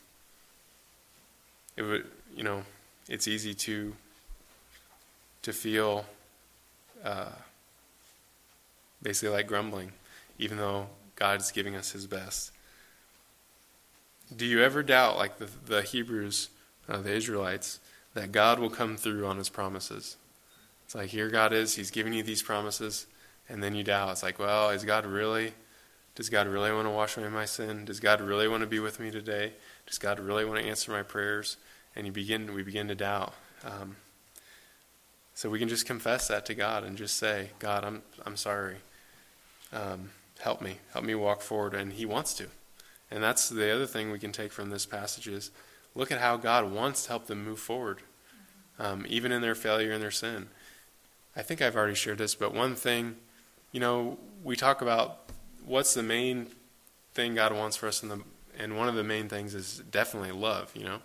it 1.76 1.82
would, 1.82 2.06
you 2.34 2.42
know, 2.42 2.62
it's 3.08 3.28
easy 3.28 3.54
to 3.54 3.94
to 5.42 5.52
feel 5.52 6.04
uh, 7.04 7.30
basically 9.00 9.34
like 9.34 9.46
grumbling, 9.46 9.92
even 10.38 10.56
though 10.56 10.88
God's 11.14 11.52
giving 11.52 11.76
us 11.76 11.92
His 11.92 12.06
best. 12.06 12.50
Do 14.34 14.44
you 14.44 14.62
ever 14.62 14.82
doubt, 14.82 15.16
like 15.16 15.38
the, 15.38 15.48
the 15.66 15.82
Hebrews, 15.82 16.48
uh, 16.88 16.98
the 16.98 17.14
Israelites, 17.14 17.78
that 18.14 18.32
God 18.32 18.58
will 18.58 18.70
come 18.70 18.96
through 18.96 19.26
on 19.26 19.38
His 19.38 19.48
promises? 19.48 20.16
It's 20.84 20.94
like 20.94 21.10
here 21.10 21.28
God 21.28 21.52
is, 21.52 21.76
He's 21.76 21.90
giving 21.90 22.12
you 22.12 22.22
these 22.22 22.42
promises, 22.42 23.06
and 23.48 23.62
then 23.62 23.74
you 23.74 23.84
doubt. 23.84 24.10
It's 24.10 24.22
like, 24.22 24.38
well, 24.38 24.70
is 24.70 24.84
God 24.84 25.06
really? 25.06 25.52
Does 26.16 26.28
God 26.28 26.48
really 26.48 26.72
want 26.72 26.86
to 26.86 26.90
wash 26.90 27.16
away 27.16 27.28
my 27.28 27.44
sin? 27.44 27.84
Does 27.84 28.00
God 28.00 28.20
really 28.20 28.48
want 28.48 28.62
to 28.62 28.66
be 28.66 28.80
with 28.80 28.98
me 28.98 29.10
today? 29.10 29.52
Does 29.86 29.98
God 29.98 30.18
really 30.18 30.44
want 30.44 30.60
to 30.60 30.66
answer 30.66 30.90
my 30.90 31.02
prayers? 31.02 31.56
And 31.94 32.06
you 32.06 32.12
begin, 32.12 32.52
we 32.54 32.62
begin 32.62 32.88
to 32.88 32.94
doubt. 32.94 33.34
Um, 33.64 33.96
so 35.34 35.50
we 35.50 35.58
can 35.58 35.68
just 35.68 35.86
confess 35.86 36.28
that 36.28 36.46
to 36.46 36.54
God 36.54 36.82
and 36.82 36.96
just 36.96 37.16
say, 37.16 37.50
God, 37.58 37.84
I'm, 37.84 38.02
I'm 38.24 38.36
sorry. 38.36 38.76
Um, 39.72 40.10
help 40.40 40.62
me. 40.62 40.78
Help 40.94 41.04
me 41.04 41.14
walk 41.14 41.42
forward. 41.42 41.74
And 41.74 41.92
He 41.92 42.06
wants 42.06 42.32
to. 42.34 42.46
And 43.10 43.22
that's 43.22 43.48
the 43.48 43.72
other 43.72 43.86
thing 43.86 44.10
we 44.10 44.18
can 44.18 44.32
take 44.32 44.52
from 44.52 44.70
this 44.70 44.86
passage 44.86 45.28
is 45.28 45.50
look 45.94 46.10
at 46.10 46.18
how 46.18 46.36
God 46.36 46.70
wants 46.70 47.04
to 47.04 47.10
help 47.10 47.26
them 47.26 47.44
move 47.44 47.58
forward, 47.58 48.00
um, 48.78 49.04
even 49.08 49.32
in 49.32 49.42
their 49.42 49.54
failure 49.54 49.92
and 49.92 50.02
their 50.02 50.10
sin. 50.10 50.48
I 51.36 51.42
think 51.42 51.62
I've 51.62 51.76
already 51.76 51.94
shared 51.94 52.18
this, 52.18 52.34
but 52.34 52.54
one 52.54 52.74
thing, 52.74 53.16
you 53.72 53.80
know, 53.80 54.18
we 54.42 54.56
talk 54.56 54.82
about 54.82 55.20
what's 55.64 55.94
the 55.94 56.02
main 56.02 56.48
thing 57.14 57.34
God 57.34 57.52
wants 57.52 57.76
for 57.76 57.88
us 57.88 58.02
in 58.02 58.08
the 58.08 58.20
and 58.58 58.76
one 58.76 58.88
of 58.88 58.94
the 58.94 59.04
main 59.04 59.28
things 59.28 59.54
is 59.54 59.82
definitely 59.90 60.32
love, 60.32 60.70
you 60.74 60.84
know. 60.84 60.98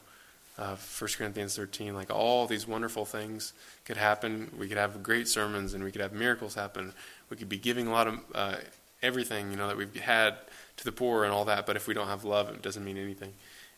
Uh, 0.58 0.76
1 0.76 1.10
Corinthians 1.18 1.56
13, 1.56 1.94
like 1.94 2.12
all 2.12 2.46
these 2.46 2.68
wonderful 2.68 3.04
things 3.04 3.54
could 3.84 3.98
happen. 3.98 4.52
We 4.58 4.68
could 4.68 4.78
have 4.78 5.02
great 5.02 5.28
sermons 5.28 5.74
and 5.74 5.84
we 5.84 5.92
could 5.92 6.02
have 6.02 6.14
miracles 6.14 6.56
happen. 6.56 6.94
We 7.30 7.38
could 7.38 7.50
be 7.50 7.58
giving 7.58 7.88
a 7.88 7.92
lot 7.92 8.08
of 8.08 8.20
uh, 8.36 8.56
everything, 9.02 9.52
you 9.52 9.58
know, 9.58 9.68
that 9.68 9.78
we've 9.78 9.94
had 9.96 10.36
to 10.82 10.86
the 10.86 10.92
poor 10.92 11.24
and 11.24 11.32
all 11.32 11.46
that, 11.46 11.66
but 11.68 11.76
if 11.76 11.88
we 11.88 11.94
don't 11.94 12.08
have 12.08 12.24
love, 12.24 12.50
it 12.50 12.62
doesn't 12.62 12.84
mean 12.84 12.98
anything. 12.98 13.34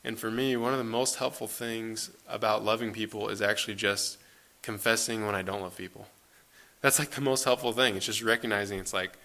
And 0.05 0.17
for 0.17 0.31
me, 0.31 0.55
one 0.55 0.71
of 0.71 0.77
the 0.77 0.85
most 0.85 1.17
helpful 1.17 1.47
things 1.47 2.11
about 2.27 2.63
loving 2.63 2.93
people 2.93 3.27
is 3.27 3.41
actually 3.41 3.75
just 3.75 4.17
confessing 4.61 5.25
when 5.25 5.35
I 5.35 5.41
don't 5.41 5.61
love 5.61 5.77
people. 5.77 6.07
That's 6.81 6.99
like 6.99 7.11
the 7.11 7.21
most 7.21 7.43
helpful 7.43 7.73
thing. 7.73 7.95
It's 7.95 8.05
just 8.05 8.23
recognizing 8.23 8.79
it's 8.79 8.93
like, 8.93 9.17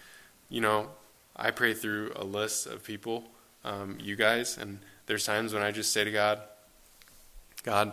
you 0.48 0.60
know, 0.60 0.88
I 1.36 1.52
pray 1.52 1.72
through 1.72 2.12
a 2.16 2.24
list 2.24 2.66
of 2.66 2.82
people, 2.82 3.24
um, 3.64 3.98
you 4.00 4.16
guys, 4.16 4.58
and 4.58 4.80
there's 5.06 5.24
times 5.24 5.54
when 5.54 5.62
I 5.62 5.70
just 5.70 5.92
say 5.92 6.02
to 6.02 6.10
God, 6.10 6.40
God, 7.62 7.92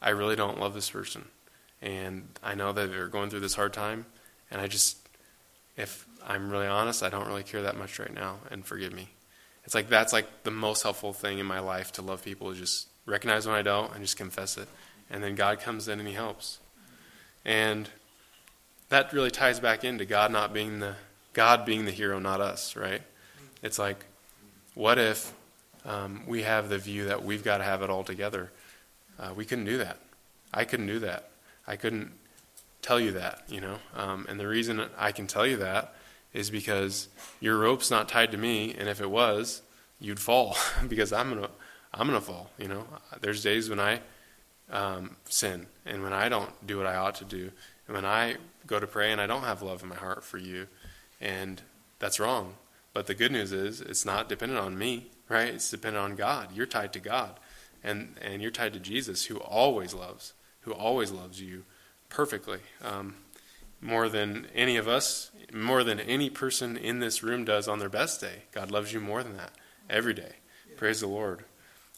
I 0.00 0.10
really 0.10 0.36
don't 0.36 0.58
love 0.58 0.74
this 0.74 0.90
person. 0.90 1.26
And 1.80 2.28
I 2.42 2.54
know 2.54 2.72
that 2.72 2.90
they're 2.90 3.06
going 3.06 3.30
through 3.30 3.40
this 3.40 3.54
hard 3.54 3.72
time. 3.72 4.06
And 4.50 4.60
I 4.60 4.66
just, 4.66 4.98
if 5.76 6.06
I'm 6.26 6.50
really 6.50 6.66
honest, 6.66 7.02
I 7.02 7.08
don't 7.08 7.26
really 7.26 7.42
care 7.42 7.62
that 7.62 7.76
much 7.76 7.98
right 7.98 8.12
now. 8.12 8.38
And 8.50 8.64
forgive 8.64 8.92
me. 8.92 9.08
It's 9.64 9.74
like 9.74 9.88
that's 9.88 10.12
like 10.12 10.44
the 10.44 10.50
most 10.50 10.82
helpful 10.82 11.12
thing 11.12 11.38
in 11.38 11.46
my 11.46 11.60
life 11.60 11.92
to 11.92 12.02
love 12.02 12.24
people 12.24 12.50
is 12.50 12.58
just 12.58 12.88
recognize 13.06 13.46
when 13.46 13.54
I 13.54 13.62
don't 13.62 13.92
and 13.92 14.02
just 14.02 14.16
confess 14.16 14.56
it. 14.56 14.68
And 15.10 15.22
then 15.22 15.34
God 15.34 15.60
comes 15.60 15.88
in 15.88 15.98
and 15.98 16.08
He 16.08 16.14
helps. 16.14 16.58
And 17.44 17.88
that 18.88 19.12
really 19.12 19.30
ties 19.30 19.60
back 19.60 19.84
into 19.84 20.04
God 20.04 20.32
not 20.32 20.52
being 20.52 20.80
the 20.80 20.96
God 21.32 21.64
being 21.64 21.84
the 21.84 21.90
hero, 21.90 22.18
not 22.18 22.40
us, 22.40 22.76
right? 22.76 23.02
It's 23.62 23.78
like, 23.78 24.04
what 24.74 24.98
if 24.98 25.32
um, 25.86 26.24
we 26.26 26.42
have 26.42 26.68
the 26.68 26.78
view 26.78 27.06
that 27.06 27.24
we've 27.24 27.42
got 27.42 27.58
to 27.58 27.64
have 27.64 27.82
it 27.82 27.88
all 27.88 28.04
together? 28.04 28.50
Uh, 29.18 29.32
we 29.34 29.44
couldn't 29.44 29.64
do 29.64 29.78
that. 29.78 29.98
I 30.52 30.64
couldn't 30.64 30.88
do 30.88 30.98
that. 30.98 31.30
I 31.66 31.76
couldn't 31.76 32.12
tell 32.82 33.00
you 33.00 33.12
that, 33.12 33.44
you 33.48 33.60
know. 33.60 33.76
Um, 33.96 34.26
and 34.28 34.38
the 34.38 34.46
reason 34.46 34.84
I 34.98 35.12
can 35.12 35.26
tell 35.26 35.46
you 35.46 35.56
that 35.58 35.94
is 36.32 36.50
because 36.50 37.08
your 37.40 37.58
rope's 37.58 37.90
not 37.90 38.08
tied 38.08 38.32
to 38.32 38.38
me, 38.38 38.74
and 38.78 38.88
if 38.88 39.00
it 39.00 39.10
was, 39.10 39.62
you'd 40.00 40.20
fall 40.20 40.56
because 40.88 41.12
I'm 41.12 41.28
gonna 41.30 41.50
I'm 41.94 42.06
gonna 42.06 42.20
fall. 42.20 42.50
You 42.58 42.68
know, 42.68 42.86
there's 43.20 43.42
days 43.42 43.68
when 43.68 43.80
I 43.80 44.00
um, 44.70 45.16
sin 45.24 45.66
and 45.84 46.02
when 46.02 46.12
I 46.12 46.28
don't 46.28 46.66
do 46.66 46.78
what 46.78 46.86
I 46.86 46.96
ought 46.96 47.16
to 47.16 47.24
do, 47.24 47.50
and 47.86 47.94
when 47.94 48.04
I 48.04 48.36
go 48.66 48.78
to 48.80 48.86
pray 48.86 49.12
and 49.12 49.20
I 49.20 49.26
don't 49.26 49.42
have 49.42 49.62
love 49.62 49.82
in 49.82 49.88
my 49.88 49.96
heart 49.96 50.24
for 50.24 50.38
you, 50.38 50.68
and 51.20 51.60
that's 51.98 52.20
wrong. 52.20 52.54
But 52.94 53.06
the 53.06 53.14
good 53.14 53.32
news 53.32 53.52
is 53.52 53.80
it's 53.80 54.04
not 54.04 54.28
dependent 54.28 54.60
on 54.60 54.76
me, 54.76 55.10
right? 55.28 55.48
It's 55.48 55.70
dependent 55.70 56.04
on 56.04 56.16
God. 56.16 56.48
You're 56.54 56.66
tied 56.66 56.92
to 56.94 57.00
God, 57.00 57.38
and 57.82 58.16
and 58.20 58.42
you're 58.42 58.50
tied 58.50 58.72
to 58.74 58.80
Jesus, 58.80 59.26
who 59.26 59.38
always 59.38 59.94
loves, 59.94 60.32
who 60.60 60.72
always 60.72 61.10
loves 61.10 61.40
you 61.40 61.64
perfectly, 62.08 62.60
um, 62.82 63.14
more 63.82 64.08
than 64.08 64.46
any 64.54 64.76
of 64.76 64.88
us, 64.88 65.30
more 65.52 65.84
than 65.84 66.00
any 66.00 66.30
person 66.30 66.76
in 66.76 67.00
this 67.00 67.22
room 67.22 67.44
does 67.44 67.68
on 67.68 67.80
their 67.80 67.88
best 67.88 68.20
day. 68.20 68.44
God 68.52 68.70
loves 68.70 68.92
you 68.92 69.00
more 69.00 69.22
than 69.22 69.36
that 69.36 69.52
every 69.90 70.14
day. 70.14 70.36
Praise 70.76 71.00
the 71.00 71.08
Lord. 71.08 71.44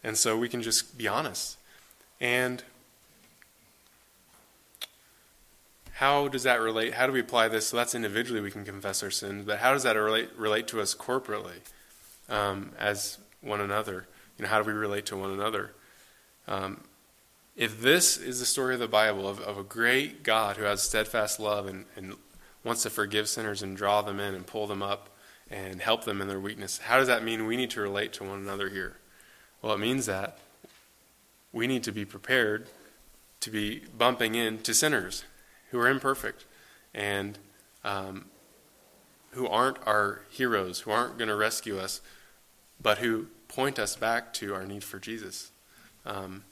And 0.03 0.17
so 0.17 0.37
we 0.37 0.49
can 0.49 0.63
just 0.63 0.99
be 0.99 1.07
honest. 1.07 1.59
And 2.21 2.65
how 5.93 6.27
does 6.27 6.43
that 6.43 6.61
relate? 6.61 6.95
How 6.95 7.07
do 7.07 7.13
we 7.13 7.21
apply 7.21 7.49
this? 7.49 7.69
So 7.69 7.77
that's 7.77 7.95
individually 7.95 8.41
we 8.41 8.51
can 8.51 8.65
confess 8.65 9.03
our 9.03 9.11
sins, 9.11 9.45
but 9.47 9.59
how 9.59 9.73
does 9.73 9.85
that 9.85 9.95
relate 9.95 10.31
relate 10.37 10.67
to 10.69 10.81
us 10.81 10.95
corporately 10.95 11.61
um, 12.29 12.73
as 12.79 13.19
one 13.41 13.61
another? 13.61 14.07
You 14.37 14.45
know, 14.45 14.49
how 14.49 14.61
do 14.61 14.67
we 14.67 14.73
relate 14.73 15.07
to 15.07 15.17
one 15.17 15.31
another? 15.31 15.71
Um, 16.49 16.81
if 17.57 17.81
this 17.81 18.17
is 18.17 18.41
the 18.41 18.47
story 18.47 18.75
of 18.75 18.81
the 18.81 18.89
Bible 18.89 19.29
of, 19.29 19.41
of 19.41 19.59
a 19.59 19.63
great 19.63 20.23
God 20.23 20.57
who 20.57 20.65
has 20.65 20.83
steadfast 20.83 21.39
love 21.39 21.67
and, 21.67 21.85
and 21.97 22.15
wants 22.65 22.83
to 22.83 22.91
forgive 22.91 23.29
sinners 23.29 23.63
and 23.63 23.77
draw 23.77 24.03
them 24.03 24.19
in 24.19 24.35
and 24.35 24.47
pull 24.47 24.67
them 24.67 24.83
up 24.83 25.11
and 25.51 25.81
help 25.81 26.05
them 26.05 26.21
in 26.21 26.29
their 26.29 26.41
weakness, 26.41 26.79
how 26.79 26.99
does 26.99 27.07
that 27.07 27.23
mean 27.23 27.47
we 27.47 27.57
need 27.57 27.71
to 27.71 27.81
relate 27.81 28.13
to 28.15 28.25
one 28.25 28.39
another 28.39 28.71
here? 28.71 28.97
Well, 29.63 29.75
it 29.75 29.79
means 29.79 30.07
that 30.07 30.39
we 31.53 31.67
need 31.67 31.85
to 31.85 31.93
be 31.93 32.05
prepared 32.05 32.67
to 33.41 33.51
be 33.51 33.83
bumping 33.97 34.35
into 34.35 34.75
sinners 34.75 35.25
who 35.71 35.79
are 35.79 35.89
imperfect 35.89 36.45
and 36.93 37.39
um, 37.85 38.25
who 39.31 39.47
aren't 39.47 39.79
our 39.87 40.23
heroes, 40.31 40.81
who 40.81 40.91
aren't 40.91 41.19
going 41.19 41.29
to 41.29 41.37
rescue 41.37 41.79
us, 41.79 42.01
but 42.81 42.99
who 42.99 43.27
point 43.49 43.79
us 43.79 43.95
back 43.95 44.33
to 44.35 44.55
our 44.55 44.65
need 44.65 44.83
for 44.83 44.99
Jesus. 44.99 45.53
Um, 46.07 46.45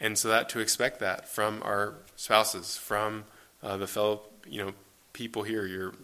and 0.00 0.16
so 0.16 0.28
that 0.28 0.48
to 0.50 0.60
expect 0.60 1.00
that 1.00 1.28
from 1.28 1.62
our 1.64 1.94
spouses, 2.16 2.76
from 2.76 3.24
uh, 3.62 3.76
the 3.76 3.86
fellow 3.86 4.22
you 4.46 4.64
know 4.64 4.72
people 5.12 5.42
here, 5.42 5.66
your 5.66 5.94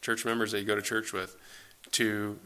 church 0.00 0.24
members 0.24 0.52
that 0.52 0.60
you 0.60 0.66
go 0.66 0.76
to 0.76 0.82
church 0.82 1.12
with, 1.12 1.36
to 1.92 2.38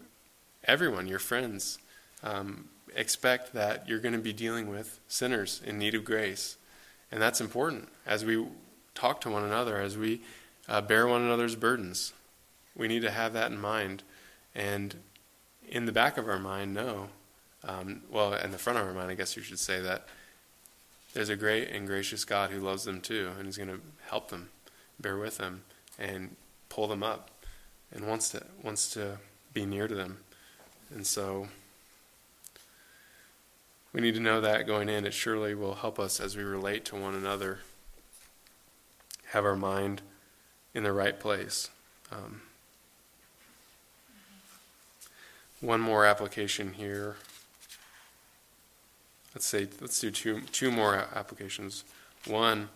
everyone, 0.65 1.07
your 1.07 1.19
friends. 1.19 1.79
Um, 2.23 2.69
expect 2.95 3.53
that 3.55 3.89
you're 3.89 3.99
going 3.99 4.15
to 4.15 4.21
be 4.21 4.33
dealing 4.33 4.69
with 4.69 5.01
sinners 5.09 5.61
in 5.65 5.79
need 5.79 5.95
of 5.95 6.05
grace. 6.05 6.57
And 7.11 7.21
that's 7.21 7.41
important 7.41 7.89
as 8.07 8.25
we 8.25 8.47
talk 8.95 9.21
to 9.23 9.31
one 9.31 9.45
another, 9.45 9.81
as 9.81 9.97
we 9.97 10.23
uh, 10.69 10.81
bear 10.81 11.07
one 11.07 11.23
another's 11.23 11.57
burdens. 11.57 12.13
We 12.75 12.89
need 12.89 13.03
to 13.03 13.11
have 13.11 13.33
that 13.35 13.51
in 13.51 13.61
mind. 13.61 14.03
And 14.55 14.97
in 15.69 15.87
the 15.87 15.93
back 15.93 16.17
of 16.17 16.29
our 16.29 16.39
mind, 16.39 16.75
know, 16.75 17.09
um, 17.65 18.03
well, 18.11 18.35
in 18.35 18.51
the 18.51 18.59
front 18.59 18.79
of 18.79 18.87
our 18.87 18.93
mind, 18.93 19.11
I 19.11 19.15
guess 19.15 19.37
you 19.37 19.43
should 19.43 19.59
say 19.59 19.81
that 19.81 20.07
there's 21.15 21.29
a 21.29 21.37
great 21.37 21.69
and 21.69 21.87
gracious 21.87 22.25
God 22.25 22.51
who 22.51 22.61
loves 22.61 22.85
them 22.85 23.01
too 23.01 23.31
and 23.37 23.47
He's 23.47 23.57
going 23.57 23.69
to 23.69 23.81
help 24.09 24.31
them, 24.31 24.49
bear 24.99 25.17
with 25.17 25.39
them, 25.39 25.63
and 25.99 26.37
pull 26.69 26.87
them 26.87 27.03
up, 27.03 27.31
and 27.93 28.07
wants 28.07 28.31
to 28.31 28.43
wants 28.63 28.91
to 28.91 29.19
be 29.53 29.67
near 29.67 29.87
to 29.87 29.95
them. 29.95 30.19
And 30.95 31.07
so 31.07 31.49
we 33.93 34.01
need 34.01 34.15
to 34.15 34.21
know 34.21 34.41
that 34.41 34.67
going 34.67 34.89
in. 34.89 35.05
It 35.05 35.15
surely 35.15 35.55
will 35.55 35.75
help 35.77 35.99
us 35.99 36.21
as 36.21 36.37
we 36.37 36.43
relate 36.43 36.85
to 36.87 36.97
one 36.97 37.15
another, 37.15 37.61
have 39.29 39.45
our 39.45 39.57
mind 39.57 40.01
in 40.75 40.83
the 40.83 40.93
right 40.93 41.19
place. 41.19 41.69
Um, 42.11 42.43
one 45.61 45.81
more 45.81 46.05
application 46.05 46.73
here. 46.73 47.17
Let's 49.35 49.47
say 49.47 49.69
let's 49.81 49.99
do 50.01 50.11
two 50.11 50.41
two 50.53 50.71
more 50.71 50.95
applications. 51.15 51.85
One 52.27 52.69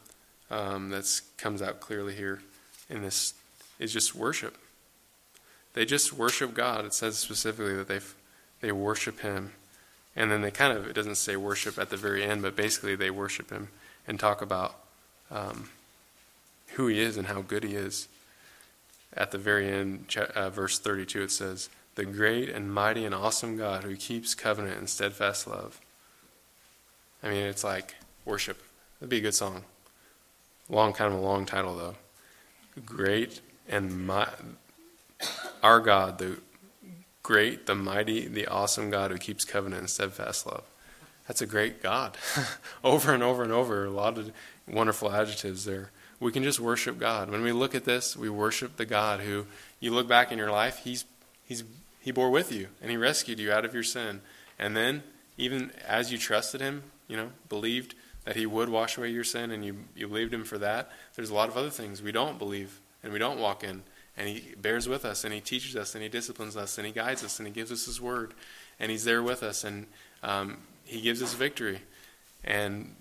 um, 0.50 0.90
that 0.90 1.20
comes 1.36 1.62
out 1.62 1.80
clearly 1.80 2.14
here 2.14 2.40
in 2.88 3.02
this 3.02 3.34
is 3.78 3.92
just 3.92 4.14
worship. 4.14 4.56
They 5.74 5.84
just 5.84 6.12
worship 6.12 6.54
God. 6.54 6.84
It 6.84 6.94
says 6.94 7.18
specifically 7.18 7.74
that 7.74 7.88
they 7.88 8.00
they 8.60 8.72
worship 8.72 9.20
Him, 9.20 9.52
and 10.14 10.30
then 10.30 10.40
they 10.40 10.50
kind 10.50 10.76
of 10.76 10.86
it 10.86 10.94
doesn't 10.94 11.16
say 11.16 11.36
worship 11.36 11.78
at 11.78 11.90
the 11.90 11.96
very 11.96 12.24
end, 12.24 12.42
but 12.42 12.56
basically 12.56 12.96
they 12.96 13.10
worship 13.10 13.50
Him 13.50 13.68
and 14.08 14.18
talk 14.18 14.40
about 14.40 14.76
um, 15.30 15.68
who 16.74 16.86
He 16.86 17.00
is 17.00 17.16
and 17.16 17.26
how 17.26 17.42
good 17.42 17.64
He 17.64 17.74
is. 17.74 18.08
At 19.14 19.30
the 19.30 19.38
very 19.38 19.70
end, 19.70 20.14
uh, 20.34 20.50
verse 20.50 20.78
thirty-two, 20.78 21.22
it 21.22 21.30
says, 21.30 21.68
"The 21.94 22.04
great 22.04 22.48
and 22.48 22.72
mighty 22.72 23.04
and 23.04 23.14
awesome 23.14 23.56
God 23.56 23.84
who 23.84 23.96
keeps 23.96 24.34
covenant 24.34 24.78
and 24.78 24.88
steadfast 24.88 25.46
love." 25.46 25.80
I 27.22 27.28
mean, 27.28 27.44
it's 27.44 27.64
like 27.64 27.94
worship. 28.24 28.62
That'd 28.98 29.10
be 29.10 29.18
a 29.18 29.20
good 29.20 29.34
song. 29.34 29.64
Long, 30.68 30.92
kind 30.92 31.12
of 31.12 31.18
a 31.18 31.22
long 31.22 31.46
title 31.46 31.76
though. 31.76 31.94
Great 32.84 33.40
and 33.68 34.06
my, 34.06 34.28
our 35.62 35.80
God, 35.80 36.18
the 36.18 36.38
great, 37.22 37.66
the 37.66 37.74
mighty, 37.74 38.28
the 38.28 38.46
awesome 38.46 38.90
God 38.90 39.10
who 39.10 39.18
keeps 39.18 39.44
covenant 39.44 39.80
and 39.80 39.90
steadfast 39.90 40.46
love. 40.46 40.64
That's 41.26 41.42
a 41.42 41.46
great 41.46 41.82
God. 41.82 42.16
over 42.84 43.12
and 43.12 43.22
over 43.22 43.42
and 43.42 43.52
over, 43.52 43.84
a 43.84 43.90
lot 43.90 44.16
of 44.16 44.30
wonderful 44.68 45.12
adjectives 45.12 45.64
there. 45.64 45.90
We 46.20 46.32
can 46.32 46.44
just 46.44 46.60
worship 46.60 46.98
God. 46.98 47.30
When 47.30 47.42
we 47.42 47.52
look 47.52 47.74
at 47.74 47.84
this, 47.84 48.16
we 48.16 48.30
worship 48.30 48.76
the 48.76 48.86
God 48.86 49.20
who 49.20 49.46
you 49.80 49.90
look 49.90 50.08
back 50.08 50.32
in 50.32 50.38
your 50.38 50.50
life, 50.50 50.78
he's 50.78 51.04
he's 51.44 51.64
he 52.00 52.12
bore 52.12 52.30
with 52.30 52.52
you 52.52 52.68
and 52.80 52.90
he 52.90 52.96
rescued 52.96 53.38
you 53.38 53.52
out 53.52 53.64
of 53.64 53.74
your 53.74 53.82
sin. 53.82 54.20
And 54.58 54.76
then 54.76 55.02
even 55.36 55.72
as 55.86 56.12
you 56.12 56.18
trusted 56.18 56.60
him, 56.60 56.84
you 57.08 57.16
know, 57.16 57.30
believed 57.48 57.94
that 58.24 58.36
he 58.36 58.46
would 58.46 58.68
wash 58.68 58.98
away 58.98 59.10
your 59.10 59.24
sin 59.24 59.50
and 59.50 59.64
you, 59.64 59.76
you 59.94 60.08
believed 60.08 60.34
him 60.34 60.44
for 60.44 60.58
that, 60.58 60.90
there's 61.14 61.30
a 61.30 61.34
lot 61.34 61.48
of 61.48 61.56
other 61.56 61.70
things 61.70 62.02
we 62.02 62.12
don't 62.12 62.38
believe 62.38 62.80
and 63.02 63.12
we 63.12 63.18
don't 63.18 63.38
walk 63.38 63.62
in. 63.62 63.82
And 64.16 64.28
he 64.28 64.54
bears 64.56 64.88
with 64.88 65.04
us 65.04 65.24
and 65.24 65.32
he 65.32 65.40
teaches 65.40 65.76
us 65.76 65.94
and 65.94 66.02
he 66.02 66.08
disciplines 66.08 66.56
us 66.56 66.78
and 66.78 66.86
he 66.86 66.92
guides 66.92 67.22
us 67.22 67.38
and 67.38 67.46
he 67.46 67.52
gives 67.54 67.70
us 67.70 67.86
his 67.86 68.00
word 68.00 68.34
and 68.80 68.90
he's 68.90 69.04
there 69.04 69.22
with 69.22 69.42
us 69.42 69.62
and 69.62 69.86
um, 70.22 70.58
he 70.84 71.00
gives 71.00 71.22
us 71.22 71.34
victory. 71.34 71.80
And 72.42 72.94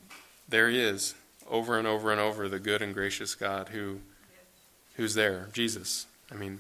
there 0.47 0.69
he 0.69 0.79
is, 0.79 1.15
over 1.49 1.77
and 1.77 1.87
over 1.87 2.11
and 2.11 2.19
over, 2.19 2.47
the 2.47 2.59
good 2.59 2.81
and 2.81 2.93
gracious 2.93 3.33
God 3.33 3.69
who 3.69 3.99
who's 4.95 5.13
there, 5.13 5.49
Jesus. 5.53 6.05
I 6.31 6.35
mean, 6.35 6.59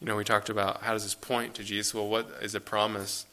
you 0.00 0.06
know, 0.06 0.16
we 0.16 0.24
talked 0.24 0.48
about 0.48 0.82
how 0.82 0.92
does 0.92 1.02
this 1.02 1.14
point 1.14 1.54
to 1.54 1.64
Jesus? 1.64 1.94
Well, 1.94 2.08
what 2.08 2.28
is 2.42 2.54
a 2.54 2.60
promise 2.60 3.26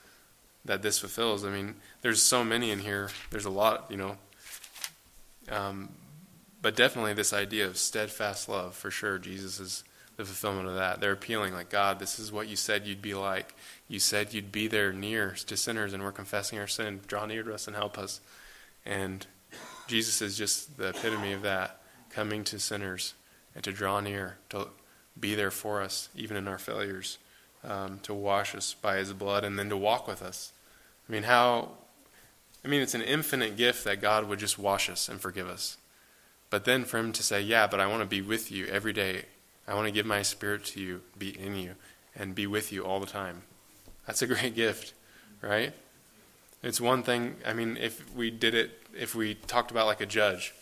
that 0.65 0.81
this 0.81 0.99
fulfills? 0.99 1.45
I 1.45 1.49
mean, 1.49 1.75
there's 2.01 2.21
so 2.21 2.43
many 2.43 2.71
in 2.71 2.79
here. 2.79 3.09
There's 3.31 3.45
a 3.45 3.49
lot, 3.49 3.87
you 3.89 3.97
know. 3.97 4.17
Um, 5.49 5.89
but 6.61 6.75
definitely 6.75 7.13
this 7.13 7.33
idea 7.33 7.67
of 7.67 7.77
steadfast 7.77 8.47
love, 8.47 8.75
for 8.75 8.89
sure, 8.89 9.17
Jesus 9.17 9.59
is 9.59 9.83
the 10.15 10.25
fulfillment 10.25 10.67
of 10.67 10.75
that. 10.75 11.01
They're 11.01 11.11
appealing, 11.11 11.53
like, 11.53 11.69
God, 11.69 11.99
this 11.99 12.19
is 12.19 12.31
what 12.31 12.47
you 12.47 12.55
said 12.55 12.85
you'd 12.85 13.01
be 13.01 13.13
like. 13.13 13.55
You 13.87 13.99
said 13.99 14.33
you'd 14.33 14.51
be 14.51 14.67
there 14.67 14.93
near 14.93 15.31
to 15.47 15.57
sinners, 15.57 15.93
and 15.93 16.03
we're 16.03 16.11
confessing 16.11 16.59
our 16.59 16.67
sin. 16.67 17.01
Draw 17.07 17.25
near 17.25 17.43
to 17.43 17.53
us 17.53 17.67
and 17.67 17.75
help 17.75 17.97
us. 17.97 18.21
And 18.85 19.25
Jesus 19.87 20.21
is 20.21 20.37
just 20.37 20.77
the 20.77 20.89
epitome 20.89 21.33
of 21.33 21.41
that, 21.41 21.81
coming 22.09 22.43
to 22.45 22.59
sinners 22.59 23.15
and 23.55 23.63
to 23.63 23.71
draw 23.71 23.99
near, 23.99 24.37
to 24.49 24.67
be 25.19 25.35
there 25.35 25.51
for 25.51 25.81
us, 25.81 26.09
even 26.15 26.37
in 26.37 26.47
our 26.47 26.57
failures, 26.57 27.17
um, 27.63 27.99
to 28.03 28.13
wash 28.13 28.55
us 28.55 28.73
by 28.73 28.97
his 28.97 29.13
blood, 29.13 29.43
and 29.43 29.57
then 29.57 29.69
to 29.69 29.77
walk 29.77 30.07
with 30.07 30.21
us. 30.21 30.53
I 31.07 31.11
mean, 31.11 31.23
how. 31.23 31.69
I 32.65 32.69
mean, 32.69 32.81
it's 32.81 32.93
an 32.93 33.01
infinite 33.01 33.57
gift 33.57 33.83
that 33.83 33.99
God 33.99 34.29
would 34.29 34.39
just 34.39 34.57
wash 34.57 34.89
us 34.89 35.09
and 35.09 35.19
forgive 35.19 35.49
us. 35.49 35.75
But 36.49 36.63
then 36.63 36.85
for 36.85 36.97
him 36.97 37.11
to 37.13 37.23
say, 37.23 37.41
Yeah, 37.41 37.67
but 37.67 37.79
I 37.79 37.87
want 37.87 38.03
to 38.03 38.07
be 38.07 38.21
with 38.21 38.51
you 38.51 38.67
every 38.67 38.93
day. 38.93 39.25
I 39.67 39.73
want 39.73 39.87
to 39.87 39.91
give 39.91 40.05
my 40.05 40.21
spirit 40.21 40.63
to 40.65 40.79
you, 40.79 41.01
be 41.17 41.29
in 41.29 41.55
you, 41.55 41.75
and 42.15 42.35
be 42.35 42.47
with 42.47 42.71
you 42.71 42.85
all 42.85 42.99
the 42.99 43.05
time. 43.05 43.43
That's 44.05 44.21
a 44.21 44.27
great 44.33 44.55
gift, 44.55 44.93
right? 45.41 45.73
It's 46.61 46.79
one 46.79 47.03
thing, 47.03 47.35
I 47.45 47.53
mean, 47.53 47.75
if 47.77 48.13
we 48.15 48.31
did 48.31 48.55
it, 48.55 48.71
if 48.97 49.15
we 49.15 49.33
talked 49.35 49.71
about 49.71 49.87
like 49.87 49.99
a 49.99 50.05
judge, 50.05 50.53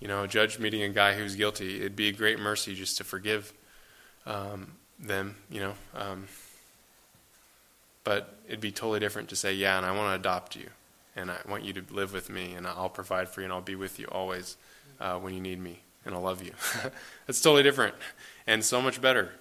you 0.00 0.06
know, 0.06 0.22
a 0.24 0.28
judge 0.28 0.58
meeting 0.58 0.82
a 0.82 0.88
guy 0.88 1.14
who's 1.14 1.34
guilty, 1.34 1.80
it'd 1.80 1.96
be 1.96 2.08
a 2.08 2.12
great 2.12 2.38
mercy 2.38 2.74
just 2.74 2.98
to 2.98 3.04
forgive 3.04 3.52
um, 4.26 4.72
them, 4.98 5.34
you 5.50 5.60
know. 5.60 5.74
Um, 5.94 6.28
but 8.08 8.38
it'd 8.46 8.58
be 8.58 8.72
totally 8.72 9.00
different 9.00 9.28
to 9.28 9.36
say, 9.36 9.52
yeah, 9.52 9.76
and 9.76 9.84
I 9.84 9.92
want 9.92 10.08
to 10.08 10.14
adopt 10.14 10.56
you, 10.56 10.70
and 11.14 11.30
I 11.30 11.36
want 11.46 11.62
you 11.62 11.74
to 11.74 11.82
live 11.90 12.14
with 12.14 12.30
me, 12.30 12.54
and 12.54 12.66
I'll 12.66 12.88
provide 12.88 13.28
for 13.28 13.42
you, 13.42 13.44
and 13.44 13.52
I'll 13.52 13.60
be 13.60 13.74
with 13.74 13.98
you 13.98 14.06
always 14.06 14.56
uh, 14.98 15.18
when 15.18 15.34
you 15.34 15.40
need 15.40 15.60
me, 15.60 15.80
and 16.06 16.14
I'll 16.14 16.22
love 16.22 16.42
you. 16.42 16.52
That's 17.26 17.42
totally 17.42 17.62
different 17.62 17.94
and 18.46 18.64
so 18.64 18.80
much 18.80 19.02
better. 19.02 19.32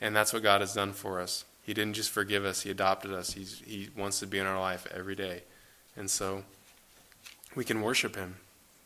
And 0.00 0.14
that's 0.14 0.32
what 0.32 0.42
God 0.42 0.60
has 0.60 0.74
done 0.74 0.92
for 0.92 1.20
us. 1.20 1.44
He 1.62 1.72
didn't 1.72 1.94
just 1.94 2.10
forgive 2.10 2.44
us, 2.44 2.62
He 2.62 2.70
adopted 2.70 3.12
us. 3.12 3.34
He's, 3.34 3.62
he 3.64 3.90
wants 3.96 4.18
to 4.18 4.26
be 4.26 4.40
in 4.40 4.46
our 4.46 4.60
life 4.60 4.88
every 4.92 5.14
day. 5.14 5.44
And 5.96 6.10
so 6.10 6.42
we 7.54 7.64
can 7.64 7.80
worship 7.80 8.16
Him. 8.16 8.38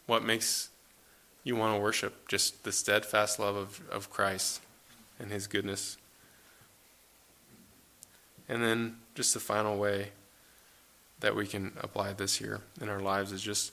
What 0.04 0.22
makes 0.22 0.68
you 1.44 1.56
want 1.56 1.74
to 1.74 1.80
worship? 1.80 2.28
Just 2.28 2.64
the 2.64 2.72
steadfast 2.72 3.38
love 3.38 3.56
of, 3.56 3.80
of 3.90 4.10
Christ 4.10 4.60
and 5.18 5.30
His 5.30 5.46
goodness. 5.46 5.96
And 8.50 8.64
then 8.64 8.96
just 9.14 9.32
the 9.32 9.40
final 9.40 9.78
way 9.78 10.08
that 11.20 11.36
we 11.36 11.46
can 11.46 11.72
apply 11.80 12.12
this 12.12 12.36
here 12.36 12.60
in 12.80 12.88
our 12.88 12.98
lives 12.98 13.30
is 13.30 13.40
just 13.40 13.72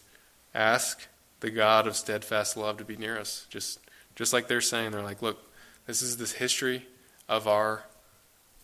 ask 0.53 1.07
the 1.39 1.49
God 1.49 1.87
of 1.87 1.95
steadfast 1.95 2.55
love 2.55 2.77
to 2.77 2.85
be 2.85 2.95
near 2.95 3.17
us. 3.17 3.47
Just 3.49 3.79
just 4.15 4.33
like 4.33 4.47
they're 4.47 4.61
saying, 4.61 4.91
they're 4.91 5.01
like, 5.01 5.21
look, 5.21 5.39
this 5.87 6.01
is 6.01 6.17
this 6.17 6.33
history 6.33 6.85
of 7.27 7.47
our 7.47 7.83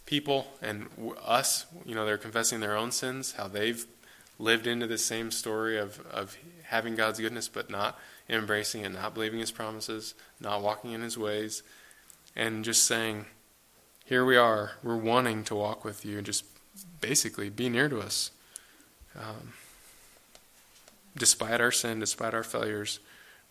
people 0.06 0.48
and 0.62 0.88
us. 1.24 1.66
You 1.86 1.96
know, 1.96 2.06
they're 2.06 2.18
confessing 2.18 2.60
their 2.60 2.78
own 2.78 2.92
sins, 2.92 3.34
how 3.34 3.48
they've 3.48 3.86
lived 4.40 4.68
into 4.68 4.88
the 4.88 4.98
same 4.98 5.32
story 5.32 5.78
of, 5.78 6.00
of 6.08 6.38
having 6.66 6.96
God's 6.96 7.20
goodness, 7.20 7.48
but 7.48 7.70
not 7.70 8.00
embracing 8.30 8.82
it, 8.82 8.90
not 8.90 9.14
believing 9.14 9.40
His 9.40 9.52
promises, 9.52 10.16
not 10.40 10.62
walking 10.62 10.92
in 10.92 11.02
His 11.02 11.18
ways, 11.18 11.62
and 12.36 12.66
just 12.66 12.84
saying, 12.84 13.26
here 14.06 14.26
we 14.26 14.36
are. 14.36 14.72
We're 14.84 14.98
wanting 14.98 15.44
to 15.46 15.56
walk 15.56 15.86
with 15.86 16.06
you 16.06 16.18
and 16.18 16.26
just 16.26 16.44
basically 17.02 17.50
be 17.50 17.70
near 17.70 17.90
to 17.90 18.00
us. 18.00 18.32
Um, 19.16 19.54
despite 21.16 21.62
our 21.62 21.72
sin, 21.72 22.00
despite 22.00 22.34
our 22.34 22.44
failures, 22.44 23.00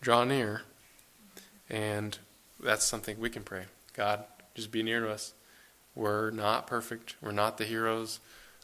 draw 0.01 0.23
near. 0.23 0.61
And 1.69 2.17
that's 2.61 2.85
something 2.85 3.19
we 3.19 3.29
can 3.29 3.43
pray. 3.43 3.65
God, 3.93 4.25
just 4.55 4.71
be 4.71 4.83
near 4.83 4.99
to 4.99 5.11
us. 5.11 5.33
We're 5.95 6.31
not 6.31 6.67
perfect. 6.67 7.15
We're 7.21 7.31
not 7.31 7.57
the 7.57 7.65
heroes. 7.65 8.19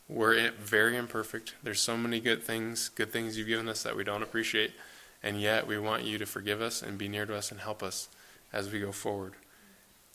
We're 0.08 0.52
very 0.52 0.98
imperfect. 0.98 1.54
There's 1.64 1.82
so 1.82 1.96
many 1.96 2.20
good 2.20 2.44
things, 2.44 2.90
good 2.90 3.12
things 3.12 3.38
you've 3.38 3.48
given 3.48 3.70
us 3.70 3.84
that 3.84 3.96
we 3.96 4.04
don't 4.04 4.24
appreciate. 4.24 4.74
And 5.22 5.40
yet 5.40 5.68
we 5.68 5.78
want 5.78 6.04
you 6.04 6.18
to 6.18 6.26
forgive 6.26 6.62
us 6.62 6.82
and 6.82 6.98
be 6.98 7.08
near 7.08 7.26
to 7.26 7.36
us 7.36 7.52
and 7.52 7.60
help 7.60 7.84
us 7.84 8.10
as 8.52 8.72
we 8.72 8.80
go 8.80 8.92
forward. 8.92 9.34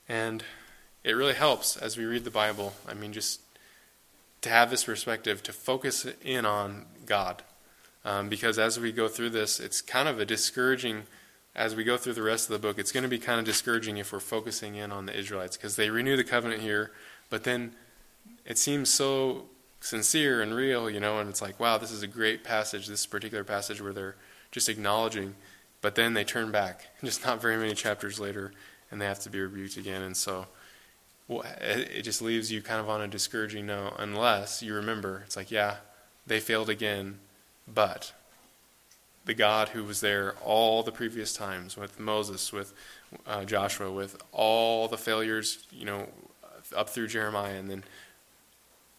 And 0.09 0.43
it 1.05 1.13
really 1.13 1.35
helps 1.35 1.77
as 1.77 1.97
we 1.97 2.05
read 2.05 2.25
the 2.25 2.31
Bible. 2.31 2.73
I 2.89 2.95
mean, 2.95 3.13
just 3.13 3.41
to 4.41 4.49
have 4.49 4.71
this 4.71 4.85
perspective, 4.85 5.43
to 5.43 5.53
focus 5.53 6.07
in 6.23 6.45
on 6.45 6.87
God. 7.07 7.43
Um, 8.05 8.29
because 8.29 8.59
as 8.59 8.79
we 8.79 8.93
go 8.93 9.09
through 9.09 9.31
this, 9.31 9.61
it's 9.61 9.81
kind 9.81 10.09
of 10.09 10.19
a 10.19 10.27
discouraging, 10.27 11.05
as 11.55 11.75
we 11.75 11.85
go 11.85 11.97
through 11.97 12.15
the 12.15 12.23
rest 12.23 12.51
of 12.51 12.53
the 12.53 12.67
book, 12.67 12.79
it's 12.79 12.93
going 12.93 13.05
to 13.05 13.09
be 13.09 13.19
kind 13.19 13.39
of 13.39 13.47
discouraging 13.47 13.97
if 13.97 14.13
we're 14.13 14.21
focusing 14.21 14.75
in 14.75 14.93
on 14.93 15.07
the 15.07 15.19
Israelites 15.19 15.57
because 15.57 15.77
they 15.77 15.89
renew 15.89 16.17
the 16.17 16.25
covenant 16.25 16.61
here, 16.61 16.91
but 17.31 17.45
then 17.45 17.73
it 18.45 18.59
seems 18.59 18.91
so 18.91 19.45
sincere 19.81 20.43
and 20.43 20.55
real, 20.55 20.91
you 20.91 21.01
know, 21.01 21.19
and 21.19 21.29
it's 21.31 21.41
like, 21.41 21.59
wow, 21.61 21.79
this 21.79 21.91
is 21.91 22.03
a 22.03 22.07
great 22.07 22.45
passage, 22.45 22.87
this 22.87 23.07
particular 23.07 23.45
passage 23.45 23.81
where 23.81 23.93
they're 23.93 24.17
just 24.51 24.69
acknowledging, 24.69 25.35
but 25.81 25.95
then 25.95 26.15
they 26.15 26.25
turn 26.25 26.51
back, 26.51 26.87
just 27.05 27.25
not 27.25 27.41
very 27.41 27.57
many 27.57 27.75
chapters 27.75 28.21
later, 28.21 28.53
and 28.91 29.01
they 29.01 29.07
have 29.07 29.21
to 29.21 29.31
be 29.31 29.41
rebuked 29.41 29.77
again. 29.79 30.03
And 30.03 30.17
so 30.17 30.47
it 31.29 32.03
just 32.03 32.21
leaves 32.21 32.53
you 32.53 32.61
kind 32.61 32.81
of 32.81 32.89
on 32.89 33.01
a 33.01 33.09
discouraging 33.09 33.67
note 33.67 33.95
unless 33.99 34.63
you 34.63 34.75
remember 34.75 35.23
it's 35.25 35.37
like, 35.37 35.51
yeah, 35.51 35.77
they 36.27 36.41
failed 36.41 36.69
again, 36.69 37.19
but 37.73 38.13
the 39.25 39.35
God 39.35 39.71
who 39.71 39.85
was 39.85 40.01
there 40.01 40.35
all 40.45 40.83
the 40.83 40.93
previous 40.93 41.33
times 41.33 41.77
with 41.77 41.99
Moses, 41.99 42.53
with 42.53 42.75
uh, 43.27 43.45
Joshua, 43.45 43.91
with 43.91 44.23
all 44.33 44.87
the 44.87 44.99
failures, 44.99 45.67
you 45.73 45.87
know, 45.87 46.09
up 46.77 46.91
through 46.91 47.09
Jeremiah, 47.09 47.59
and 47.59 47.71
then 47.71 47.85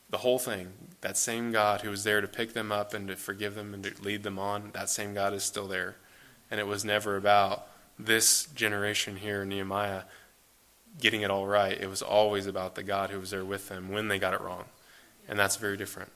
the 0.10 0.18
whole 0.18 0.40
thing, 0.40 0.72
that 1.02 1.18
same 1.18 1.52
God 1.52 1.82
who 1.82 1.90
was 1.90 2.04
there 2.04 2.22
to 2.22 2.28
pick 2.28 2.54
them 2.54 2.72
up 2.72 2.94
and 2.94 3.08
to 3.08 3.16
forgive 3.16 3.56
them 3.56 3.74
and 3.74 3.84
to 3.84 4.02
lead 4.02 4.24
them 4.24 4.40
on, 4.40 4.72
that 4.74 4.90
same 4.90 5.14
God 5.14 5.34
is 5.34 5.44
still 5.44 5.68
there. 5.68 5.96
And 6.50 6.60
it 6.60 6.68
was 6.68 6.86
never 6.86 7.18
about 7.18 7.68
this 7.98 8.48
generation 8.56 9.18
here 9.18 9.46
Nehemiah 9.46 10.04
getting 11.00 11.22
it 11.22 11.32
all 11.32 11.48
right. 11.48 11.80
It 11.80 11.90
was 11.90 12.02
always 12.02 12.48
about 12.48 12.76
the 12.76 12.84
God 12.84 13.10
who 13.10 13.20
was 13.20 13.32
there 13.32 13.46
with 13.46 13.68
them 13.70 13.90
when 13.90 14.08
they 14.08 14.20
got 14.20 14.34
it 14.34 14.42
wrong. 14.42 14.66
And 15.28 15.38
that's 15.38 15.56
very 15.56 15.78
different. 15.78 16.12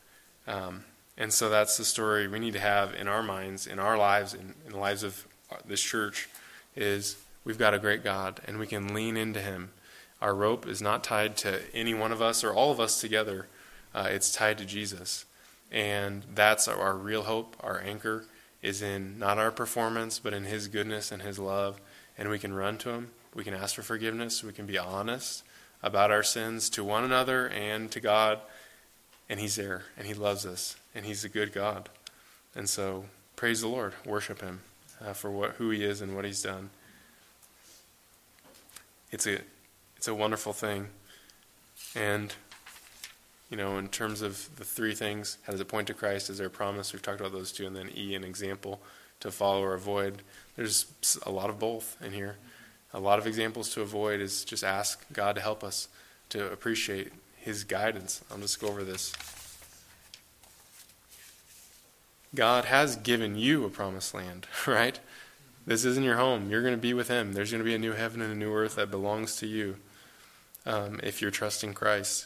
Um, 0.48 0.86
and 1.18 1.34
so 1.34 1.50
that's 1.50 1.78
the 1.78 1.86
story 1.86 2.28
we 2.28 2.40
need 2.40 2.54
to 2.54 2.60
have 2.60 2.94
in 2.94 3.08
our 3.08 3.24
minds, 3.24 3.68
in 3.68 3.80
our 3.80 3.98
lives, 3.98 4.34
in, 4.34 4.54
in 4.66 4.72
the 4.72 4.78
lives 4.78 5.04
of 5.04 5.28
this 5.66 5.82
church, 5.82 6.30
is 6.76 7.18
we've 7.44 7.58
got 7.58 7.74
a 7.74 7.80
great 7.80 8.04
God 8.04 8.40
and 8.46 8.58
we 8.58 8.68
can 8.68 8.94
lean 8.94 9.18
into 9.18 9.42
him. 9.42 9.72
Our 10.22 10.34
rope 10.34 10.68
is 10.68 10.82
not 10.82 11.04
tied 11.04 11.36
to 11.38 11.62
any 11.74 11.94
one 11.94 12.12
of 12.12 12.22
us 12.22 12.44
or 12.44 12.54
all 12.54 12.72
of 12.72 12.80
us 12.80 13.02
together. 13.02 13.48
Uh, 13.94 14.08
it's 14.10 14.32
tied 14.32 14.58
to 14.60 14.66
Jesus. 14.66 15.26
And 15.72 16.24
that's 16.34 16.68
our, 16.68 16.78
our 16.78 16.96
real 16.96 17.24
hope, 17.24 17.56
our 17.60 17.82
anchor 17.82 18.26
is 18.62 18.82
in 18.82 19.18
not 19.20 19.38
our 19.38 19.52
performance, 19.52 20.20
but 20.20 20.34
in 20.34 20.44
his 20.44 20.68
goodness 20.68 21.12
and 21.12 21.22
his 21.22 21.40
love. 21.40 21.80
And 22.18 22.30
we 22.30 22.40
can 22.40 22.54
run 22.54 22.78
to 22.80 22.90
him 22.90 23.12
we 23.34 23.44
can 23.44 23.54
ask 23.54 23.76
for 23.76 23.84
forgiveness. 23.84 24.44
We 24.44 24.54
can 24.54 24.66
be 24.66 24.78
honest 24.78 25.44
about 25.82 26.12
our 26.12 26.24
sins 26.24 26.70
to 26.72 26.84
one 26.84 27.04
another 27.04 27.48
and 27.48 27.92
to 27.92 28.00
God. 28.00 28.40
And 29.30 29.40
He's 29.40 29.56
there, 29.56 29.84
and 29.98 30.08
He 30.08 30.14
loves 30.14 30.46
us, 30.46 30.76
and 30.96 31.06
He's 31.06 31.24
a 31.24 31.30
good 31.30 31.54
God. 31.54 31.90
And 32.56 32.68
so, 32.68 33.06
praise 33.36 33.62
the 33.62 33.68
Lord, 33.68 33.94
worship 34.06 34.42
Him 34.42 34.62
uh, 35.06 35.14
for 35.14 35.30
what, 35.30 35.52
who 35.52 35.70
He 35.70 35.84
is 35.84 36.02
and 36.02 36.16
what 36.16 36.26
He's 36.26 36.42
done. 36.42 36.72
It's 39.12 39.28
a, 39.28 39.40
it's 39.98 40.08
a 40.08 40.16
wonderful 40.16 40.54
thing. 40.54 40.88
And, 41.96 42.34
you 43.50 43.58
know, 43.58 43.78
in 43.78 43.88
terms 43.88 44.22
of 44.22 44.50
the 44.58 44.64
three 44.64 44.96
things, 44.96 45.38
how 45.44 45.52
does 45.52 45.62
it 45.62 45.68
point 45.68 45.88
to 45.88 45.94
Christ? 45.94 46.30
Is 46.30 46.40
there 46.40 46.48
a 46.48 46.52
promise? 46.52 46.92
We've 46.92 47.02
talked 47.02 47.20
about 47.20 47.32
those 47.32 47.52
two. 47.52 47.66
And 47.68 47.76
then 47.76 47.92
E, 47.96 48.16
an 48.16 48.24
example 48.24 48.82
to 49.20 49.32
follow 49.32 49.64
or 49.64 49.74
avoid. 49.74 50.22
There's 50.56 50.86
a 51.26 51.32
lot 51.32 51.50
of 51.50 51.60
both 51.60 51.98
in 52.04 52.14
here 52.14 52.38
a 52.94 53.00
lot 53.00 53.20
of 53.20 53.28
examples 53.28 53.70
to 53.74 53.82
avoid 53.82 54.20
is 54.20 54.44
just 54.44 54.64
ask 54.64 55.06
God 55.14 55.36
to 55.36 55.42
help 55.42 55.64
us 55.64 55.88
to 56.30 56.52
appreciate 56.52 57.12
His 57.38 57.64
guidance. 57.64 58.24
I'll 58.32 58.38
just 58.38 58.60
go 58.60 58.68
over 58.68 58.84
this. 58.84 59.14
God 62.36 62.66
has 62.66 62.96
given 62.96 63.36
you 63.36 63.66
a 63.66 63.70
promised 63.70 64.14
land, 64.14 64.48
right? 64.68 65.00
This 65.66 65.86
isn't 65.86 66.04
your 66.04 66.18
home. 66.18 66.50
You're 66.50 66.62
going 66.62 66.74
to 66.74 66.82
be 66.82 66.94
with 66.94 67.10
Him. 67.10 67.34
There's 67.34 67.52
going 67.52 67.60
to 67.60 67.66
be 67.66 67.76
a 67.76 67.80
new 67.80 67.94
heaven 67.94 68.22
and 68.22 68.32
a 68.32 68.36
new 68.36 68.54
earth 68.54 68.76
that 68.76 68.90
belongs 68.90 69.36
to 69.38 69.48
you 69.48 69.78
um, 70.66 71.00
if 71.04 71.22
you're 71.22 71.32
trusting 71.32 71.74
Christ, 71.74 72.26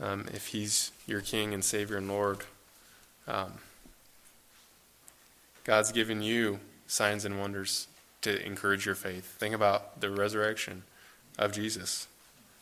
um, 0.00 0.26
if 0.32 0.48
He's 0.48 0.92
your 1.06 1.20
King 1.20 1.54
and 1.54 1.64
Savior 1.64 1.96
and 1.96 2.08
Lord. 2.08 2.40
Um, 3.26 3.54
God's 5.64 5.92
given 5.92 6.22
you 6.22 6.60
signs 6.86 7.24
and 7.24 7.38
wonders 7.38 7.86
to 8.22 8.44
encourage 8.44 8.86
your 8.86 8.94
faith. 8.94 9.36
Think 9.38 9.54
about 9.54 10.00
the 10.00 10.10
resurrection 10.10 10.82
of 11.38 11.52
Jesus. 11.52 12.08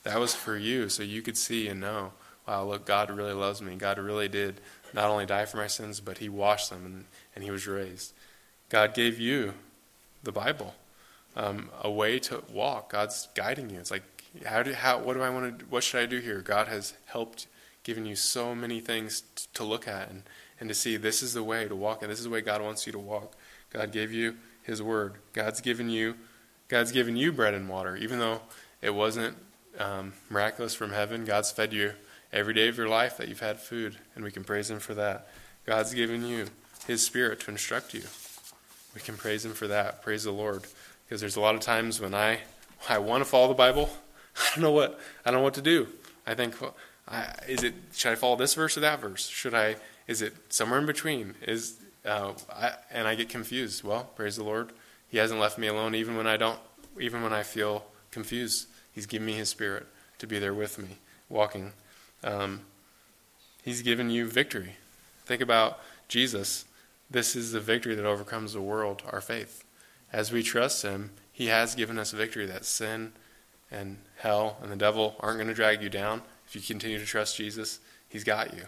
That 0.02 0.20
was 0.20 0.34
for 0.34 0.56
you, 0.56 0.88
so 0.88 1.02
you 1.02 1.22
could 1.22 1.36
see 1.36 1.68
and 1.68 1.80
know, 1.80 2.12
wow, 2.46 2.64
look, 2.64 2.86
God 2.86 3.10
really 3.10 3.32
loves 3.32 3.60
me. 3.60 3.74
God 3.76 3.98
really 3.98 4.28
did 4.28 4.60
not 4.92 5.10
only 5.10 5.26
die 5.26 5.46
for 5.46 5.56
my 5.56 5.66
sins, 5.66 6.00
but 6.00 6.18
He 6.18 6.28
washed 6.28 6.70
them 6.70 6.84
and, 6.84 7.04
and 7.34 7.44
He 7.44 7.50
was 7.50 7.66
raised. 7.66 8.12
God 8.68 8.94
gave 8.94 9.18
you 9.18 9.54
the 10.22 10.32
Bible, 10.32 10.74
um, 11.36 11.70
a 11.82 11.90
way 11.90 12.18
to 12.20 12.42
walk. 12.52 12.92
God's 12.92 13.28
guiding 13.34 13.70
you. 13.70 13.78
It's 13.78 13.90
like, 13.90 14.02
how 14.44 14.62
do, 14.62 14.72
how, 14.74 14.98
what 14.98 15.14
do 15.14 15.22
I 15.22 15.30
want 15.30 15.58
to, 15.58 15.64
what 15.66 15.82
should 15.82 16.00
I 16.00 16.06
do 16.06 16.18
here? 16.18 16.40
God 16.40 16.68
has 16.68 16.94
helped, 17.06 17.46
given 17.82 18.04
you 18.06 18.16
so 18.16 18.54
many 18.54 18.80
things 18.80 19.22
t- 19.34 19.46
to 19.54 19.64
look 19.64 19.88
at 19.88 20.10
and, 20.10 20.22
and 20.60 20.68
to 20.68 20.74
see 20.74 20.96
this 20.96 21.22
is 21.22 21.34
the 21.34 21.42
way 21.42 21.66
to 21.66 21.76
walk, 21.76 22.02
and 22.02 22.10
this 22.10 22.18
is 22.18 22.24
the 22.24 22.30
way 22.30 22.40
God 22.40 22.62
wants 22.62 22.86
you 22.86 22.92
to 22.92 22.98
walk. 22.98 23.34
God 23.70 23.92
gave 23.92 24.12
you 24.12 24.36
his 24.66 24.82
word. 24.82 25.14
God's 25.32 25.60
given 25.60 25.88
you, 25.88 26.16
God's 26.68 26.92
given 26.92 27.16
you 27.16 27.32
bread 27.32 27.54
and 27.54 27.68
water, 27.68 27.96
even 27.96 28.18
though 28.18 28.40
it 28.82 28.94
wasn't 28.94 29.36
um, 29.78 30.12
miraculous 30.28 30.74
from 30.74 30.90
heaven. 30.92 31.24
God's 31.24 31.50
fed 31.50 31.72
you 31.72 31.92
every 32.32 32.54
day 32.54 32.68
of 32.68 32.76
your 32.76 32.88
life 32.88 33.16
that 33.16 33.28
you've 33.28 33.40
had 33.40 33.60
food, 33.60 33.96
and 34.14 34.24
we 34.24 34.30
can 34.30 34.44
praise 34.44 34.68
Him 34.70 34.80
for 34.80 34.94
that. 34.94 35.28
God's 35.64 35.94
given 35.94 36.26
you 36.26 36.46
His 36.86 37.04
Spirit 37.04 37.40
to 37.40 37.50
instruct 37.50 37.94
you. 37.94 38.02
We 38.94 39.00
can 39.00 39.16
praise 39.16 39.44
Him 39.44 39.52
for 39.52 39.68
that. 39.68 40.02
Praise 40.02 40.24
the 40.24 40.32
Lord, 40.32 40.64
because 41.04 41.20
there's 41.20 41.36
a 41.36 41.40
lot 41.40 41.54
of 41.54 41.60
times 41.60 42.00
when 42.00 42.14
I 42.14 42.40
I 42.88 42.98
want 42.98 43.22
to 43.22 43.24
follow 43.24 43.48
the 43.48 43.54
Bible, 43.54 43.88
I 44.36 44.54
don't 44.54 44.62
know 44.62 44.72
what 44.72 44.98
I 45.24 45.30
don't 45.30 45.40
know 45.40 45.44
what 45.44 45.54
to 45.54 45.62
do. 45.62 45.88
I 46.26 46.34
think, 46.34 46.60
well, 46.60 46.74
I, 47.08 47.26
is 47.48 47.62
it 47.62 47.74
should 47.94 48.12
I 48.12 48.14
follow 48.16 48.36
this 48.36 48.54
verse 48.54 48.76
or 48.76 48.80
that 48.80 49.00
verse? 49.00 49.28
Should 49.28 49.54
I? 49.54 49.76
Is 50.06 50.22
it 50.22 50.34
somewhere 50.48 50.78
in 50.78 50.86
between? 50.86 51.34
Is 51.42 51.76
uh, 52.06 52.32
I, 52.54 52.72
and 52.90 53.06
I 53.08 53.14
get 53.14 53.28
confused. 53.28 53.82
Well, 53.84 54.04
praise 54.14 54.36
the 54.36 54.44
Lord. 54.44 54.72
He 55.08 55.18
hasn't 55.18 55.40
left 55.40 55.58
me 55.58 55.66
alone 55.66 55.94
even 55.94 56.16
when 56.16 56.26
I 56.26 56.36
don't, 56.36 56.58
even 57.00 57.22
when 57.22 57.32
I 57.32 57.42
feel 57.42 57.84
confused. 58.10 58.68
He's 58.92 59.06
given 59.06 59.26
me 59.26 59.34
His 59.34 59.48
Spirit 59.48 59.86
to 60.18 60.26
be 60.26 60.38
there 60.38 60.54
with 60.54 60.78
me, 60.78 60.98
walking. 61.28 61.72
Um, 62.24 62.60
he's 63.62 63.82
given 63.82 64.10
you 64.10 64.26
victory. 64.26 64.76
Think 65.24 65.42
about 65.42 65.80
Jesus. 66.08 66.64
This 67.10 67.36
is 67.36 67.52
the 67.52 67.60
victory 67.60 67.94
that 67.94 68.06
overcomes 68.06 68.52
the 68.52 68.60
world, 68.60 69.02
our 69.10 69.20
faith. 69.20 69.64
As 70.12 70.32
we 70.32 70.42
trust 70.42 70.82
Him, 70.82 71.10
He 71.32 71.46
has 71.46 71.74
given 71.74 71.98
us 71.98 72.12
victory 72.12 72.46
that 72.46 72.64
sin 72.64 73.12
and 73.70 73.98
hell 74.18 74.56
and 74.62 74.70
the 74.70 74.76
devil 74.76 75.16
aren't 75.20 75.38
going 75.38 75.48
to 75.48 75.54
drag 75.54 75.82
you 75.82 75.90
down. 75.90 76.22
If 76.46 76.54
you 76.54 76.60
continue 76.60 76.98
to 76.98 77.06
trust 77.06 77.36
Jesus, 77.36 77.80
He's 78.08 78.24
got 78.24 78.54
you. 78.54 78.62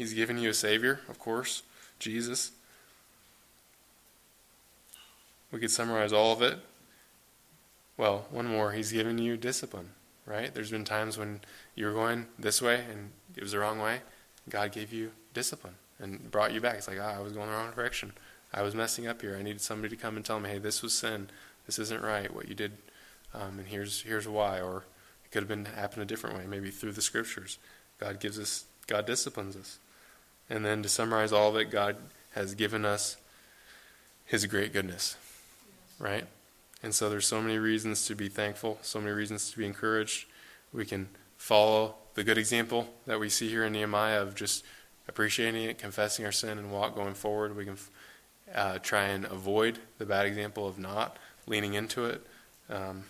He's 0.00 0.14
given 0.14 0.38
you 0.38 0.48
a 0.48 0.54
Savior, 0.54 1.00
of 1.10 1.18
course, 1.18 1.62
Jesus. 1.98 2.52
We 5.52 5.60
could 5.60 5.70
summarize 5.70 6.10
all 6.10 6.32
of 6.32 6.40
it. 6.40 6.58
Well, 7.98 8.24
one 8.30 8.46
more. 8.46 8.72
He's 8.72 8.92
given 8.92 9.18
you 9.18 9.36
discipline, 9.36 9.90
right? 10.24 10.54
There's 10.54 10.70
been 10.70 10.86
times 10.86 11.18
when 11.18 11.42
you 11.74 11.84
were 11.84 11.92
going 11.92 12.28
this 12.38 12.62
way 12.62 12.82
and 12.90 13.10
it 13.36 13.42
was 13.42 13.52
the 13.52 13.58
wrong 13.58 13.78
way. 13.78 14.00
God 14.48 14.72
gave 14.72 14.90
you 14.90 15.10
discipline 15.34 15.74
and 15.98 16.30
brought 16.30 16.54
you 16.54 16.62
back. 16.62 16.76
It's 16.76 16.88
like, 16.88 16.96
ah, 16.98 17.18
I 17.18 17.20
was 17.20 17.34
going 17.34 17.48
the 17.48 17.52
wrong 17.52 17.70
direction. 17.72 18.12
I 18.54 18.62
was 18.62 18.74
messing 18.74 19.06
up 19.06 19.20
here. 19.20 19.36
I 19.36 19.42
needed 19.42 19.60
somebody 19.60 19.94
to 19.94 20.00
come 20.00 20.16
and 20.16 20.24
tell 20.24 20.40
me, 20.40 20.48
hey, 20.48 20.56
this 20.56 20.80
was 20.80 20.94
sin. 20.94 21.28
This 21.66 21.78
isn't 21.78 22.02
right. 22.02 22.34
What 22.34 22.48
you 22.48 22.54
did, 22.54 22.72
um, 23.34 23.58
and 23.58 23.66
here's 23.68 24.00
here's 24.00 24.26
why. 24.26 24.62
Or 24.62 24.84
it 25.26 25.30
could 25.30 25.42
have 25.42 25.48
been 25.48 25.66
happened 25.66 26.04
a 26.04 26.06
different 26.06 26.38
way, 26.38 26.46
maybe 26.46 26.70
through 26.70 26.92
the 26.92 27.02
scriptures. 27.02 27.58
God 27.98 28.18
gives 28.18 28.38
us, 28.38 28.64
God 28.86 29.04
disciplines 29.04 29.56
us. 29.56 29.78
And 30.50 30.64
then 30.64 30.82
to 30.82 30.88
summarize 30.88 31.32
all 31.32 31.48
of 31.48 31.56
it, 31.56 31.70
God 31.70 31.96
has 32.32 32.54
given 32.54 32.84
us 32.84 33.16
His 34.26 34.44
great 34.46 34.72
goodness, 34.72 35.16
right? 35.98 36.26
And 36.82 36.94
so 36.94 37.08
there's 37.08 37.26
so 37.26 37.40
many 37.40 37.58
reasons 37.58 38.06
to 38.06 38.14
be 38.14 38.28
thankful, 38.28 38.78
so 38.82 39.00
many 39.00 39.12
reasons 39.12 39.50
to 39.50 39.58
be 39.58 39.64
encouraged. 39.64 40.26
We 40.72 40.84
can 40.84 41.08
follow 41.36 41.94
the 42.14 42.24
good 42.24 42.38
example 42.38 42.88
that 43.06 43.20
we 43.20 43.28
see 43.28 43.48
here 43.48 43.64
in 43.64 43.72
Nehemiah 43.72 44.22
of 44.22 44.34
just 44.34 44.64
appreciating 45.08 45.62
it, 45.64 45.78
confessing 45.78 46.24
our 46.24 46.32
sin, 46.32 46.58
and 46.58 46.72
walk 46.72 46.94
going 46.94 47.14
forward. 47.14 47.56
We 47.56 47.64
can 47.64 47.76
uh, 48.54 48.78
try 48.78 49.04
and 49.04 49.24
avoid 49.26 49.78
the 49.98 50.06
bad 50.06 50.26
example 50.26 50.66
of 50.66 50.78
not 50.78 51.16
leaning 51.46 51.74
into 51.74 52.06
it, 52.06 52.26
um, 52.68 53.04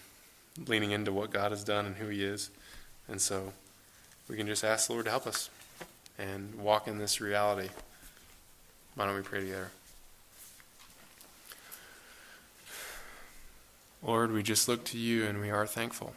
leaning 0.66 0.90
into 0.90 1.12
what 1.12 1.30
God 1.30 1.52
has 1.52 1.64
done 1.64 1.86
and 1.86 1.96
who 1.96 2.08
He 2.08 2.22
is. 2.22 2.50
And 3.08 3.20
so 3.20 3.52
we 4.28 4.36
can 4.36 4.46
just 4.46 4.64
ask 4.64 4.88
the 4.88 4.92
Lord 4.92 5.06
to 5.06 5.10
help 5.10 5.26
us 5.26 5.48
and 6.20 6.54
walk 6.56 6.86
in 6.86 6.98
this 6.98 7.20
reality. 7.20 7.68
Why 8.94 9.06
don't 9.06 9.16
we 9.16 9.22
pray 9.22 9.40
together? 9.40 9.70
Lord, 14.02 14.32
we 14.32 14.42
just 14.42 14.68
look 14.68 14.84
to 14.86 14.98
you 14.98 15.26
and 15.26 15.40
we 15.40 15.50
are 15.50 15.66
thankful, 15.66 16.14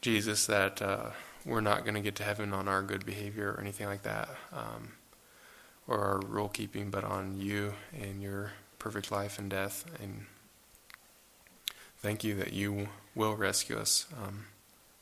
Jesus, 0.00 0.46
that 0.46 0.80
uh, 0.80 1.10
we're 1.44 1.60
not 1.60 1.82
going 1.82 1.94
to 1.94 2.00
get 2.00 2.14
to 2.16 2.24
heaven 2.24 2.52
on 2.52 2.68
our 2.68 2.82
good 2.82 3.04
behavior 3.04 3.52
or 3.52 3.60
anything 3.60 3.86
like 3.86 4.02
that, 4.02 4.28
um, 4.52 4.92
or 5.86 5.98
our 5.98 6.20
rule 6.20 6.48
keeping, 6.48 6.90
but 6.90 7.04
on 7.04 7.40
you 7.40 7.74
and 8.00 8.22
your 8.22 8.52
perfect 8.78 9.10
life 9.10 9.38
and 9.38 9.50
death. 9.50 9.84
And 10.00 10.26
thank 11.98 12.22
you 12.22 12.34
that 12.36 12.52
you 12.52 12.88
will 13.14 13.34
rescue 13.34 13.76
us 13.76 14.06
um, 14.22 14.46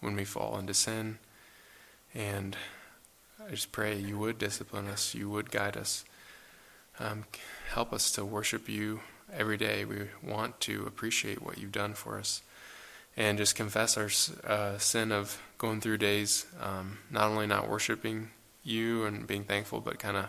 when 0.00 0.16
we 0.16 0.24
fall 0.24 0.58
into 0.58 0.72
sin. 0.72 1.18
And 2.14 2.56
I 3.46 3.50
just 3.50 3.70
pray 3.70 3.96
you 3.96 4.18
would 4.18 4.38
discipline 4.38 4.88
us, 4.88 5.14
you 5.14 5.30
would 5.30 5.50
guide 5.50 5.76
us. 5.76 6.04
Um, 6.98 7.24
help 7.70 7.92
us 7.92 8.10
to 8.12 8.24
worship 8.24 8.68
you 8.68 9.00
every 9.32 9.56
day. 9.56 9.84
We 9.84 10.08
want 10.22 10.60
to 10.62 10.84
appreciate 10.86 11.42
what 11.42 11.58
you've 11.58 11.72
done 11.72 11.94
for 11.94 12.18
us 12.18 12.42
and 13.16 13.38
just 13.38 13.54
confess 13.54 13.96
our 13.96 14.10
uh, 14.50 14.78
sin 14.78 15.12
of 15.12 15.40
going 15.58 15.80
through 15.80 15.98
days, 15.98 16.46
um, 16.60 16.98
not 17.10 17.30
only 17.30 17.46
not 17.46 17.68
worshiping 17.68 18.30
you 18.64 19.04
and 19.04 19.26
being 19.26 19.44
thankful, 19.44 19.80
but 19.80 19.98
kind 19.98 20.16
of 20.16 20.26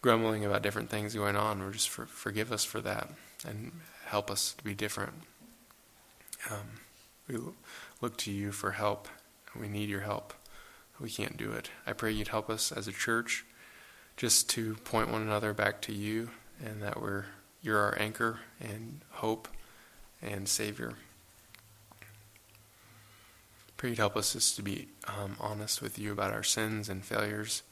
grumbling 0.00 0.44
about 0.44 0.62
different 0.62 0.90
things 0.90 1.14
going 1.14 1.36
on. 1.36 1.60
Or 1.60 1.70
just 1.70 1.88
for, 1.88 2.06
forgive 2.06 2.52
us 2.52 2.64
for 2.64 2.80
that 2.80 3.10
and 3.46 3.72
help 4.06 4.30
us 4.30 4.54
to 4.54 4.64
be 4.64 4.74
different. 4.74 5.14
Um, 6.50 6.80
we 7.26 7.38
look 8.00 8.16
to 8.18 8.30
you 8.30 8.52
for 8.52 8.72
help. 8.72 9.08
We 9.58 9.68
need 9.68 9.88
your 9.88 10.02
help. 10.02 10.32
We 11.00 11.10
can't 11.10 11.36
do 11.36 11.52
it. 11.52 11.70
I 11.86 11.92
pray 11.92 12.12
you'd 12.12 12.28
help 12.28 12.48
us 12.48 12.70
as 12.70 12.86
a 12.86 12.92
church 12.92 13.44
just 14.16 14.48
to 14.50 14.76
point 14.76 15.10
one 15.10 15.22
another 15.22 15.52
back 15.52 15.80
to 15.82 15.92
you 15.92 16.30
and 16.64 16.82
that 16.82 17.00
we're 17.00 17.24
you're 17.62 17.78
our 17.78 17.98
anchor 17.98 18.40
and 18.60 19.00
hope 19.10 19.48
and 20.22 20.48
savior. 20.48 20.94
Pray 23.76 23.90
you'd 23.90 23.98
help 23.98 24.16
us 24.16 24.34
just 24.34 24.56
to 24.56 24.62
be 24.62 24.88
um, 25.08 25.36
honest 25.40 25.82
with 25.82 25.98
you 25.98 26.12
about 26.12 26.32
our 26.32 26.42
sins 26.42 26.88
and 26.88 27.04
failures. 27.04 27.62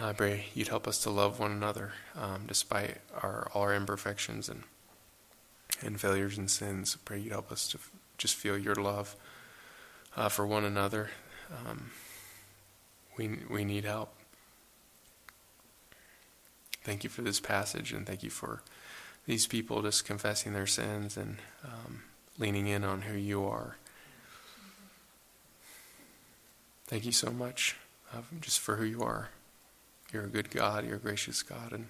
I 0.00 0.12
pray 0.12 0.46
you'd 0.54 0.68
help 0.68 0.88
us 0.88 0.98
to 1.02 1.10
love 1.10 1.38
one 1.38 1.52
another 1.52 1.92
um, 2.16 2.44
despite 2.46 2.98
our 3.22 3.50
all 3.54 3.62
our 3.62 3.74
imperfections 3.74 4.48
and 4.48 4.64
and 5.80 6.00
failures 6.00 6.38
and 6.38 6.50
sins. 6.50 6.96
Pray 7.04 7.20
you'd 7.20 7.32
help 7.32 7.50
us 7.50 7.68
to 7.68 7.78
f- 7.78 7.90
just 8.18 8.34
feel 8.34 8.58
your 8.58 8.74
love 8.74 9.16
uh, 10.16 10.28
for 10.28 10.46
one 10.46 10.64
another. 10.64 11.10
Um, 11.50 11.90
we 13.16 13.38
we 13.48 13.64
need 13.64 13.84
help. 13.84 14.14
Thank 16.84 17.04
you 17.04 17.10
for 17.10 17.22
this 17.22 17.40
passage, 17.40 17.92
and 17.92 18.06
thank 18.06 18.22
you 18.22 18.30
for 18.30 18.62
these 19.26 19.46
people 19.46 19.82
just 19.82 20.04
confessing 20.04 20.52
their 20.52 20.66
sins 20.66 21.16
and 21.16 21.38
um, 21.64 22.02
leaning 22.38 22.66
in 22.66 22.82
on 22.82 23.02
who 23.02 23.16
you 23.16 23.44
are. 23.44 23.76
Thank 26.86 27.04
you 27.06 27.12
so 27.12 27.30
much 27.30 27.76
uh, 28.12 28.22
just 28.40 28.60
for 28.60 28.76
who 28.76 28.84
you 28.84 29.02
are. 29.02 29.28
You're 30.12 30.24
a 30.24 30.28
good 30.28 30.50
God, 30.50 30.84
you're 30.84 30.96
a 30.96 31.00
gracious 31.00 31.42
God, 31.42 31.72
and 31.72 31.86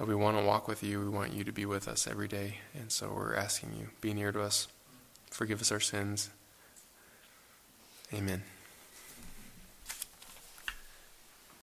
uh, 0.00 0.06
we 0.06 0.14
want 0.14 0.38
to 0.38 0.44
walk 0.44 0.68
with 0.68 0.82
you. 0.82 1.00
We 1.00 1.08
want 1.08 1.34
you 1.34 1.44
to 1.44 1.52
be 1.52 1.66
with 1.66 1.86
us 1.88 2.06
every 2.06 2.28
day, 2.28 2.58
and 2.74 2.90
so 2.90 3.12
we're 3.14 3.34
asking 3.34 3.74
you, 3.78 3.88
be 4.00 4.14
near 4.14 4.32
to 4.32 4.40
us, 4.40 4.68
forgive 5.30 5.60
us 5.60 5.70
our 5.70 5.80
sins. 5.80 6.30
Amen. 8.14 8.42